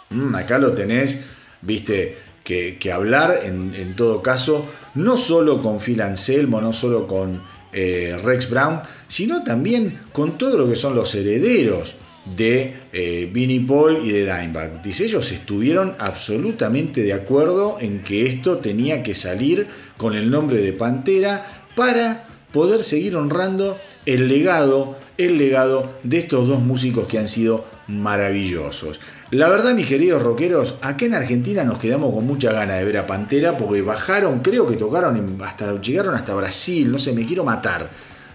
Mm, 0.09 0.35
acá 0.35 0.57
lo 0.57 0.71
tenés 0.71 1.23
viste, 1.65 2.17
que, 2.45 2.91
hablar 2.93 3.39
en, 3.43 3.95
todo 3.95 4.21
caso, 4.21 4.67
no 4.93 5.17
solo 5.17 5.61
con 5.61 5.79
Phil 5.79 6.01
Anselmo, 6.01 6.61
no 6.61 6.73
solo 6.73 7.07
con 7.07 7.41
eh, 7.73 8.17
Rex 8.23 8.49
Brown, 8.49 8.81
sino 9.07 9.43
también 9.43 9.99
con 10.11 10.37
todo 10.37 10.57
lo 10.57 10.69
que 10.69 10.75
son 10.75 10.95
los 10.95 11.15
herederos 11.15 11.95
de 12.37 12.73
eh, 12.93 13.63
Paul 13.67 13.99
y 14.03 14.11
de 14.11 14.25
Dimebag. 14.25 14.83
Dice, 14.83 15.05
ellos 15.05 15.31
estuvieron 15.31 15.95
absolutamente 15.97 17.01
de 17.01 17.13
acuerdo 17.13 17.77
en 17.79 18.01
que 18.01 18.27
esto 18.27 18.59
tenía 18.59 19.01
que 19.01 19.15
salir 19.15 19.67
con 19.97 20.15
el 20.15 20.29
nombre 20.29 20.61
de 20.61 20.73
Pantera 20.73 21.65
para 21.75 22.27
poder 22.51 22.83
seguir 22.83 23.15
honrando 23.15 23.77
el 24.05 24.27
legado, 24.27 24.97
el 25.17 25.37
legado 25.37 25.91
de 26.03 26.19
estos 26.19 26.47
dos 26.47 26.61
músicos 26.61 27.07
que 27.07 27.17
han 27.17 27.27
sido 27.27 27.65
maravillosos. 27.87 28.99
La 29.31 29.49
verdad, 29.49 29.73
mis 29.73 29.87
queridos 29.87 30.21
rockeros, 30.21 30.75
acá 30.81 31.05
en 31.05 31.13
Argentina 31.13 31.63
nos 31.63 31.77
quedamos 31.77 32.13
con 32.13 32.25
mucha 32.25 32.51
gana 32.51 32.75
de 32.75 32.85
ver 32.85 32.97
a 32.97 33.07
Pantera 33.07 33.57
porque 33.57 33.81
bajaron, 33.81 34.39
creo 34.39 34.67
que 34.67 34.75
tocaron, 34.75 35.37
hasta 35.43 35.79
llegaron 35.81 36.15
hasta 36.15 36.33
Brasil, 36.33 36.91
no 36.91 36.99
sé, 36.99 37.13
me 37.13 37.25
quiero 37.25 37.43
matar. 37.43 37.89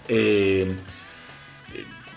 Eh, 0.09 0.75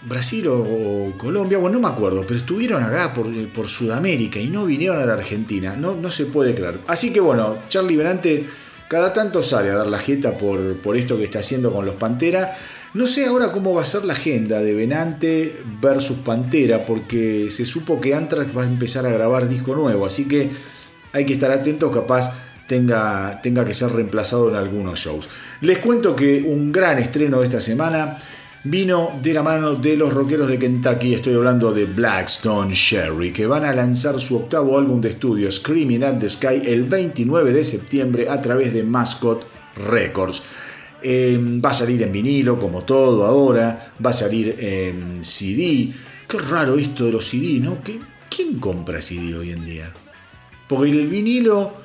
Brasil 0.06 0.48
o, 0.50 1.14
Colombia, 1.18 1.58
bueno, 1.58 1.80
no 1.80 1.88
me 1.88 1.94
acuerdo, 1.94 2.24
pero 2.28 2.38
estuvieron 2.38 2.84
acá 2.84 3.14
por, 3.14 3.70
Sudamérica 3.70 4.40
y 4.40 4.48
no 4.48 4.66
vinieron 4.66 5.02
a 5.02 5.06
la 5.06 5.14
Argentina, 5.14 5.76
no, 5.78 5.96
no 5.96 6.12
se 6.12 6.26
puede 6.26 6.54
creer. 6.54 6.80
Así 6.88 7.14
que 7.14 7.20
bueno, 7.22 7.60
Charlie 7.70 7.96
Benante 7.96 8.46
cada 8.88 9.14
tanto 9.14 9.42
sale 9.42 9.72
a 9.72 9.76
dar 9.76 9.88
la 9.88 10.00
jeta 10.00 10.38
por, 10.38 10.78
por 10.78 10.98
esto 10.98 11.18
que 11.18 11.24
está 11.24 11.40
haciendo 11.40 11.72
con 11.72 11.86
los 11.86 11.96
Pantera. 11.96 12.56
No 12.94 13.08
sé 13.08 13.26
ahora 13.26 13.52
cómo 13.52 13.74
va 13.74 13.82
a 13.82 13.86
ser 13.86 14.06
la 14.06 14.14
agenda 14.14 14.62
de 14.62 14.74
Venante 14.76 15.64
versus 15.82 16.18
Pantera, 16.18 16.86
porque 16.86 17.50
se 17.50 17.66
supo 17.66 18.00
que 18.00 18.14
Anthrax 18.14 18.56
va 18.56 18.62
a 18.62 18.68
empezar 18.68 19.08
a 19.08 19.10
grabar 19.10 19.50
disco 19.50 19.74
nuevo, 19.74 20.06
así 20.06 20.28
que 20.28 20.52
hay 21.12 21.26
que 21.26 21.34
estar 21.34 21.50
atentos, 21.50 21.92
capaz 21.92 22.32
tenga, 22.68 23.42
tenga 23.42 23.66
que 23.66 23.74
ser 23.74 23.92
reemplazado 23.92 24.48
en 24.50 24.58
algunos 24.58 25.00
shows. 25.00 25.28
Les 25.62 25.80
cuento 25.80 26.16
que 26.16 26.44
un 26.44 26.72
gran 26.72 27.00
estreno 27.00 27.40
de 27.40 27.48
esta 27.48 27.62
semana 27.62 28.18
vino 28.64 29.20
de 29.24 29.34
la 29.34 29.42
mano 29.42 29.74
de 29.74 29.98
los 29.98 30.14
rockeros 30.14 30.48
de 30.48 30.60
Kentucky, 30.60 31.16
estoy 31.16 31.34
hablando 31.34 31.74
de 31.74 31.86
Blackstone 31.86 32.76
Sherry, 32.76 33.34
que 33.34 33.48
van 33.48 33.66
a 33.66 33.74
lanzar 33.74 34.22
su 34.22 34.38
octavo 34.38 34.78
álbum 34.78 35.02
de 35.02 35.10
estudio, 35.10 35.52
Screaming 35.52 36.04
at 36.04 36.20
the 36.20 36.30
Sky, 36.30 36.62
el 36.66 36.84
29 36.84 37.54
de 37.54 37.64
septiembre 37.64 38.30
a 38.30 38.40
través 38.40 38.72
de 38.72 38.84
Mascot 38.84 39.48
Records. 39.76 40.44
Em, 41.04 41.62
va 41.62 41.72
a 41.72 41.74
salir 41.74 42.02
en 42.02 42.12
vinilo, 42.12 42.58
como 42.58 42.84
todo 42.84 43.26
ahora. 43.26 43.94
Va 44.04 44.12
a 44.12 44.14
salir 44.14 44.56
en 44.58 45.24
CD. 45.24 45.90
Qué 46.28 46.38
raro 46.40 46.78
esto 46.78 47.06
de 47.06 47.12
los 47.12 47.28
CD, 47.28 47.60
¿no? 47.60 47.80
¿Quién 47.84 48.60
compra 48.60 49.02
CD 49.02 49.36
hoy 49.36 49.52
en 49.52 49.66
día? 49.66 49.94
Porque 50.68 50.92
el 50.92 51.08
vinilo 51.08 51.84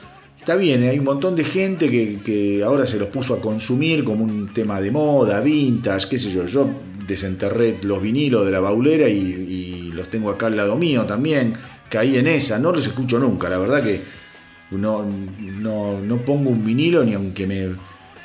está 0.49 0.57
bien, 0.57 0.83
hay 0.85 0.99
un 0.99 1.05
montón 1.05 1.37
de 1.37 1.45
gente 1.45 1.91
que, 1.91 2.63
ahora 2.65 2.87
se 2.87 2.99
los 2.99 3.09
puso 3.09 3.35
a 3.35 3.41
consumir 3.41 4.03
como 4.03 4.25
un 4.25 4.55
tema 4.55 4.81
de 4.81 4.91
moda, 4.91 5.41
vintage, 5.41 6.09
qué 6.09 6.19
sé 6.19 6.31
yo. 6.31 6.47
Yo 6.47 6.67
desenterré 7.07 7.79
los 7.83 8.01
vinilos 8.01 8.47
de 8.47 8.53
la 8.53 8.61
baulera 8.61 9.09
y, 9.09 9.91
los 9.93 10.09
tengo 10.09 10.31
acá 10.31 10.47
al 10.47 10.57
lado 10.57 10.77
mío 10.77 11.05
también. 11.05 11.55
Caí 11.91 12.17
en 12.17 12.29
esa, 12.29 12.59
no 12.59 12.71
los 12.71 12.87
escucho 12.87 13.19
nunca, 13.19 13.49
la 13.49 13.59
verdad 13.59 13.83
que 13.83 14.01
no, 14.71 15.05
no, 15.61 16.01
no 16.01 16.17
pongo 16.19 16.51
un 16.51 16.65
vinilo 16.65 17.03
ni 17.05 17.15
aunque 17.15 17.47
me 17.47 17.69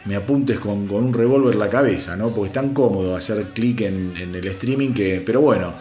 me 0.05 0.15
apuntes 0.15 0.59
con, 0.59 0.89
un 0.89 1.13
revólver 1.13 1.55
la 1.55 1.69
cabeza, 1.69 2.15
¿no? 2.15 2.29
Porque 2.29 2.47
es 2.47 2.53
tan 2.53 2.73
cómodo 2.73 3.15
hacer 3.15 3.43
clic 3.53 3.81
en, 3.81 4.13
el 4.17 4.47
streaming 4.47 4.93
que. 4.93 5.21
Pero 5.25 5.41
bueno, 5.41 5.73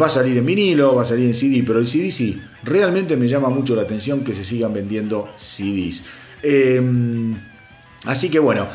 va 0.00 0.06
a 0.06 0.10
salir 0.10 0.36
en 0.38 0.46
vinilo, 0.46 0.94
va 0.94 1.02
a 1.02 1.06
salir 1.06 1.26
en 1.26 1.34
CD, 1.34 1.62
pero 1.66 1.78
el 1.78 1.88
CD 1.88 2.10
sí, 2.10 2.40
realmente 2.62 3.16
me 3.16 3.28
llama 3.28 3.48
mucho 3.48 3.74
la 3.74 3.82
atención 3.82 4.22
que 4.22 4.34
se 4.34 4.44
sigan 4.44 4.72
vendiendo 4.72 5.28
CDs. 5.36 6.04
Em, 6.42 7.34
así 8.04 8.28
que 8.28 8.38
bueno, 8.38 8.68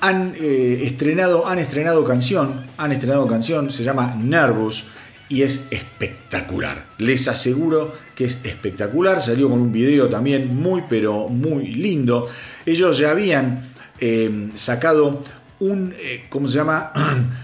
han 0.00 0.34
eh, 0.40 0.80
estrenado, 0.84 1.46
han 1.46 1.58
estrenado 1.58 2.04
canción, 2.04 2.66
han 2.76 2.90
estrenado 2.90 3.26
canción, 3.28 3.70
se 3.70 3.84
llama 3.84 4.16
Nervous 4.20 4.86
y 5.28 5.42
es 5.42 5.66
espectacular. 5.70 6.88
Les 6.98 7.28
aseguro 7.28 7.94
que 8.14 8.26
es 8.26 8.40
espectacular. 8.44 9.22
Salió 9.22 9.48
con 9.48 9.60
un 9.60 9.72
video 9.72 10.08
también 10.08 10.54
muy, 10.54 10.82
pero 10.90 11.28
muy 11.28 11.72
lindo. 11.72 12.28
Ellos 12.66 12.98
ya 12.98 13.12
habían 13.12 13.71
Em, 14.04 14.50
sacado 14.56 15.22
un, 15.60 15.94
eh, 15.96 16.24
¿cómo 16.28 16.48
se 16.48 16.58
llama? 16.58 16.90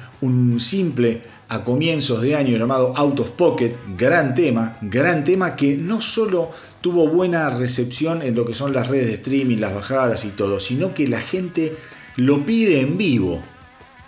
un 0.22 0.59
simple 0.59 1.22
a 1.48 1.62
comienzos 1.62 2.20
de 2.20 2.34
año 2.34 2.59
llamado 2.59 2.92
Out 2.96 3.20
of 3.20 3.30
Pocket, 3.30 3.74
gran 3.96 4.34
tema, 4.34 4.76
gran 4.80 5.22
tema 5.22 5.54
que 5.54 5.76
no 5.76 6.00
solo 6.00 6.50
tuvo 6.80 7.06
buena 7.06 7.48
recepción 7.50 8.22
en 8.22 8.34
lo 8.34 8.44
que 8.44 8.54
son 8.54 8.72
las 8.72 8.88
redes 8.88 9.06
de 9.06 9.14
streaming, 9.14 9.59
las 9.59 9.72
bajadas 9.72 10.24
y 10.24 10.30
todo, 10.30 10.59
sino 10.59 10.92
que 10.92 11.06
la 11.06 11.20
gente 11.20 11.76
lo 12.16 12.44
pide 12.44 12.80
en 12.80 12.98
vivo. 12.98 13.40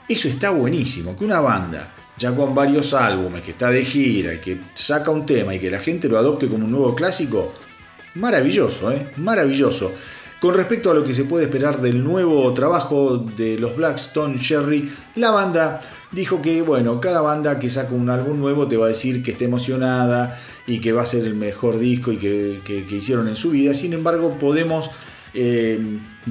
Eso 0.08 0.26
está 0.26 0.50
buenísimo, 0.50 1.16
que 1.16 1.24
una 1.24 1.38
banda 1.38 1.92
ya 2.18 2.34
con 2.34 2.52
varios 2.52 2.94
álbumes, 2.94 3.42
que 3.42 3.52
está 3.52 3.70
de 3.70 3.84
gira 3.84 4.34
y 4.34 4.38
que 4.38 4.60
saca 4.74 5.12
un 5.12 5.24
tema 5.24 5.54
y 5.54 5.60
que 5.60 5.70
la 5.70 5.78
gente 5.78 6.08
lo 6.08 6.18
adopte 6.18 6.48
como 6.48 6.64
un 6.64 6.72
nuevo 6.72 6.96
clásico, 6.96 7.52
maravilloso, 8.16 8.90
¿eh? 8.90 9.06
maravilloso. 9.18 9.92
Con 10.40 10.54
respecto 10.54 10.90
a 10.90 10.94
lo 10.94 11.04
que 11.04 11.14
se 11.14 11.24
puede 11.24 11.44
esperar 11.44 11.82
del 11.82 12.02
nuevo 12.02 12.50
trabajo 12.54 13.18
de 13.18 13.58
los 13.58 13.76
Blackstone 13.76 14.40
Cherry, 14.40 14.90
la 15.16 15.30
banda 15.30 15.82
dijo 16.12 16.40
que, 16.40 16.62
bueno, 16.62 16.98
cada 16.98 17.20
banda 17.20 17.58
que 17.58 17.68
saca 17.68 17.94
un 17.94 18.08
álbum 18.08 18.40
nuevo 18.40 18.66
te 18.66 18.78
va 18.78 18.86
a 18.86 18.88
decir 18.88 19.22
que 19.22 19.32
está 19.32 19.44
emocionada 19.44 20.40
y 20.66 20.80
que 20.80 20.92
va 20.92 21.02
a 21.02 21.06
ser 21.06 21.26
el 21.26 21.34
mejor 21.34 21.78
disco 21.78 22.10
y 22.10 22.16
que, 22.16 22.86
hicieron 22.90 23.28
en 23.28 23.36
su 23.36 23.50
vida. 23.50 23.74
Sin 23.74 23.92
embargo, 23.92 24.38
podemos 24.40 24.90
eh, 25.34 25.78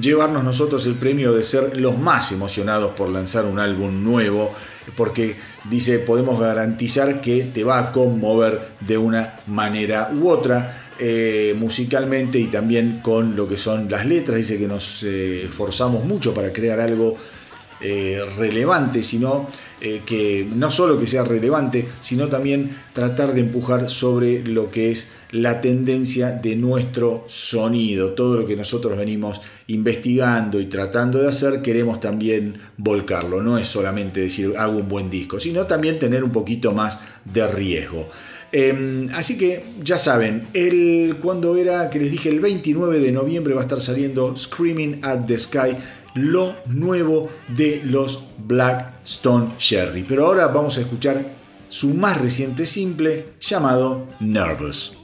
llevarnos 0.00 0.42
nosotros 0.42 0.86
el 0.86 0.94
premio 0.94 1.32
de 1.32 1.44
ser 1.44 1.76
los 1.76 1.96
más 1.96 2.32
emocionados 2.32 2.92
por 2.96 3.10
lanzar 3.10 3.44
un 3.44 3.60
álbum 3.60 4.02
nuevo, 4.02 4.52
porque 4.96 5.36
dice, 5.70 6.00
podemos 6.00 6.40
garantizar 6.40 7.20
que 7.20 7.44
te 7.44 7.62
va 7.62 7.78
a 7.78 7.92
conmover 7.92 8.60
de 8.80 8.98
una 8.98 9.36
manera 9.46 10.10
u 10.12 10.28
otra. 10.28 10.79
Eh, 11.02 11.54
musicalmente 11.58 12.38
y 12.38 12.48
también 12.48 13.00
con 13.02 13.34
lo 13.34 13.48
que 13.48 13.56
son 13.56 13.88
las 13.88 14.04
letras. 14.04 14.36
Dice 14.36 14.58
que 14.58 14.68
nos 14.68 15.02
eh, 15.02 15.44
esforzamos 15.44 16.04
mucho 16.04 16.34
para 16.34 16.52
crear 16.52 16.78
algo 16.78 17.16
eh, 17.80 18.20
relevante, 18.36 19.02
sino 19.02 19.48
que 19.80 20.46
no 20.54 20.70
solo 20.70 21.00
que 21.00 21.06
sea 21.06 21.24
relevante, 21.24 21.88
sino 22.02 22.28
también 22.28 22.76
tratar 22.92 23.32
de 23.32 23.40
empujar 23.40 23.88
sobre 23.88 24.44
lo 24.44 24.70
que 24.70 24.90
es 24.90 25.08
la 25.30 25.62
tendencia 25.62 26.32
de 26.32 26.54
nuestro 26.54 27.24
sonido. 27.28 28.10
Todo 28.10 28.40
lo 28.40 28.46
que 28.46 28.56
nosotros 28.56 28.98
venimos 28.98 29.40
investigando 29.68 30.60
y 30.60 30.66
tratando 30.66 31.22
de 31.22 31.28
hacer, 31.28 31.62
queremos 31.62 31.98
también 31.98 32.60
volcarlo. 32.76 33.40
No 33.40 33.56
es 33.56 33.68
solamente 33.68 34.20
decir 34.20 34.52
hago 34.58 34.80
un 34.80 34.88
buen 34.90 35.08
disco, 35.08 35.40
sino 35.40 35.66
también 35.66 35.98
tener 35.98 36.22
un 36.24 36.30
poquito 36.30 36.72
más 36.72 36.98
de 37.24 37.46
riesgo. 37.46 38.10
Em, 38.52 39.08
así 39.14 39.38
que 39.38 39.64
ya 39.82 39.98
saben, 39.98 40.48
el, 40.54 41.18
cuando 41.22 41.56
era 41.56 41.88
que 41.88 42.00
les 42.00 42.10
dije 42.10 42.28
el 42.28 42.40
29 42.40 42.98
de 42.98 43.12
noviembre 43.12 43.54
va 43.54 43.60
a 43.60 43.64
estar 43.64 43.80
saliendo 43.80 44.36
Screaming 44.36 45.04
at 45.04 45.26
the 45.26 45.38
Sky, 45.38 45.76
lo 46.14 46.56
nuevo 46.66 47.30
de 47.48 47.80
los 47.84 48.24
Blackstone 48.38 49.56
Cherry. 49.58 50.02
Pero 50.02 50.26
ahora 50.26 50.48
vamos 50.48 50.76
a 50.78 50.80
escuchar 50.80 51.24
su 51.68 51.94
más 51.94 52.20
reciente 52.20 52.66
simple 52.66 53.26
llamado 53.40 54.08
Nervous. 54.18 54.99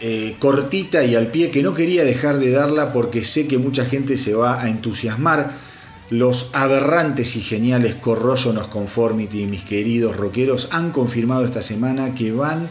Eh, 0.00 0.36
cortita 0.38 1.04
y 1.04 1.14
al 1.14 1.28
pie 1.28 1.50
que 1.50 1.62
no 1.62 1.74
quería 1.74 2.04
dejar 2.04 2.38
de 2.38 2.50
darla 2.50 2.92
porque 2.92 3.24
sé 3.24 3.48
que 3.48 3.58
mucha 3.58 3.84
gente 3.84 4.16
se 4.16 4.34
va 4.34 4.62
a 4.62 4.68
entusiasmar. 4.68 5.72
Los 6.10 6.50
aberrantes 6.52 7.36
y 7.36 7.40
geniales 7.40 7.94
Corrosion 7.94 8.58
Conformity, 8.68 9.46
mis 9.46 9.64
queridos 9.64 10.16
rockeros, 10.16 10.68
han 10.70 10.92
confirmado 10.92 11.44
esta 11.44 11.62
semana 11.62 12.14
que 12.14 12.32
van 12.32 12.68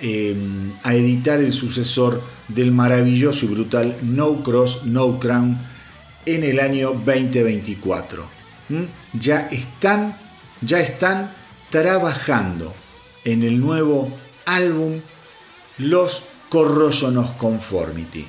eh, 0.00 0.34
a 0.82 0.94
editar 0.94 1.40
el 1.40 1.52
sucesor 1.52 2.22
del 2.48 2.72
maravilloso 2.72 3.44
y 3.44 3.48
brutal 3.48 3.96
No 4.02 4.42
Cross, 4.42 4.84
No 4.84 5.18
Crown 5.18 5.58
en 6.24 6.44
el 6.44 6.60
año 6.60 6.92
2024. 7.04 8.24
ya 9.14 9.48
están, 9.50 10.14
ya 10.60 10.80
están 10.80 11.32
trabajando 11.70 12.72
en 13.24 13.42
el 13.42 13.60
nuevo 13.60 14.10
álbum 14.46 15.00
Los 15.80 16.24
Corrosion 16.48 17.22
Conformity. 17.38 18.26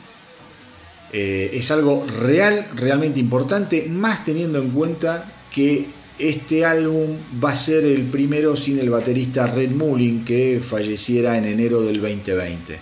Eh, 1.11 1.51
es 1.53 1.69
algo 1.71 2.05
real, 2.05 2.69
realmente 2.75 3.19
importante, 3.19 3.87
más 3.89 4.23
teniendo 4.23 4.59
en 4.59 4.69
cuenta 4.69 5.29
que 5.51 5.87
este 6.17 6.65
álbum 6.65 7.17
va 7.43 7.51
a 7.51 7.55
ser 7.55 7.83
el 7.83 8.03
primero 8.03 8.55
sin 8.55 8.79
el 8.79 8.89
baterista 8.89 9.47
Red 9.47 9.71
Mullin 9.71 10.23
que 10.23 10.61
falleciera 10.65 11.37
en 11.37 11.45
enero 11.45 11.81
del 11.81 11.99
2020. 11.99 12.79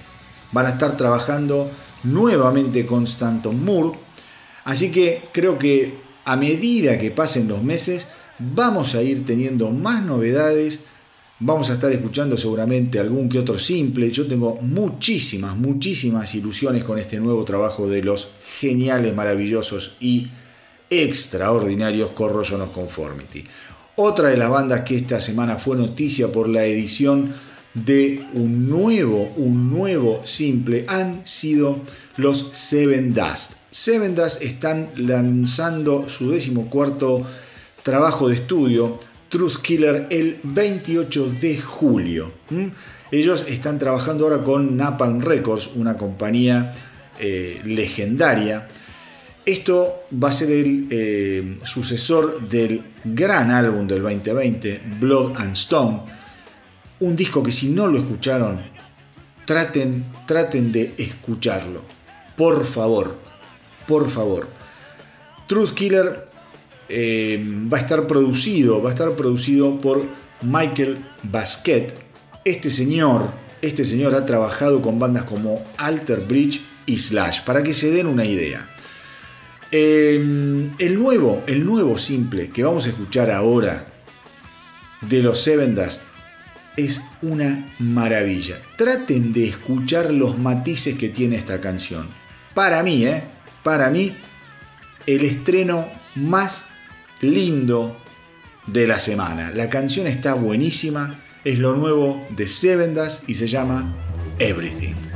Van 0.51 0.65
a 0.65 0.69
estar 0.69 0.95
trabajando 0.97 1.71
nuevamente 2.03 2.85
con 2.85 3.05
Stanton 3.05 3.63
Moore, 3.63 3.97
así 4.65 4.91
que 4.91 5.29
creo 5.31 5.57
que 5.57 5.97
a 6.25 6.35
medida 6.35 6.99
que 6.99 7.11
pasen 7.11 7.47
los 7.47 7.63
meses 7.63 8.07
vamos 8.37 8.93
a 8.93 9.01
ir 9.01 9.25
teniendo 9.25 9.71
más 9.71 10.03
novedades 10.03 10.81
Vamos 11.41 11.69
a 11.69 11.75
estar 11.75 11.89
escuchando 11.93 12.35
seguramente 12.35 12.99
algún 12.99 13.29
que 13.29 13.39
otro 13.39 13.57
simple. 13.57 14.11
Yo 14.11 14.27
tengo 14.27 14.57
muchísimas, 14.61 15.55
muchísimas 15.55 16.35
ilusiones 16.35 16.83
con 16.83 16.99
este 16.99 17.17
nuevo 17.17 17.45
trabajo 17.45 17.87
de 17.87 18.03
los 18.03 18.31
geniales, 18.59 19.15
maravillosos 19.15 19.95
y 20.01 20.27
extraordinarios 20.89 22.11
Corrosion 22.11 22.59
of 22.59 22.71
Conformity. 22.71 23.45
Otra 23.95 24.27
de 24.27 24.35
las 24.35 24.49
bandas 24.49 24.81
que 24.81 24.97
esta 24.97 25.21
semana 25.21 25.55
fue 25.55 25.77
noticia 25.77 26.29
por 26.29 26.49
la 26.49 26.65
edición 26.65 27.33
de 27.73 28.21
un 28.33 28.67
nuevo, 28.67 29.31
un 29.37 29.69
nuevo 29.69 30.21
simple 30.25 30.83
han 30.89 31.25
sido 31.25 31.79
los 32.17 32.49
Seven 32.51 33.13
Dust. 33.13 33.53
Seven 33.71 34.13
Dust 34.13 34.41
están 34.41 34.89
lanzando 34.97 36.09
su 36.09 36.31
decimocuarto 36.31 37.25
trabajo 37.81 38.27
de 38.27 38.35
estudio 38.35 38.99
Truth 39.29 39.57
Killer 39.61 40.07
el 40.09 40.39
28 40.43 41.31
de 41.39 41.61
julio. 41.61 42.33
Ellos 43.11 43.45
están 43.47 43.77
trabajando 43.77 44.25
ahora 44.25 44.43
con 44.43 44.75
Napalm 44.75 45.21
Records, 45.21 45.69
una 45.75 45.97
compañía 45.97 46.73
eh, 47.19 47.61
legendaria. 47.63 48.67
Esto 49.45 50.05
va 50.11 50.29
a 50.29 50.33
ser 50.33 50.51
el 50.51 50.87
eh, 50.89 51.57
sucesor 51.63 52.47
del 52.47 52.81
gran 53.03 53.51
álbum 53.51 53.87
del 53.87 54.01
2020, 54.01 54.81
Blood 54.99 55.37
and 55.37 55.53
Stone. 55.53 56.01
Un 56.99 57.15
disco 57.15 57.41
que 57.41 57.51
si 57.51 57.69
no 57.69 57.87
lo 57.87 57.99
escucharon, 57.99 58.61
traten, 59.45 60.05
traten 60.25 60.71
de 60.71 60.93
escucharlo. 60.97 61.83
Por 62.35 62.65
favor, 62.65 63.15
por 63.87 64.09
favor. 64.09 64.47
Truth 65.47 65.73
Killer 65.73 66.28
eh, 66.89 67.43
va 67.71 67.77
a 67.77 67.81
estar 67.81 68.07
producido, 68.07 68.81
va 68.81 68.89
a 68.89 68.93
estar 68.93 69.15
producido 69.15 69.79
por 69.79 70.05
Michael 70.41 70.97
Basquet. 71.23 71.93
Este 72.43 72.69
señor, 72.69 73.31
este 73.61 73.85
señor 73.85 74.15
ha 74.15 74.25
trabajado 74.25 74.81
con 74.81 74.99
bandas 74.99 75.23
como 75.23 75.63
Alter 75.77 76.21
Bridge 76.21 76.61
y 76.85 76.97
Slash, 76.97 77.43
para 77.43 77.61
que 77.61 77.73
se 77.73 77.91
den 77.91 78.07
una 78.07 78.25
idea. 78.25 78.67
Eh, 79.71 80.15
el 80.79 80.99
nuevo, 80.99 81.43
el 81.45 81.63
nuevo 81.63 81.97
simple 81.97 82.49
que 82.49 82.63
vamos 82.63 82.87
a 82.87 82.89
escuchar 82.89 83.29
ahora 83.29 83.85
de 85.01 85.21
los 85.21 85.41
Seven 85.41 85.75
Dust 85.75 86.01
es 86.75 87.01
una 87.21 87.71
maravilla. 87.77 88.61
Traten 88.77 89.33
de 89.33 89.47
escuchar 89.47 90.11
los 90.11 90.39
matices 90.39 90.97
que 90.97 91.09
tiene 91.09 91.35
esta 91.35 91.61
canción. 91.61 92.07
Para 92.53 92.81
mí, 92.81 93.05
¿eh? 93.05 93.23
Para 93.63 93.89
mí, 93.89 94.15
el 95.05 95.25
estreno 95.25 95.85
más 96.15 96.68
lindo 97.21 97.97
de 98.67 98.87
la 98.87 98.99
semana. 98.99 99.51
La 99.53 99.69
canción 99.69 100.07
está 100.07 100.33
buenísima, 100.33 101.15
es 101.43 101.59
lo 101.59 101.75
nuevo 101.75 102.25
de 102.29 102.47
Sevendas 102.47 103.23
y 103.27 103.33
se 103.33 103.47
llama 103.47 103.93
Everything. 104.39 105.08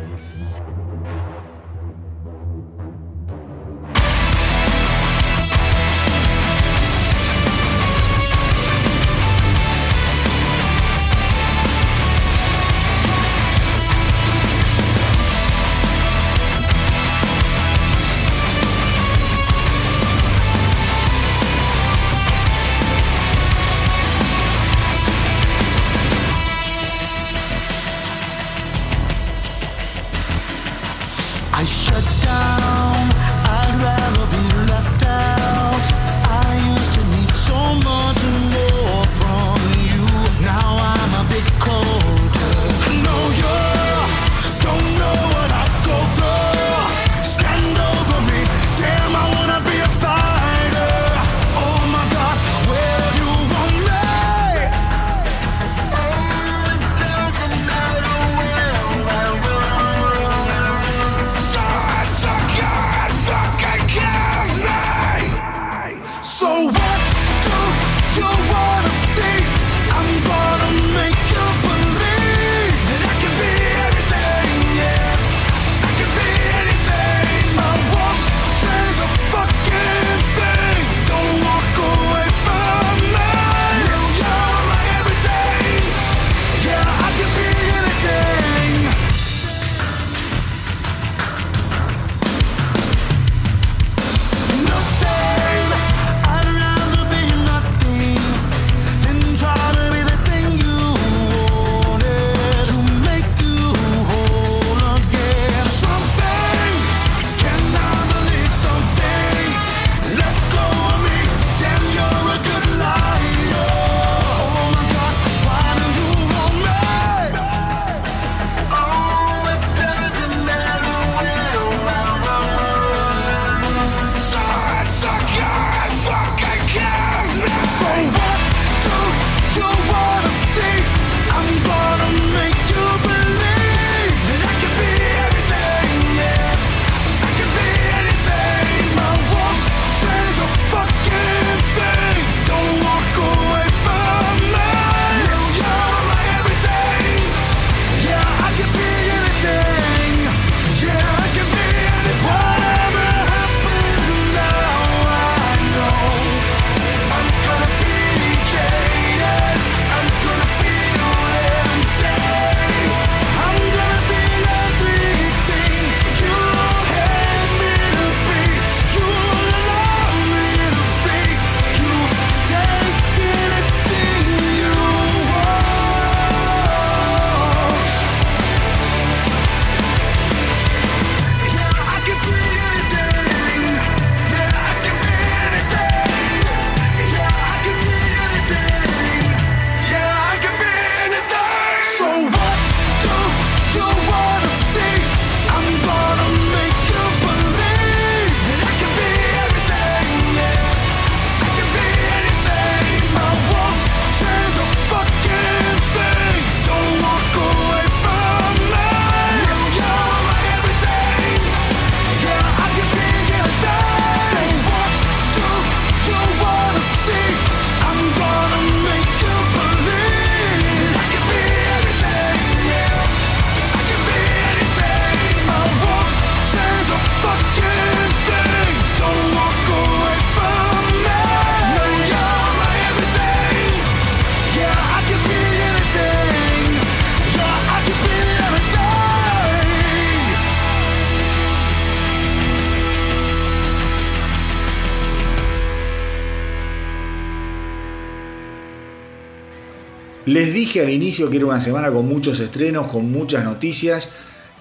Al 250.82 250.90
inicio 250.90 251.30
que 251.30 251.38
era 251.38 251.46
una 251.46 251.62
semana 251.62 251.92
con 251.92 252.08
muchos 252.08 252.40
estrenos, 252.40 252.92
con 252.92 253.12
muchas 253.12 253.44
noticias 253.44 254.10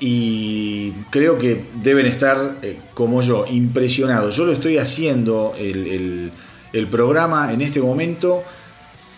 y 0.05 0.91
creo 1.11 1.39
que 1.39 1.65
deben 1.81 2.07
estar 2.07 2.57
eh, 2.63 2.81
como 2.93 3.23
yo, 3.23 3.45
impresionados. 3.49 4.35
Yo 4.35 4.45
lo 4.45 4.53
estoy 4.53 4.79
haciendo 4.79 5.55
el, 5.57 6.33
programa 6.91 7.53
en 7.53 7.61
este 7.61 7.81
momento 7.81 8.43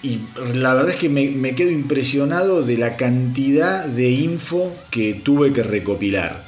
y 0.03 0.21
la 0.53 0.75
verdad 0.75 0.91
es 0.91 0.97
que 0.97 1.09
me, 1.09 1.55
quedo 1.55 1.71
impresionado 1.71 2.62
de 2.62 2.77
la 2.77 2.97
cantidad 2.99 3.87
de 3.87 4.11
info 4.11 4.73
que 4.91 5.15
tuve 5.15 5.55
que 5.55 5.62
recopilar. 5.62 6.45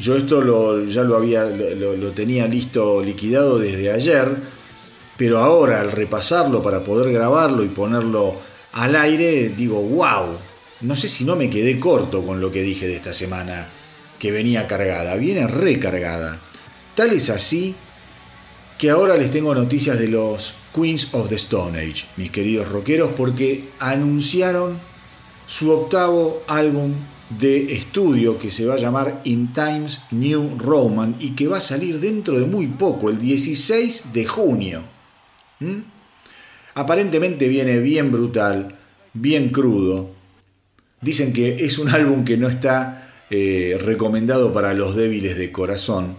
Yo 0.00 0.16
esto 0.16 0.84
ya 0.86 1.04
lo 1.04 1.16
había, 1.16 1.44
lo 1.44 2.10
tenía 2.10 2.48
listo, 2.48 3.00
liquidado 3.00 3.58
desde 3.60 3.92
ayer, 3.92 4.28
pero 5.16 5.38
ahora 5.38 5.80
al 5.80 5.92
repasarlo 5.92 6.62
para 6.62 6.82
poder 6.82 7.12
grabarlo 7.12 7.62
y 7.62 7.68
ponerlo 7.68 8.36
al 8.72 8.96
aire, 8.96 9.50
digo, 9.50 9.80
wow, 9.80 10.38
no 10.80 10.96
sé 10.96 11.08
si 11.08 11.24
no 11.24 11.36
me 11.36 11.50
quedé 11.50 11.80
corto 11.80 12.24
con 12.24 12.40
lo 12.40 12.52
que 12.52 12.62
dije 12.62 12.86
de 12.86 12.96
esta 12.96 13.12
semana, 13.12 13.68
que 14.18 14.30
venía 14.30 14.66
cargada, 14.66 15.16
viene 15.16 15.46
recargada. 15.46 16.40
Tal 16.94 17.10
es 17.10 17.30
así 17.30 17.74
que 18.78 18.90
ahora 18.90 19.16
les 19.16 19.30
tengo 19.30 19.54
noticias 19.54 19.98
de 19.98 20.08
los 20.08 20.54
Queens 20.74 21.08
of 21.12 21.28
the 21.28 21.34
Stone 21.34 21.78
Age, 21.78 22.04
mis 22.16 22.30
queridos 22.30 22.68
rockeros, 22.68 23.12
porque 23.16 23.64
anunciaron 23.80 24.78
su 25.46 25.70
octavo 25.70 26.42
álbum 26.46 26.92
de 27.30 27.72
estudio 27.72 28.38
que 28.38 28.50
se 28.50 28.64
va 28.64 28.74
a 28.74 28.78
llamar 28.78 29.20
In 29.24 29.52
Times 29.52 30.02
New 30.10 30.58
Roman 30.58 31.16
y 31.18 31.30
que 31.30 31.46
va 31.46 31.58
a 31.58 31.62
salir 31.62 32.00
dentro 32.00 32.38
de 32.38 32.46
muy 32.46 32.68
poco, 32.68 33.10
el 33.10 33.18
16 33.18 34.04
de 34.12 34.24
junio. 34.26 34.82
¿Mm? 35.60 35.97
Aparentemente 36.78 37.48
viene 37.48 37.80
bien 37.80 38.12
brutal, 38.12 38.68
bien 39.12 39.48
crudo. 39.48 40.10
Dicen 41.00 41.32
que 41.32 41.64
es 41.64 41.76
un 41.76 41.88
álbum 41.88 42.24
que 42.24 42.36
no 42.36 42.48
está 42.48 43.10
eh, 43.30 43.76
recomendado 43.84 44.52
para 44.54 44.72
los 44.74 44.94
débiles 44.94 45.36
de 45.36 45.50
corazón, 45.50 46.14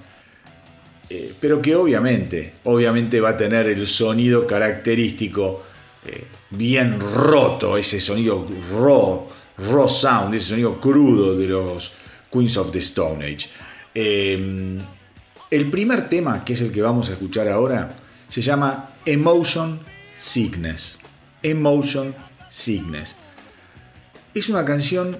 eh, 1.10 1.32
pero 1.40 1.62
que 1.62 1.78
obviamente, 1.78 2.56
obviamente 2.66 3.22
va 3.22 3.30
a 3.30 3.38
tener 3.38 3.68
el 3.68 3.88
sonido 3.88 4.46
característico 4.46 5.64
eh, 6.06 6.26
bien 6.50 7.00
roto, 7.00 7.78
ese 7.78 8.02
sonido 8.02 8.46
raw, 8.78 9.30
raw 9.72 9.88
sound, 9.88 10.36
ese 10.36 10.50
sonido 10.50 10.78
crudo 10.82 11.38
de 11.38 11.48
los 11.48 11.94
Queens 12.30 12.58
of 12.58 12.70
the 12.72 12.80
Stone 12.80 13.24
Age. 13.24 13.48
el 13.96 15.72
primer 15.72 16.10
tema, 16.10 16.44
que 16.44 16.52
es 16.52 16.60
el 16.60 16.74
que 16.74 16.82
vamos 16.82 17.08
a 17.08 17.14
escuchar 17.14 17.48
ahora, 17.48 17.96
se 18.28 18.42
llama 18.42 18.90
Emotion 19.06 19.88
Sickness. 20.20 21.00
Emotion 21.42 22.14
Sickness. 22.50 23.16
Es 24.34 24.50
una 24.50 24.66
canción 24.66 25.18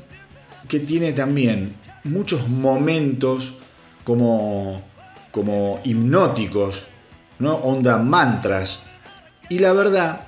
que 0.68 0.82
tiene 0.82 1.14
también 1.14 1.74
muchos 2.04 2.50
momentos 2.50 3.54
como, 4.04 4.84
como 5.32 5.80
hipnóticos, 5.86 6.84
¿no? 7.40 7.56
onda 7.56 7.98
mantras. 7.98 8.82
Y 9.50 9.60
la 9.60 9.72
verdad 9.72 10.22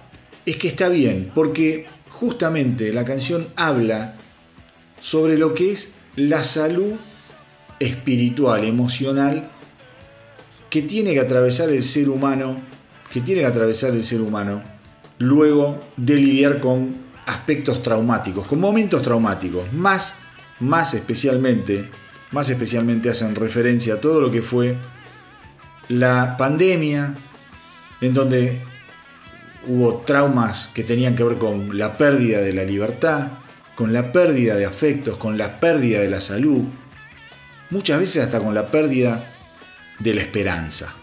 es 0.45 0.55
que 0.55 0.69
está 0.69 0.87
bien, 0.87 1.31
porque 1.35 1.85
justamente 2.09 2.93
la 2.93 3.03
canción 3.03 3.49
habla 3.57 4.15
sobre 5.01 5.37
lo 5.37 5.53
que 5.53 5.73
es 5.73 5.95
la 6.15 6.45
salud 6.45 6.93
espiritual, 7.79 8.63
emocional, 8.63 9.51
que 10.69 10.81
tiene 10.81 11.13
que 11.13 11.19
atravesar 11.19 11.69
el 11.69 11.83
ser 11.83 12.07
humano 12.07 12.70
que 13.11 13.21
tiene 13.21 13.41
que 13.41 13.47
atravesar 13.47 13.91
el 13.91 14.03
ser 14.03 14.21
humano 14.21 14.61
luego 15.19 15.79
de 15.97 16.15
lidiar 16.15 16.59
con 16.59 16.95
aspectos 17.25 17.83
traumáticos, 17.83 18.45
con 18.47 18.59
momentos 18.59 19.01
traumáticos, 19.01 19.71
más, 19.73 20.15
más 20.59 20.93
especialmente, 20.93 21.89
más 22.31 22.49
especialmente 22.49 23.09
hacen 23.09 23.35
referencia 23.35 23.95
a 23.95 24.01
todo 24.01 24.21
lo 24.21 24.31
que 24.31 24.41
fue 24.41 24.75
la 25.89 26.37
pandemia, 26.37 27.13
en 27.99 28.13
donde 28.13 28.61
hubo 29.67 29.99
traumas 29.99 30.69
que 30.73 30.83
tenían 30.83 31.15
que 31.15 31.23
ver 31.23 31.37
con 31.37 31.77
la 31.77 31.97
pérdida 31.97 32.39
de 32.39 32.53
la 32.53 32.63
libertad, 32.63 33.27
con 33.75 33.93
la 33.93 34.11
pérdida 34.11 34.55
de 34.55 34.65
afectos, 34.65 35.17
con 35.17 35.37
la 35.37 35.59
pérdida 35.59 35.99
de 35.99 36.09
la 36.09 36.21
salud, 36.21 36.63
muchas 37.69 37.99
veces 37.99 38.23
hasta 38.23 38.39
con 38.39 38.55
la 38.55 38.67
pérdida 38.67 39.23
de 39.99 40.13
la 40.13 40.21
esperanza. 40.21 40.93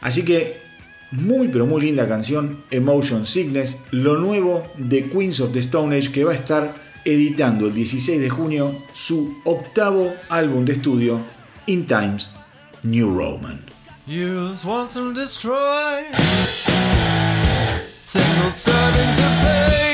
Así 0.00 0.24
que 0.24 0.65
muy 1.10 1.48
pero 1.48 1.66
muy 1.66 1.82
linda 1.82 2.08
canción, 2.08 2.62
Emotion 2.70 3.26
Sickness, 3.26 3.76
lo 3.90 4.16
nuevo 4.18 4.64
de 4.76 5.04
Queens 5.04 5.40
of 5.40 5.52
the 5.52 5.60
Stone 5.60 5.96
Age 5.96 6.12
que 6.12 6.24
va 6.24 6.32
a 6.32 6.36
estar 6.36 6.74
editando 7.04 7.66
el 7.66 7.74
16 7.74 8.20
de 8.20 8.30
junio 8.30 8.74
su 8.94 9.38
octavo 9.44 10.14
álbum 10.28 10.64
de 10.64 10.72
estudio, 10.72 11.20
In 11.66 11.86
Times 11.86 12.30
New 12.82 13.16
Roman. 13.16 13.60
just 19.16 19.85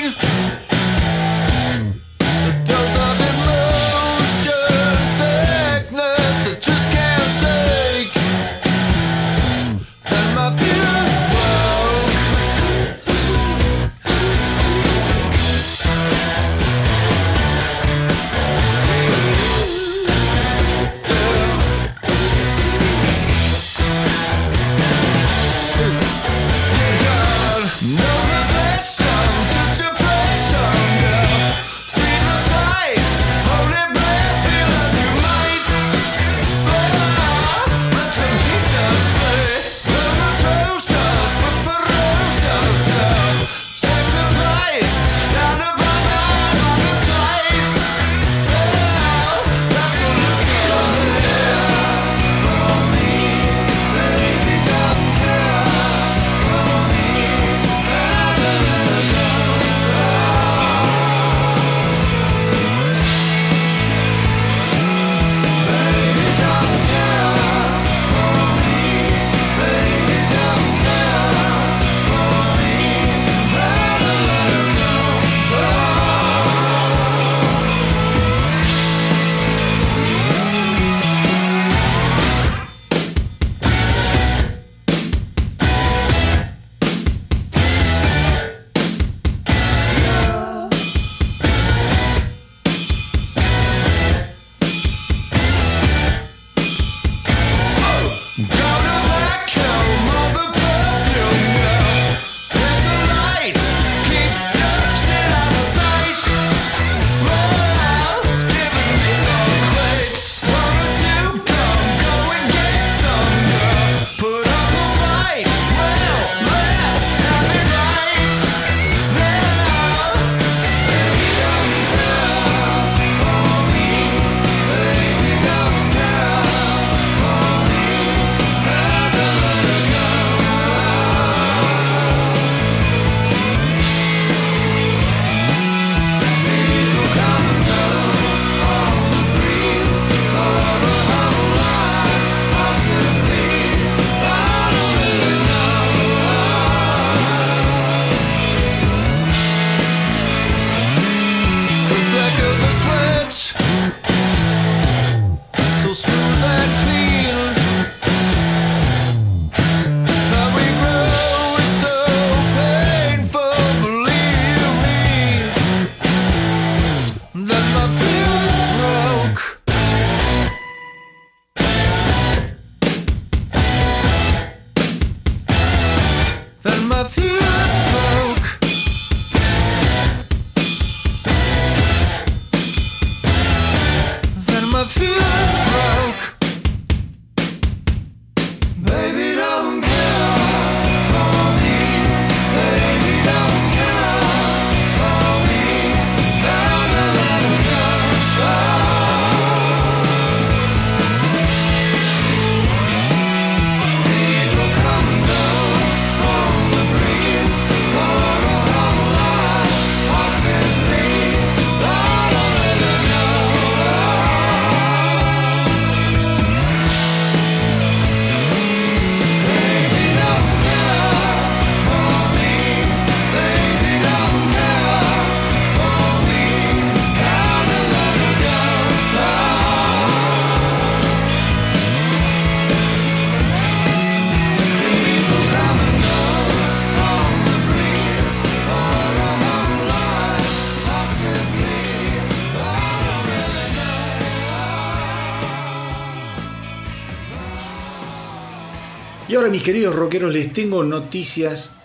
Y 249.33 249.35
ahora 249.35 249.49
mis 249.49 249.63
queridos 249.63 249.95
rockeros 249.95 250.31
les 250.31 250.53
tengo 250.53 250.85
noticias 250.85 251.77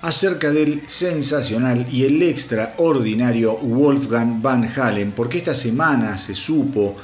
acerca 0.00 0.52
del 0.52 0.84
sensacional 0.86 1.88
y 1.90 2.04
el 2.04 2.22
extraordinario 2.22 3.56
Wolfgang 3.56 4.40
Van 4.40 4.70
Halen, 4.76 5.10
porque 5.10 5.38
esta 5.38 5.54
semana 5.54 6.18
se 6.18 6.36
supo 6.36 6.94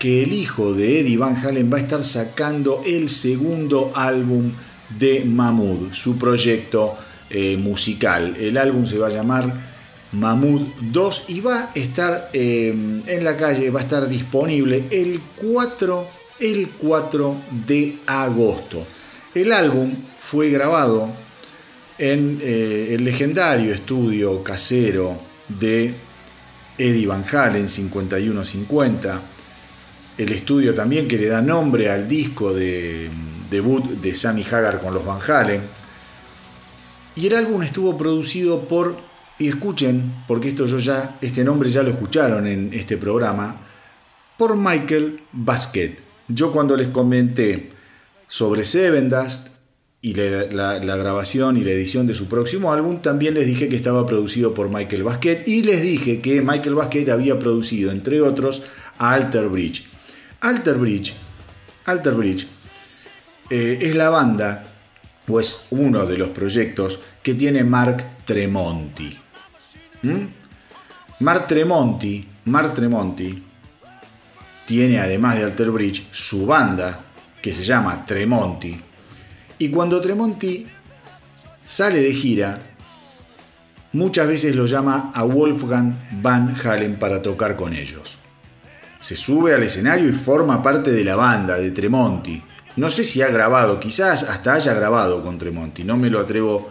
que 0.00 0.24
el 0.24 0.32
hijo 0.32 0.74
de 0.74 0.98
Eddie 0.98 1.16
Van 1.16 1.36
Halen 1.36 1.72
va 1.72 1.76
a 1.76 1.80
estar 1.80 2.02
sacando 2.02 2.82
el 2.84 3.08
segundo 3.08 3.92
álbum 3.94 4.50
de 4.98 5.22
Mahmoud, 5.24 5.92
su 5.92 6.18
proyecto 6.18 6.96
eh, 7.30 7.56
musical. 7.56 8.36
El 8.36 8.56
álbum 8.56 8.84
se 8.84 8.98
va 8.98 9.06
a 9.06 9.10
llamar 9.10 9.62
Mahmoud 10.10 10.62
2 10.90 11.24
y 11.28 11.40
va 11.40 11.70
a 11.70 11.70
estar 11.76 12.30
eh, 12.32 12.74
en 13.06 13.22
la 13.22 13.36
calle, 13.36 13.70
va 13.70 13.78
a 13.78 13.84
estar 13.84 14.08
disponible 14.08 14.86
el 14.90 15.20
4, 15.36 16.08
el 16.40 16.70
4 16.70 17.42
de 17.64 18.00
agosto. 18.08 18.95
El 19.36 19.52
álbum 19.52 19.94
fue 20.18 20.48
grabado 20.48 21.12
en 21.98 22.40
eh, 22.42 22.94
el 22.94 23.04
legendario 23.04 23.74
estudio 23.74 24.42
casero 24.42 25.20
de 25.46 25.92
Eddie 26.78 27.06
Van 27.06 27.22
Halen 27.30 27.68
5150, 27.68 29.20
el 30.16 30.32
estudio 30.32 30.74
también 30.74 31.06
que 31.06 31.18
le 31.18 31.26
da 31.26 31.42
nombre 31.42 31.90
al 31.90 32.08
disco 32.08 32.54
de 32.54 33.10
debut 33.50 33.84
de 34.00 34.14
Sammy 34.14 34.42
Hagar 34.42 34.80
con 34.80 34.94
los 34.94 35.04
Van 35.04 35.20
Halen. 35.20 35.60
Y 37.14 37.26
el 37.26 37.36
álbum 37.36 37.62
estuvo 37.62 37.98
producido 37.98 38.66
por, 38.66 38.96
y 39.38 39.48
escuchen, 39.48 40.24
porque 40.26 40.48
esto 40.48 40.64
yo 40.64 40.78
ya, 40.78 41.18
este 41.20 41.44
nombre 41.44 41.68
ya 41.68 41.82
lo 41.82 41.90
escucharon 41.90 42.46
en 42.46 42.72
este 42.72 42.96
programa, 42.96 43.60
por 44.38 44.56
Michael 44.56 45.20
Basket. 45.30 45.98
Yo 46.26 46.50
cuando 46.52 46.74
les 46.74 46.88
comenté 46.88 47.75
sobre 48.28 48.64
Seven 48.64 49.08
Dust, 49.08 49.48
y 50.06 50.14
la, 50.14 50.78
grabación 50.78 51.56
y 51.56 51.64
la 51.64 51.72
edición 51.72 52.06
de 52.06 52.14
su 52.14 52.26
próximo 52.26 52.72
álbum, 52.72 53.02
también 53.02 53.34
les 53.34 53.44
dije 53.44 53.68
que 53.68 53.74
estaba 53.74 54.06
producido 54.06 54.54
por 54.54 54.68
Michael 54.68 55.02
Basket 55.02 55.42
y 55.46 55.62
les 55.62 55.82
dije 55.82 56.20
que 56.20 56.42
Michael 56.42 56.76
Basket 56.76 57.10
había 57.10 57.40
producido, 57.40 57.90
entre 57.90 58.20
otros, 58.20 58.62
a 58.98 59.14
Alter 59.14 59.48
Bridge. 59.48 59.84
Alter 60.42 60.76
Bridge, 60.76 61.12
Alter 61.86 62.14
Bridge 62.14 62.46
eh, 63.50 63.78
es 63.80 63.96
la 63.96 64.10
banda, 64.10 64.62
pues 65.26 65.66
uno 65.70 66.06
de 66.06 66.18
los 66.18 66.28
proyectos 66.28 67.00
que 67.20 67.34
tiene 67.34 67.64
Mark 67.64 68.04
Tremonti. 68.24 69.18
¿Mm? 70.02 70.24
Mark 71.18 71.48
Tremonti, 71.48 72.28
Mark 72.44 72.74
Tremonti 72.74 73.42
tiene 74.66 75.00
además 75.00 75.36
de 75.36 75.44
Alter 75.44 75.72
Bridge 75.72 76.06
su 76.12 76.46
banda 76.46 77.05
que 77.46 77.52
se 77.52 77.62
llama 77.62 78.04
Tremonti 78.04 78.76
y 79.56 79.68
cuando 79.68 80.00
Tremonti 80.00 80.66
sale 81.64 82.00
de 82.00 82.12
gira, 82.12 82.58
muchas 83.92 84.26
veces 84.26 84.56
lo 84.56 84.66
llama 84.66 85.12
a 85.14 85.22
Wolfgang 85.22 85.94
Van 86.20 86.56
Halen 86.60 86.96
para 86.96 87.22
tocar 87.22 87.54
con 87.54 87.72
ellos. 87.72 88.18
Se 88.98 89.14
sube 89.14 89.54
al 89.54 89.62
escenario 89.62 90.08
y 90.08 90.12
forma 90.12 90.60
parte 90.60 90.90
de 90.90 91.04
la 91.04 91.14
banda 91.14 91.56
de 91.56 91.70
Tremonti. 91.70 92.42
No 92.74 92.90
sé 92.90 93.04
si 93.04 93.22
ha 93.22 93.28
grabado, 93.28 93.78
quizás 93.78 94.24
hasta 94.24 94.54
haya 94.54 94.74
grabado 94.74 95.22
con 95.22 95.38
Tremonti, 95.38 95.84
no 95.84 95.96
me 95.96 96.10
lo 96.10 96.18
atrevo 96.18 96.68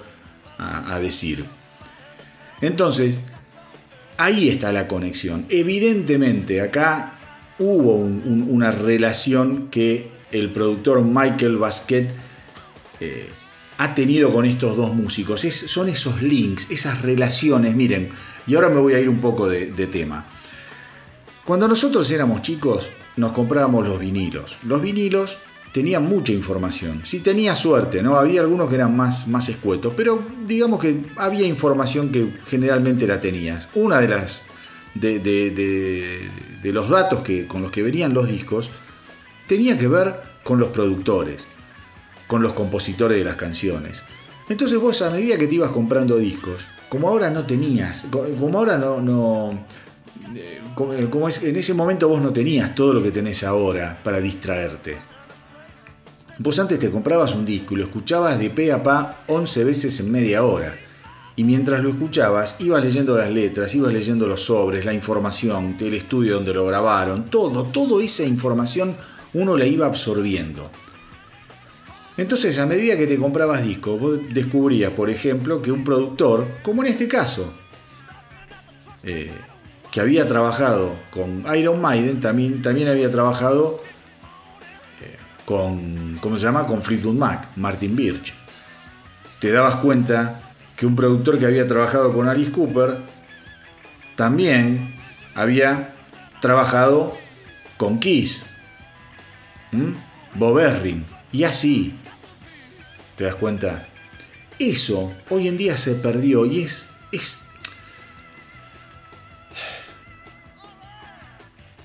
a, 0.57 0.99
decir. 0.99 1.45
Entonces, 2.59 3.21
ahí 4.17 4.49
está 4.49 4.73
la 4.73 4.89
conexión. 4.89 5.45
Evidentemente, 5.47 6.59
acá 6.59 7.13
hubo 7.59 7.95
una 7.95 8.71
relación 8.71 9.69
que 9.69 10.14
el 10.39 10.51
productor 10.51 11.01
Michael 11.01 11.57
Basquet 11.57 12.11
eh, 12.99 13.29
ha 13.77 13.95
tenido 13.95 14.31
con 14.31 14.45
estos 14.45 14.75
dos 14.75 14.93
músicos. 14.93 15.41
son 15.41 15.89
esos 15.89 16.21
links, 16.21 16.69
esas 16.69 17.01
relaciones. 17.01 17.75
Miren, 17.75 18.09
y 18.47 18.55
ahora 18.55 18.69
me 18.69 18.79
voy 18.79 18.93
a 18.93 18.99
ir 18.99 19.09
un 19.09 19.19
poco 19.19 19.47
de, 19.47 19.87
tema. 19.87 20.25
Cuando 21.43 21.67
nosotros 21.67 22.09
éramos 22.11 22.41
chicos, 22.41 22.89
nos 23.17 23.31
comprábamos 23.31 23.87
los 23.87 23.99
vinilos. 23.99 24.57
Los 24.63 24.81
vinilos 24.81 25.37
tenían 25.73 26.05
mucha 26.05 26.31
información. 26.31 27.01
Si 27.05 27.19
tenía 27.19 27.55
suerte, 27.55 28.01
¿no? 28.01 28.17
Había 28.17 28.41
algunos 28.41 28.69
que 28.69 28.75
eran 28.75 28.95
más, 28.95 29.27
más 29.27 29.49
escuetos, 29.49 29.93
pero 29.95 30.23
digamos 30.47 30.79
que 30.79 31.01
había 31.17 31.45
información 31.45 32.11
que 32.11 32.33
generalmente 32.47 33.05
la 33.07 33.19
tenías. 33.19 33.67
Una 33.75 33.99
de 33.99 34.07
las. 34.07 34.43
de, 34.95 35.19
de 35.19 36.73
los 36.73 36.89
datos 36.89 37.19
que, 37.19 37.45
con 37.45 37.61
los 37.61 37.71
que 37.71 37.83
venían 37.83 38.13
los 38.13 38.27
discos 38.27 38.71
tenía 39.47 39.77
que 39.77 39.87
ver 39.87 40.15
con 40.45 40.59
los 40.59 40.69
productores 40.69 41.47
con 42.27 42.41
los 42.41 42.53
compositores 42.53 43.17
de 43.17 43.23
las 43.23 43.35
canciones. 43.35 44.03
Entonces 44.49 44.79
vos 44.79 45.01
a 45.01 45.09
medida 45.09 45.37
que 45.37 45.47
te 45.47 45.55
ibas 45.55 45.71
comprando 45.71 46.17
discos, 46.17 46.65
como 46.89 47.09
ahora 47.09 47.29
no 47.29 47.43
tenías, 47.43 48.05
como 48.39 48.59
ahora 48.59 48.77
no, 48.77 49.51
eh, 50.35 50.61
eh, 50.97 51.07
como 51.09 51.27
es, 51.27 51.43
en 51.43 51.55
ese 51.55 51.73
momento 51.73 52.07
vos 52.07 52.21
no 52.21 52.31
tenías 52.31 52.75
todo 52.75 52.93
lo 52.93 53.03
que 53.03 53.11
tenés 53.11 53.43
ahora 53.43 53.99
para 54.03 54.19
distraerte. 54.19 54.97
Vos 56.37 56.59
antes 56.59 56.79
te 56.79 56.91
comprabas 56.91 57.33
un 57.33 57.45
disco 57.45 57.73
y 57.73 57.77
lo 57.77 57.85
escuchabas 57.85 58.37
de 58.37 58.49
pe 58.49 58.71
a 58.71 58.83
pa 58.83 59.23
11 59.27 59.63
veces 59.63 59.99
en 59.99 60.11
media 60.11 60.43
hora. 60.43 60.75
Y 61.37 61.43
mientras 61.43 61.81
lo 61.81 61.89
escuchabas, 61.89 62.55
ibas 62.59 62.83
leyendo 62.83 63.17
las 63.17 63.29
letras, 63.29 63.73
ibas 63.75 63.91
leyendo 63.91 64.25
los 64.25 64.43
sobres, 64.43 64.85
la 64.85 64.93
información, 64.93 65.75
el 65.79 65.93
estudio 65.93 66.35
donde 66.35 66.53
lo 66.53 66.65
grabaron, 66.65 67.25
todo, 67.25 67.65
toda 67.65 68.03
esa 68.03 68.23
información 68.23 68.95
uno 69.35 69.57
la 69.57 69.65
iba 69.65 69.85
absorbiendo. 69.85 70.71
Entonces, 72.17 72.57
a 72.57 72.65
medida 72.65 72.97
que 72.97 73.07
te 73.07 73.17
comprabas 73.17 73.63
discos, 73.63 73.99
vos 73.99 74.19
descubrías, 74.33 74.91
por 74.91 75.09
ejemplo, 75.09 75.61
que 75.61 75.71
un 75.71 75.83
productor, 75.83 76.47
como 76.63 76.83
en 76.83 76.91
este 76.91 77.09
caso, 77.09 77.53
eh, 79.03 79.31
que 79.91 79.99
había 79.99 80.27
trabajado 80.27 80.95
con 81.11 81.43
Iron 81.57 81.81
Maiden, 81.81 82.21
también, 82.21 82.87
había 82.87 83.11
trabajado 83.11 83.81
eh, 85.01 85.17
con, 85.43 86.17
¿cómo 86.21 86.37
se 86.37 86.45
llama? 86.45 86.65
Con 86.65 86.81
Fleetwood 86.81 87.15
Mac, 87.15 87.49
Martin 87.57 87.95
Birch. 87.95 88.33
Te 89.39 89.51
dabas 89.51 89.75
cuenta 89.77 90.41
que 90.77 90.85
un 90.85 90.95
productor 90.95 91.37
que 91.37 91.45
había 91.45 91.67
trabajado 91.67 92.13
con 92.13 92.29
Alice 92.29 92.51
Cooper 92.51 92.99
también 94.15 94.95
había 95.35 95.93
trabajado 96.39 97.13
con 97.75 97.99
Kiss, 97.99 98.45
Erring, 100.59 101.03
y 101.31 101.43
así, 101.43 101.93
¿Te 103.15 103.23
das 103.23 103.35
cuenta? 103.35 103.87
Eso 104.59 105.13
hoy 105.29 105.47
en 105.47 105.57
día 105.57 105.77
se 105.77 105.95
perdió 105.95 106.45
y 106.45 106.61
es, 106.61 106.89
es, 107.11 107.41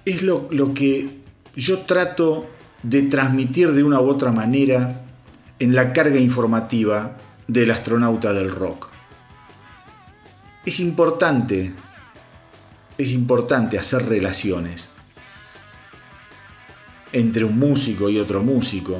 es 0.04 0.22
lo, 0.22 0.48
lo 0.50 0.74
que 0.74 1.20
yo 1.54 1.80
trato 1.80 2.48
de 2.82 3.02
transmitir 3.02 3.72
de 3.72 3.84
una 3.84 4.00
u 4.00 4.08
otra 4.08 4.32
manera 4.32 5.02
en 5.58 5.74
la 5.74 5.92
carga 5.92 6.18
informativa 6.18 7.16
del 7.46 7.70
astronauta 7.70 8.32
del 8.32 8.50
rock. 8.50 8.88
Es 10.64 10.80
importante, 10.80 11.72
es 12.98 13.12
importante 13.12 13.78
hacer 13.78 14.06
relaciones 14.06 14.88
entre 17.12 17.44
un 17.44 17.58
músico 17.58 18.08
y 18.08 18.18
otro 18.18 18.42
músico, 18.42 18.98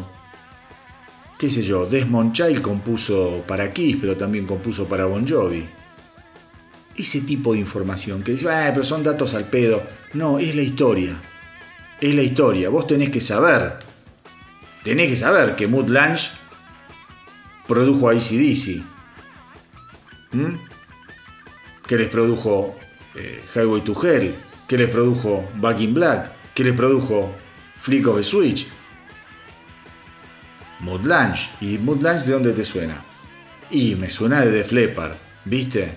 qué 1.38 1.48
sé 1.48 1.62
yo, 1.62 1.86
Desmond 1.86 2.32
Child 2.32 2.60
compuso 2.60 3.44
para 3.46 3.72
Kiss, 3.72 3.96
pero 4.00 4.16
también 4.16 4.46
compuso 4.46 4.86
para 4.86 5.06
Bon 5.06 5.26
Jovi. 5.26 5.64
Ese 6.96 7.22
tipo 7.22 7.54
de 7.54 7.60
información 7.60 8.22
que 8.22 8.32
dice, 8.32 8.50
ah, 8.50 8.70
pero 8.74 8.84
son 8.84 9.02
datos 9.02 9.34
al 9.34 9.44
pedo. 9.44 9.82
No, 10.12 10.38
es 10.38 10.54
la 10.54 10.60
historia. 10.60 11.18
Es 11.98 12.14
la 12.14 12.22
historia. 12.22 12.68
Vos 12.68 12.86
tenés 12.86 13.08
que 13.08 13.22
saber. 13.22 13.78
Tenés 14.82 15.08
que 15.08 15.16
saber 15.16 15.56
que 15.56 15.66
Mood 15.66 15.88
Lange 15.88 16.28
produjo 17.66 18.10
a 18.10 18.12
ACDC. 18.12 18.82
¿Mm? 20.32 20.56
Que 21.86 21.96
les 21.96 22.08
produjo 22.08 22.76
eh, 23.14 23.42
Highway 23.54 23.80
to 23.80 23.94
Hell. 24.06 24.34
Que 24.68 24.76
les 24.76 24.90
produjo 24.90 25.48
Back 25.54 25.80
in 25.80 25.94
Black. 25.94 26.32
Que 26.54 26.64
les 26.64 26.74
produjo 26.74 27.30
Flick 27.80 28.06
of 28.06 28.18
a 28.18 28.22
Switch 28.22 28.66
Mood 30.80 31.02
¿Y 31.60 31.78
Mood 31.78 31.98
de 32.00 32.32
dónde 32.32 32.52
te 32.52 32.64
suena? 32.64 33.02
Y 33.70 33.94
me 33.94 34.10
suena 34.10 34.40
de 34.40 34.50
Def 34.50 34.72
Leppard, 34.72 35.12
¿viste? 35.44 35.92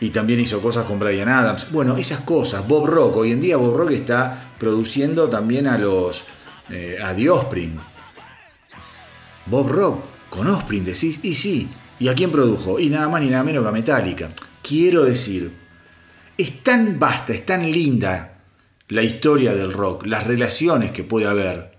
Y 0.00 0.10
también 0.10 0.40
hizo 0.40 0.60
cosas 0.60 0.84
con 0.84 0.98
Brian 0.98 1.28
Adams. 1.28 1.70
Bueno, 1.70 1.96
esas 1.96 2.20
cosas. 2.20 2.66
Bob 2.66 2.86
Rock. 2.86 3.16
Hoy 3.16 3.32
en 3.32 3.40
día 3.40 3.56
Bob 3.56 3.76
Rock 3.76 3.92
está 3.92 4.50
produciendo 4.58 5.28
también 5.28 5.66
a 5.66 5.78
los... 5.78 6.24
Eh, 6.70 6.98
a 7.02 7.14
The 7.14 7.30
Offspring. 7.30 7.78
Bob 9.46 9.68
Rock 9.68 10.04
con 10.30 10.46
Offspring 10.46 10.84
decís. 10.84 11.20
Y 11.22 11.34
sí. 11.34 11.68
¿Y 11.98 12.08
a 12.08 12.14
quién 12.14 12.30
produjo? 12.30 12.78
Y 12.78 12.90
nada 12.90 13.08
más 13.08 13.22
ni 13.22 13.28
nada 13.28 13.42
menos 13.42 13.62
que 13.62 13.68
a 13.68 13.72
Metallica. 13.72 14.30
Quiero 14.62 15.04
decir, 15.04 15.52
es 16.36 16.62
tan 16.62 16.98
vasta, 16.98 17.32
es 17.32 17.44
tan 17.44 17.68
linda 17.70 18.37
la 18.88 19.02
historia 19.02 19.54
del 19.54 19.72
rock, 19.72 20.06
las 20.06 20.26
relaciones 20.26 20.92
que 20.92 21.04
puede 21.04 21.26
haber 21.26 21.72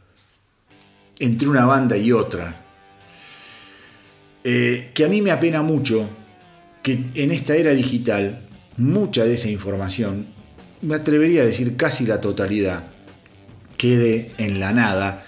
entre 1.17 1.49
una 1.49 1.65
banda 1.65 1.97
y 1.97 2.11
otra, 2.11 2.65
eh, 4.43 4.91
que 4.93 5.05
a 5.05 5.09
mí 5.09 5.21
me 5.21 5.31
apena 5.31 5.61
mucho 5.61 6.07
que 6.81 7.03
en 7.13 7.31
esta 7.31 7.55
era 7.55 7.71
digital 7.71 8.47
mucha 8.77 9.25
de 9.25 9.33
esa 9.33 9.49
información, 9.49 10.27
me 10.81 10.95
atrevería 10.95 11.41
a 11.41 11.45
decir 11.45 11.75
casi 11.75 12.05
la 12.05 12.21
totalidad, 12.21 12.83
quede 13.77 14.31
en 14.37 14.59
la 14.59 14.71
nada 14.71 15.25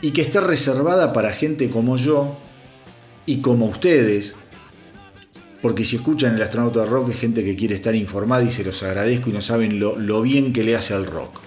y 0.00 0.10
que 0.10 0.22
esté 0.22 0.40
reservada 0.40 1.12
para 1.12 1.32
gente 1.32 1.70
como 1.70 1.96
yo 1.96 2.36
y 3.24 3.40
como 3.40 3.66
ustedes, 3.66 4.34
porque 5.62 5.84
si 5.84 5.96
escuchan 5.96 6.34
el 6.34 6.42
astronauta 6.42 6.80
de 6.80 6.86
rock 6.86 7.10
es 7.10 7.20
gente 7.20 7.44
que 7.44 7.56
quiere 7.56 7.76
estar 7.76 7.94
informada 7.94 8.42
y 8.42 8.50
se 8.50 8.64
los 8.64 8.82
agradezco 8.82 9.30
y 9.30 9.32
no 9.32 9.40
saben 9.40 9.78
lo, 9.78 9.96
lo 9.96 10.20
bien 10.20 10.52
que 10.52 10.64
le 10.64 10.76
hace 10.76 10.92
al 10.92 11.06
rock. 11.06 11.40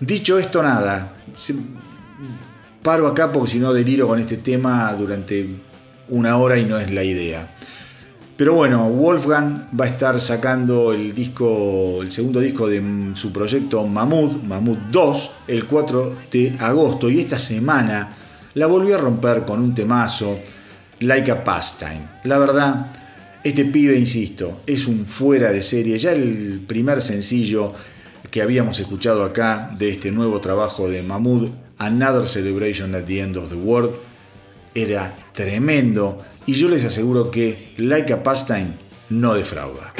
Dicho 0.00 0.38
esto, 0.38 0.62
nada, 0.62 1.14
paro 2.82 3.06
acá 3.06 3.32
porque 3.32 3.52
si 3.52 3.58
no 3.60 3.72
deliro 3.72 4.08
con 4.08 4.18
este 4.18 4.36
tema 4.38 4.92
durante 4.92 5.48
una 6.08 6.36
hora 6.36 6.58
y 6.58 6.64
no 6.64 6.78
es 6.78 6.92
la 6.92 7.04
idea. 7.04 7.54
Pero 8.36 8.54
bueno, 8.54 8.90
Wolfgang 8.90 9.68
va 9.78 9.84
a 9.84 9.88
estar 9.88 10.20
sacando 10.20 10.92
el 10.92 11.14
disco, 11.14 12.02
el 12.02 12.10
segundo 12.10 12.40
disco 12.40 12.66
de 12.66 13.12
su 13.14 13.32
proyecto 13.32 13.86
Mammoth, 13.86 14.42
Mammoth 14.42 14.78
2, 14.90 15.30
el 15.46 15.66
4 15.66 16.16
de 16.32 16.56
agosto. 16.58 17.08
Y 17.08 17.20
esta 17.20 17.38
semana 17.38 18.12
la 18.54 18.66
volvió 18.66 18.96
a 18.96 18.98
romper 18.98 19.44
con 19.44 19.60
un 19.60 19.72
temazo, 19.72 20.40
Like 21.00 21.30
a 21.30 21.44
Pastime. 21.44 22.08
La 22.24 22.38
verdad, 22.38 22.92
este 23.42 23.64
pibe, 23.64 23.98
insisto, 23.98 24.62
es 24.66 24.86
un 24.86 25.06
fuera 25.06 25.50
de 25.50 25.62
serie. 25.62 25.98
Ya 25.98 26.12
el 26.12 26.62
primer 26.66 27.00
sencillo 27.00 27.72
que 28.30 28.42
habíamos 28.42 28.80
escuchado 28.80 29.24
acá 29.24 29.70
de 29.78 29.90
este 29.90 30.10
nuevo 30.10 30.40
trabajo 30.40 30.88
de 30.88 31.02
Mahmoud, 31.02 31.50
Another 31.78 32.26
Celebration 32.26 32.94
at 32.94 33.04
the 33.04 33.20
End 33.20 33.36
of 33.36 33.48
the 33.48 33.54
World, 33.54 33.94
era 34.74 35.16
tremendo 35.32 36.24
y 36.46 36.54
yo 36.54 36.68
les 36.68 36.84
aseguro 36.84 37.30
que 37.30 37.74
Like 37.76 38.12
a 38.12 38.22
Pastime 38.22 38.72
no 39.08 39.34
defrauda. 39.34 39.92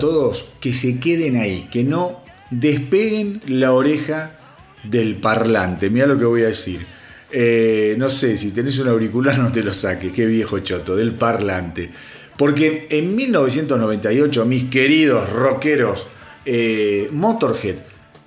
Todos 0.00 0.48
que 0.60 0.74
se 0.74 0.98
queden 0.98 1.36
ahí, 1.36 1.68
que 1.70 1.84
no 1.84 2.24
despeguen 2.50 3.40
la 3.46 3.72
oreja 3.72 4.32
del 4.82 5.16
parlante. 5.16 5.88
Mira 5.90 6.06
lo 6.06 6.18
que 6.18 6.24
voy 6.24 6.42
a 6.42 6.46
decir. 6.48 6.84
Eh, 7.30 7.94
no 7.96 8.10
sé, 8.10 8.36
si 8.36 8.50
tenés 8.50 8.78
un 8.80 8.88
auricular 8.88 9.38
no 9.38 9.52
te 9.52 9.62
lo 9.62 9.72
saques, 9.72 10.12
qué 10.12 10.26
viejo 10.26 10.58
choto, 10.58 10.96
del 10.96 11.14
parlante. 11.14 11.90
Porque 12.36 12.88
en 12.90 13.14
1998, 13.14 14.44
mis 14.46 14.64
queridos 14.64 15.30
rockeros, 15.30 16.06
eh, 16.44 17.08
Motorhead 17.12 17.76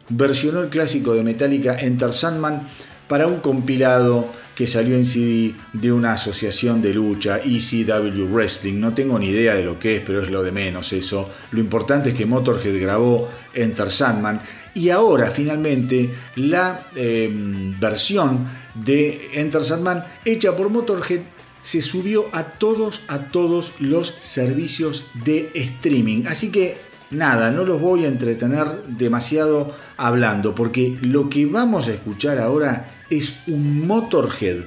versionó 0.09 0.61
el 0.61 0.69
clásico 0.69 1.13
de 1.13 1.23
Metallica 1.23 1.77
Enter 1.79 2.13
Sandman 2.13 2.67
para 3.07 3.27
un 3.27 3.39
compilado 3.39 4.27
que 4.55 4.67
salió 4.67 4.95
en 4.95 5.05
CD 5.05 5.55
de 5.73 5.91
una 5.91 6.13
asociación 6.13 6.81
de 6.81 6.93
lucha, 6.93 7.37
ECW 7.37 8.25
Wrestling. 8.31 8.79
No 8.79 8.93
tengo 8.93 9.17
ni 9.17 9.29
idea 9.29 9.55
de 9.55 9.63
lo 9.63 9.79
que 9.79 9.97
es, 9.97 10.01
pero 10.05 10.21
es 10.21 10.29
lo 10.29 10.43
de 10.43 10.51
menos 10.51 10.93
eso. 10.93 11.29
Lo 11.51 11.59
importante 11.59 12.09
es 12.09 12.15
que 12.15 12.25
Motorhead 12.25 12.79
grabó 12.79 13.29
Enter 13.53 13.91
Sandman 13.91 14.41
y 14.75 14.89
ahora 14.89 15.31
finalmente 15.31 16.09
la 16.35 16.87
em, 16.95 17.79
versión 17.79 18.47
de 18.75 19.29
Enter 19.33 19.63
Sandman 19.63 20.03
hecha 20.25 20.55
por 20.55 20.69
Motorhead 20.69 21.21
se 21.61 21.81
subió 21.81 22.25
a 22.33 22.43
todos, 22.43 23.01
a 23.07 23.19
todos 23.19 23.73
los 23.79 24.15
servicios 24.19 25.05
de 25.23 25.49
streaming. 25.53 26.25
Así 26.27 26.51
que 26.51 26.75
nada, 27.13 27.51
no 27.51 27.63
los 27.63 27.79
voy 27.79 28.05
a 28.05 28.07
entretener 28.07 28.83
demasiado 28.87 29.71
hablando, 29.97 30.53
porque 30.55 30.97
lo 31.01 31.29
que 31.29 31.45
vamos 31.45 31.87
a 31.87 31.93
escuchar 31.93 32.39
ahora 32.39 32.89
es 33.09 33.35
un 33.47 33.87
Motorhead 33.87 34.65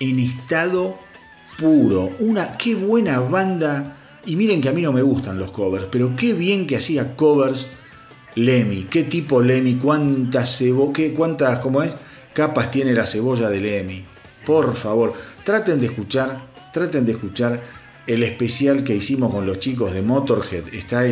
en 0.00 0.18
estado 0.18 0.98
puro. 1.58 2.10
Una, 2.18 2.52
qué 2.52 2.74
buena 2.74 3.20
banda. 3.20 3.96
Y 4.26 4.36
miren 4.36 4.60
que 4.60 4.68
a 4.68 4.72
mí 4.72 4.82
no 4.82 4.92
me 4.92 5.02
gustan 5.02 5.38
los 5.38 5.52
covers, 5.52 5.86
pero 5.90 6.14
qué 6.16 6.32
bien 6.34 6.66
que 6.66 6.76
hacía 6.76 7.14
covers 7.16 7.68
Lemmy. 8.34 8.84
Qué 8.84 9.04
tipo 9.04 9.40
Lemmy, 9.40 9.76
cuántas 9.76 10.62
qué, 10.92 11.12
cuántas, 11.12 11.58
¿cómo 11.58 11.82
es? 11.82 11.92
Capas 12.32 12.70
tiene 12.70 12.92
la 12.94 13.06
cebolla 13.06 13.48
de 13.48 13.60
Lemmy. 13.60 14.04
Por 14.44 14.74
favor, 14.74 15.12
traten 15.44 15.80
de 15.80 15.86
escuchar, 15.86 16.46
traten 16.72 17.06
de 17.06 17.12
escuchar 17.12 17.62
el 18.06 18.22
especial 18.22 18.84
que 18.84 18.94
hicimos 18.94 19.32
con 19.32 19.46
los 19.46 19.60
chicos 19.60 19.94
de 19.94 20.02
Motorhead. 20.02 20.72
Está 20.72 21.04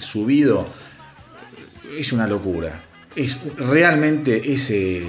subido. 0.00 0.66
Es 1.98 2.12
una 2.12 2.26
locura. 2.26 2.82
Es 3.14 3.38
realmente 3.56 4.52
ese 4.52 5.06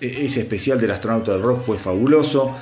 ese 0.00 0.40
especial 0.40 0.80
del 0.80 0.90
astronauta 0.90 1.32
del 1.32 1.42
rock 1.42 1.64
fue 1.64 1.78
fabuloso. 1.78 2.54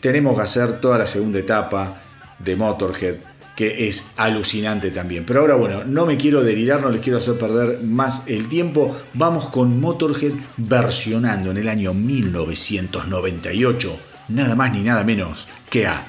Tenemos 0.00 0.36
que 0.36 0.42
hacer 0.42 0.80
toda 0.80 0.98
la 0.98 1.06
segunda 1.06 1.38
etapa 1.38 2.00
de 2.38 2.56
Motorhead, 2.56 3.16
que 3.56 3.88
es 3.88 4.04
alucinante 4.16 4.90
también. 4.90 5.24
Pero 5.24 5.40
ahora, 5.40 5.56
bueno, 5.56 5.84
no 5.84 6.06
me 6.06 6.16
quiero 6.16 6.42
delirar, 6.42 6.80
no 6.80 6.90
les 6.90 7.00
quiero 7.00 7.18
hacer 7.18 7.38
perder 7.38 7.80
más 7.82 8.22
el 8.26 8.48
tiempo. 8.48 8.96
Vamos 9.14 9.46
con 9.46 9.80
Motorhead 9.80 10.32
versionando 10.56 11.50
en 11.50 11.58
el 11.58 11.68
año 11.68 11.94
1998, 11.94 13.98
nada 14.28 14.54
más 14.54 14.72
ni 14.72 14.82
nada 14.82 15.04
menos 15.04 15.46
que 15.70 15.86
a 15.86 16.06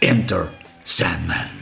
Enter 0.00 0.48
Sandman. 0.84 1.57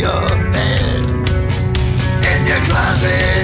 Your 0.00 0.28
bed, 0.50 1.04
in 2.24 2.46
your 2.46 2.60
closet, 2.64 3.39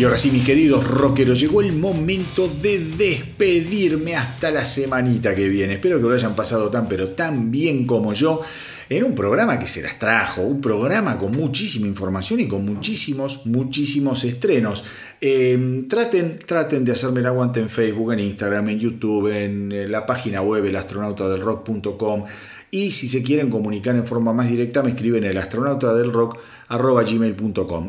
Y 0.00 0.04
ahora 0.04 0.16
sí, 0.16 0.30
mis 0.30 0.46
queridos 0.46 0.82
rockeros, 0.88 1.38
llegó 1.38 1.60
el 1.60 1.74
momento 1.74 2.48
de 2.48 2.78
despedirme 2.78 4.16
hasta 4.16 4.50
la 4.50 4.64
semanita 4.64 5.34
que 5.34 5.46
viene. 5.50 5.74
Espero 5.74 5.98
que 5.98 6.04
lo 6.04 6.14
hayan 6.14 6.34
pasado 6.34 6.70
tan 6.70 6.88
pero 6.88 7.10
tan 7.10 7.50
bien 7.50 7.84
como 7.84 8.14
yo 8.14 8.40
en 8.88 9.04
un 9.04 9.14
programa 9.14 9.58
que 9.60 9.68
se 9.68 9.82
las 9.82 9.98
trajo, 9.98 10.40
un 10.40 10.62
programa 10.62 11.18
con 11.18 11.32
muchísima 11.32 11.86
información 11.86 12.40
y 12.40 12.48
con 12.48 12.64
muchísimos, 12.64 13.44
muchísimos 13.44 14.24
estrenos. 14.24 14.84
Eh, 15.20 15.84
traten, 15.86 16.38
traten 16.46 16.82
de 16.82 16.92
hacerme 16.92 17.20
el 17.20 17.26
aguante 17.26 17.60
en 17.60 17.68
Facebook, 17.68 18.14
en 18.14 18.20
Instagram, 18.20 18.70
en 18.70 18.78
YouTube, 18.80 19.28
en 19.28 19.70
eh, 19.70 19.86
la 19.86 20.06
página 20.06 20.40
web 20.40 20.64
elastronautadelrock.com 20.64 22.24
y 22.70 22.92
si 22.92 23.08
se 23.08 23.22
quieren 23.22 23.50
comunicar 23.50 23.96
en 23.96 24.06
forma 24.06 24.32
más 24.32 24.48
directa 24.48 24.82
me 24.82 24.90
escriben 24.90 25.24
el 25.24 25.36
astronauta 25.36 25.94
del 25.94 26.12
rock 26.12 26.38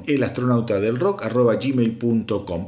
el 0.08 0.24
astronauta 0.24 0.80
del 0.80 1.00
rock 1.00 1.24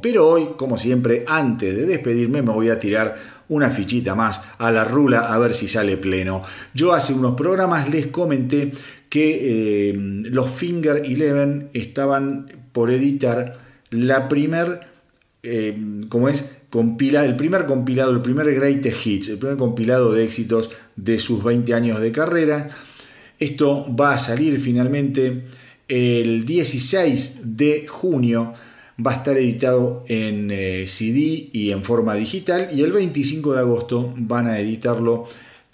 pero 0.01 0.27
hoy 0.27 0.49
como 0.55 0.77
siempre 0.77 1.25
antes 1.27 1.75
de 1.75 1.85
despedirme 1.85 2.41
me 2.41 2.51
voy 2.51 2.69
a 2.69 2.79
tirar 2.79 3.15
una 3.49 3.69
fichita 3.69 4.15
más 4.15 4.41
a 4.57 4.71
la 4.71 4.83
rula 4.83 5.33
a 5.33 5.37
ver 5.37 5.53
si 5.53 5.67
sale 5.67 5.97
pleno. 5.97 6.43
Yo 6.73 6.93
hace 6.93 7.13
unos 7.13 7.35
programas 7.35 7.89
les 7.89 8.07
comenté 8.07 8.71
que 9.09 9.89
eh, 9.89 9.93
los 9.95 10.49
Finger 10.49 11.03
Eleven 11.05 11.69
estaban 11.73 12.51
por 12.71 12.89
editar 12.89 13.59
la 13.89 14.27
primer 14.27 14.79
eh, 15.43 15.75
como 16.09 16.29
es 16.29 16.45
compila, 16.69 17.25
el 17.25 17.35
primer 17.35 17.65
compilado, 17.65 18.11
el 18.11 18.21
primer 18.21 18.51
Greatest 18.51 19.05
Hits, 19.05 19.29
el 19.29 19.37
primer 19.37 19.57
compilado 19.57 20.13
de 20.13 20.23
éxitos 20.23 20.71
de 20.95 21.19
sus 21.19 21.43
20 21.43 21.73
años 21.73 21.99
de 21.99 22.11
carrera. 22.11 22.69
Esto 23.39 23.85
va 23.95 24.13
a 24.13 24.19
salir 24.19 24.59
finalmente 24.59 25.43
el 25.87 26.45
16 26.45 27.57
de 27.57 27.87
junio. 27.87 28.53
Va 29.05 29.11
a 29.11 29.15
estar 29.15 29.37
editado 29.37 30.05
en 30.07 30.49
eh, 30.51 30.85
CD 30.87 31.49
y 31.51 31.71
en 31.71 31.83
forma 31.83 32.15
digital. 32.15 32.69
Y 32.71 32.81
el 32.81 32.91
25 32.91 33.53
de 33.53 33.59
agosto 33.59 34.13
van 34.17 34.47
a 34.47 34.59
editarlo 34.59 35.25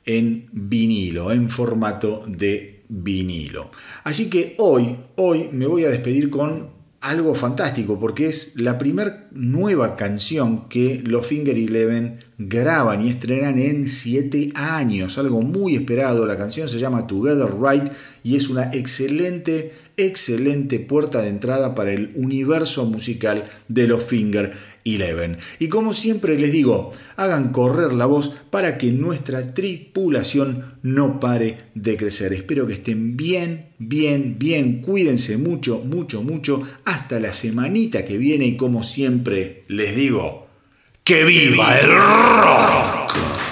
en 0.05 0.47
vinilo, 0.51 1.31
en 1.31 1.49
formato 1.49 2.23
de 2.25 2.83
vinilo. 2.87 3.69
Así 4.03 4.29
que 4.29 4.55
hoy, 4.57 4.95
hoy 5.15 5.49
me 5.51 5.67
voy 5.67 5.83
a 5.83 5.89
despedir 5.89 6.29
con 6.29 6.69
algo 7.01 7.35
fantástico 7.35 7.99
porque 7.99 8.27
es 8.27 8.53
la 8.55 8.77
primera 8.77 9.27
nueva 9.31 9.95
canción 9.95 10.67
que 10.67 11.01
los 11.05 11.27
Finger 11.27 11.55
Eleven 11.55 12.19
graban 12.39 13.05
y 13.05 13.09
estrenan 13.09 13.59
en 13.59 13.89
7 13.89 14.53
años, 14.55 15.17
algo 15.17 15.41
muy 15.41 15.75
esperado. 15.75 16.25
La 16.25 16.37
canción 16.37 16.69
se 16.69 16.79
llama 16.79 17.05
Together 17.05 17.49
Right 17.61 17.91
y 18.23 18.37
es 18.37 18.49
una 18.49 18.71
excelente, 18.71 19.73
excelente 19.97 20.79
puerta 20.79 21.21
de 21.21 21.27
entrada 21.27 21.75
para 21.75 21.91
el 21.91 22.11
universo 22.15 22.85
musical 22.85 23.43
de 23.67 23.87
los 23.87 24.05
Finger 24.05 24.53
Eleven. 24.85 25.37
Y 25.59 25.67
como 25.67 25.93
siempre 25.93 26.39
les 26.39 26.53
digo, 26.53 26.93
hagan 27.17 27.51
correr 27.51 27.91
la 27.91 28.05
voz 28.05 28.33
para 28.49 28.77
que 28.77 28.93
nuestra 28.93 29.53
tripulación 29.53 30.75
no 30.81 31.19
pare 31.19 31.57
de 31.75 31.97
crecer. 31.97 32.31
Espero 32.31 32.65
que 32.65 32.73
estén 32.75 33.17
bien, 33.17 33.71
bien, 33.79 34.37
bien. 34.39 34.81
Cuídense 34.81 35.37
mucho, 35.37 35.79
mucho, 35.79 36.23
mucho. 36.23 36.63
Hasta 36.85 37.19
la 37.19 37.33
semanita 37.33 38.05
que 38.05 38.17
viene 38.17 38.45
y 38.45 38.55
como 38.55 38.85
siempre 38.85 39.65
les 39.67 39.93
digo, 39.93 40.48
¡que 41.09 41.23
viva 41.23 41.79
el 41.79 41.89
rock! 41.89 43.48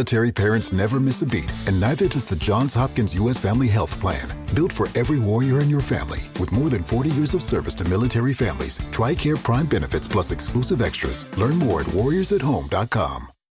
Military 0.00 0.32
parents 0.32 0.72
never 0.72 0.98
miss 0.98 1.20
a 1.20 1.26
beat, 1.26 1.52
and 1.66 1.78
neither 1.78 2.08
does 2.08 2.24
the 2.24 2.34
Johns 2.34 2.72
Hopkins 2.72 3.14
U.S. 3.16 3.38
Family 3.38 3.68
Health 3.68 4.00
Plan. 4.00 4.32
Built 4.54 4.72
for 4.72 4.88
every 4.94 5.18
warrior 5.18 5.60
in 5.60 5.68
your 5.68 5.82
family, 5.82 6.20
with 6.40 6.52
more 6.52 6.70
than 6.70 6.82
40 6.82 7.10
years 7.10 7.34
of 7.34 7.42
service 7.42 7.74
to 7.74 7.84
military 7.84 8.32
families, 8.32 8.78
TRICARE 8.92 9.36
Prime 9.42 9.66
benefits 9.66 10.08
plus 10.08 10.30
exclusive 10.30 10.80
extras. 10.80 11.26
Learn 11.36 11.56
more 11.56 11.82
at 11.82 11.86
warriorsathome.com. 11.88 13.30